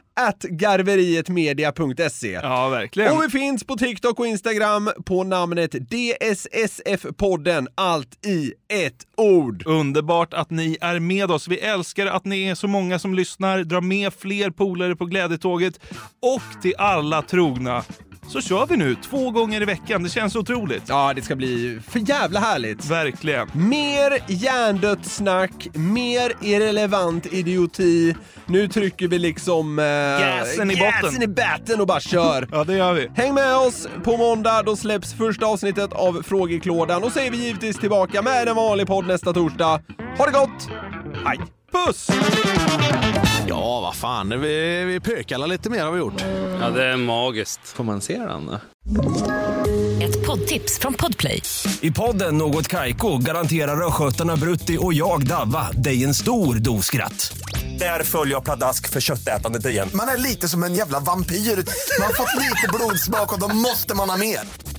garverietmedia.se. 0.49 2.31
Ja, 2.31 2.69
verkligen. 2.69 3.17
Och 3.17 3.23
vi 3.23 3.29
finns 3.29 3.63
på 3.63 3.75
TikTok 3.75 4.19
och 4.19 4.27
Instagram 4.27 4.89
på 5.05 5.23
namnet 5.23 5.71
DSSF-podden, 5.71 7.67
allt 7.75 8.25
i 8.25 8.53
ett 8.73 9.07
ord. 9.17 9.63
Underbart 9.65 10.33
att 10.33 10.49
ni 10.49 10.77
är 10.81 10.99
med 10.99 11.31
oss. 11.31 11.47
Vi 11.47 11.59
älskar 11.59 12.05
att 12.05 12.25
ni 12.25 12.43
är 12.43 12.55
så 12.55 12.67
många 12.67 12.99
som 12.99 13.13
lyssnar. 13.13 13.63
Dra 13.63 13.81
med 13.81 14.13
fler 14.13 14.49
polare 14.49 14.95
på 14.95 15.05
glädjetåget. 15.05 15.79
Och 16.21 16.61
till 16.61 16.73
alla 16.77 17.21
trogna 17.21 17.83
så 18.27 18.41
kör 18.41 18.65
vi 18.65 18.77
nu 18.77 18.95
två 18.95 19.31
gånger 19.31 19.61
i 19.61 19.65
veckan. 19.65 20.03
Det 20.03 20.09
känns 20.09 20.35
otroligt. 20.35 20.83
Ja, 20.87 21.13
det 21.15 21.21
ska 21.21 21.35
bli 21.35 21.79
för 21.87 22.09
jävla 22.09 22.39
härligt. 22.39 22.85
Verkligen. 22.85 23.47
Mer 23.53 24.23
hjärndött 24.27 25.05
snack, 25.05 25.67
mer 25.73 26.33
irrelevant 26.41 27.33
idioti. 27.33 28.15
Nu 28.45 28.67
trycker 28.67 29.07
vi 29.07 29.19
liksom... 29.19 29.79
Eh, 29.79 29.85
Gasen 29.85 30.71
i 30.71 30.75
botten. 30.75 31.01
Gasen 31.01 31.23
i 31.23 31.27
batten 31.27 31.81
och 31.81 31.87
bara 31.87 31.99
kör. 31.99 32.47
Ja, 32.51 32.63
det 32.63 32.77
gör 32.77 32.93
vi. 32.93 33.09
Häng 33.15 33.33
med 33.33 33.55
oss 33.55 33.87
på 34.03 34.17
måndag, 34.17 34.63
då 34.65 34.75
släpps 34.75 35.13
första 35.13 35.45
avsnittet 35.45 35.93
av 35.93 36.23
Frågeklådan 36.23 37.03
och 37.03 37.11
så 37.11 37.19
är 37.19 37.31
vi 37.31 37.37
givetvis 37.37 37.77
tillbaka 37.77 38.21
med 38.21 38.47
en 38.47 38.55
vanlig 38.55 38.87
podd 38.87 39.07
nästa 39.07 39.33
torsdag. 39.33 39.81
Ha 40.17 40.25
det 40.25 40.31
gott! 40.31 40.69
Hej! 41.25 41.56
Puss! 41.71 42.07
Ja, 43.47 43.81
vad 43.81 43.95
fan, 43.95 44.41
vi, 44.41 44.83
vi 44.83 44.99
pökar 44.99 45.47
lite 45.47 45.69
mer 45.69 45.85
har 45.85 45.91
vi 45.91 45.99
gjort. 45.99 46.23
Ja, 46.61 46.69
det 46.69 46.85
är 46.85 46.97
magiskt. 46.97 47.59
Får 47.67 47.83
man 47.83 48.01
se 48.01 48.17
den? 48.17 48.49
Ett 50.01 50.25
poddtips 50.25 50.79
från 50.79 50.93
Podplay. 50.93 51.41
I 51.81 51.91
podden 51.91 52.37
Något 52.37 52.67
Kaiko 52.67 53.17
garanterar 53.17 53.87
östgötarna 53.87 54.35
Brutti 54.35 54.77
och 54.81 54.93
jag, 54.93 55.27
Davva, 55.27 55.71
dig 55.71 56.03
en 56.03 56.13
stor 56.13 56.55
dos 56.55 56.85
skratt. 56.85 57.37
Där 57.79 58.03
följer 58.03 58.35
jag 58.35 58.43
pladask 58.43 58.89
för 58.89 59.01
köttätandet 59.01 59.65
igen. 59.65 59.89
Man 59.93 60.07
är 60.09 60.17
lite 60.17 60.47
som 60.47 60.63
en 60.63 60.75
jävla 60.75 60.99
vampyr. 60.99 61.35
Man 61.35 62.05
har 62.07 62.13
fått 62.13 62.35
lite 62.41 62.67
blodsmak 62.73 63.33
och 63.33 63.39
då 63.39 63.47
måste 63.55 63.95
man 63.95 64.09
ha 64.09 64.17
mer. 64.17 64.39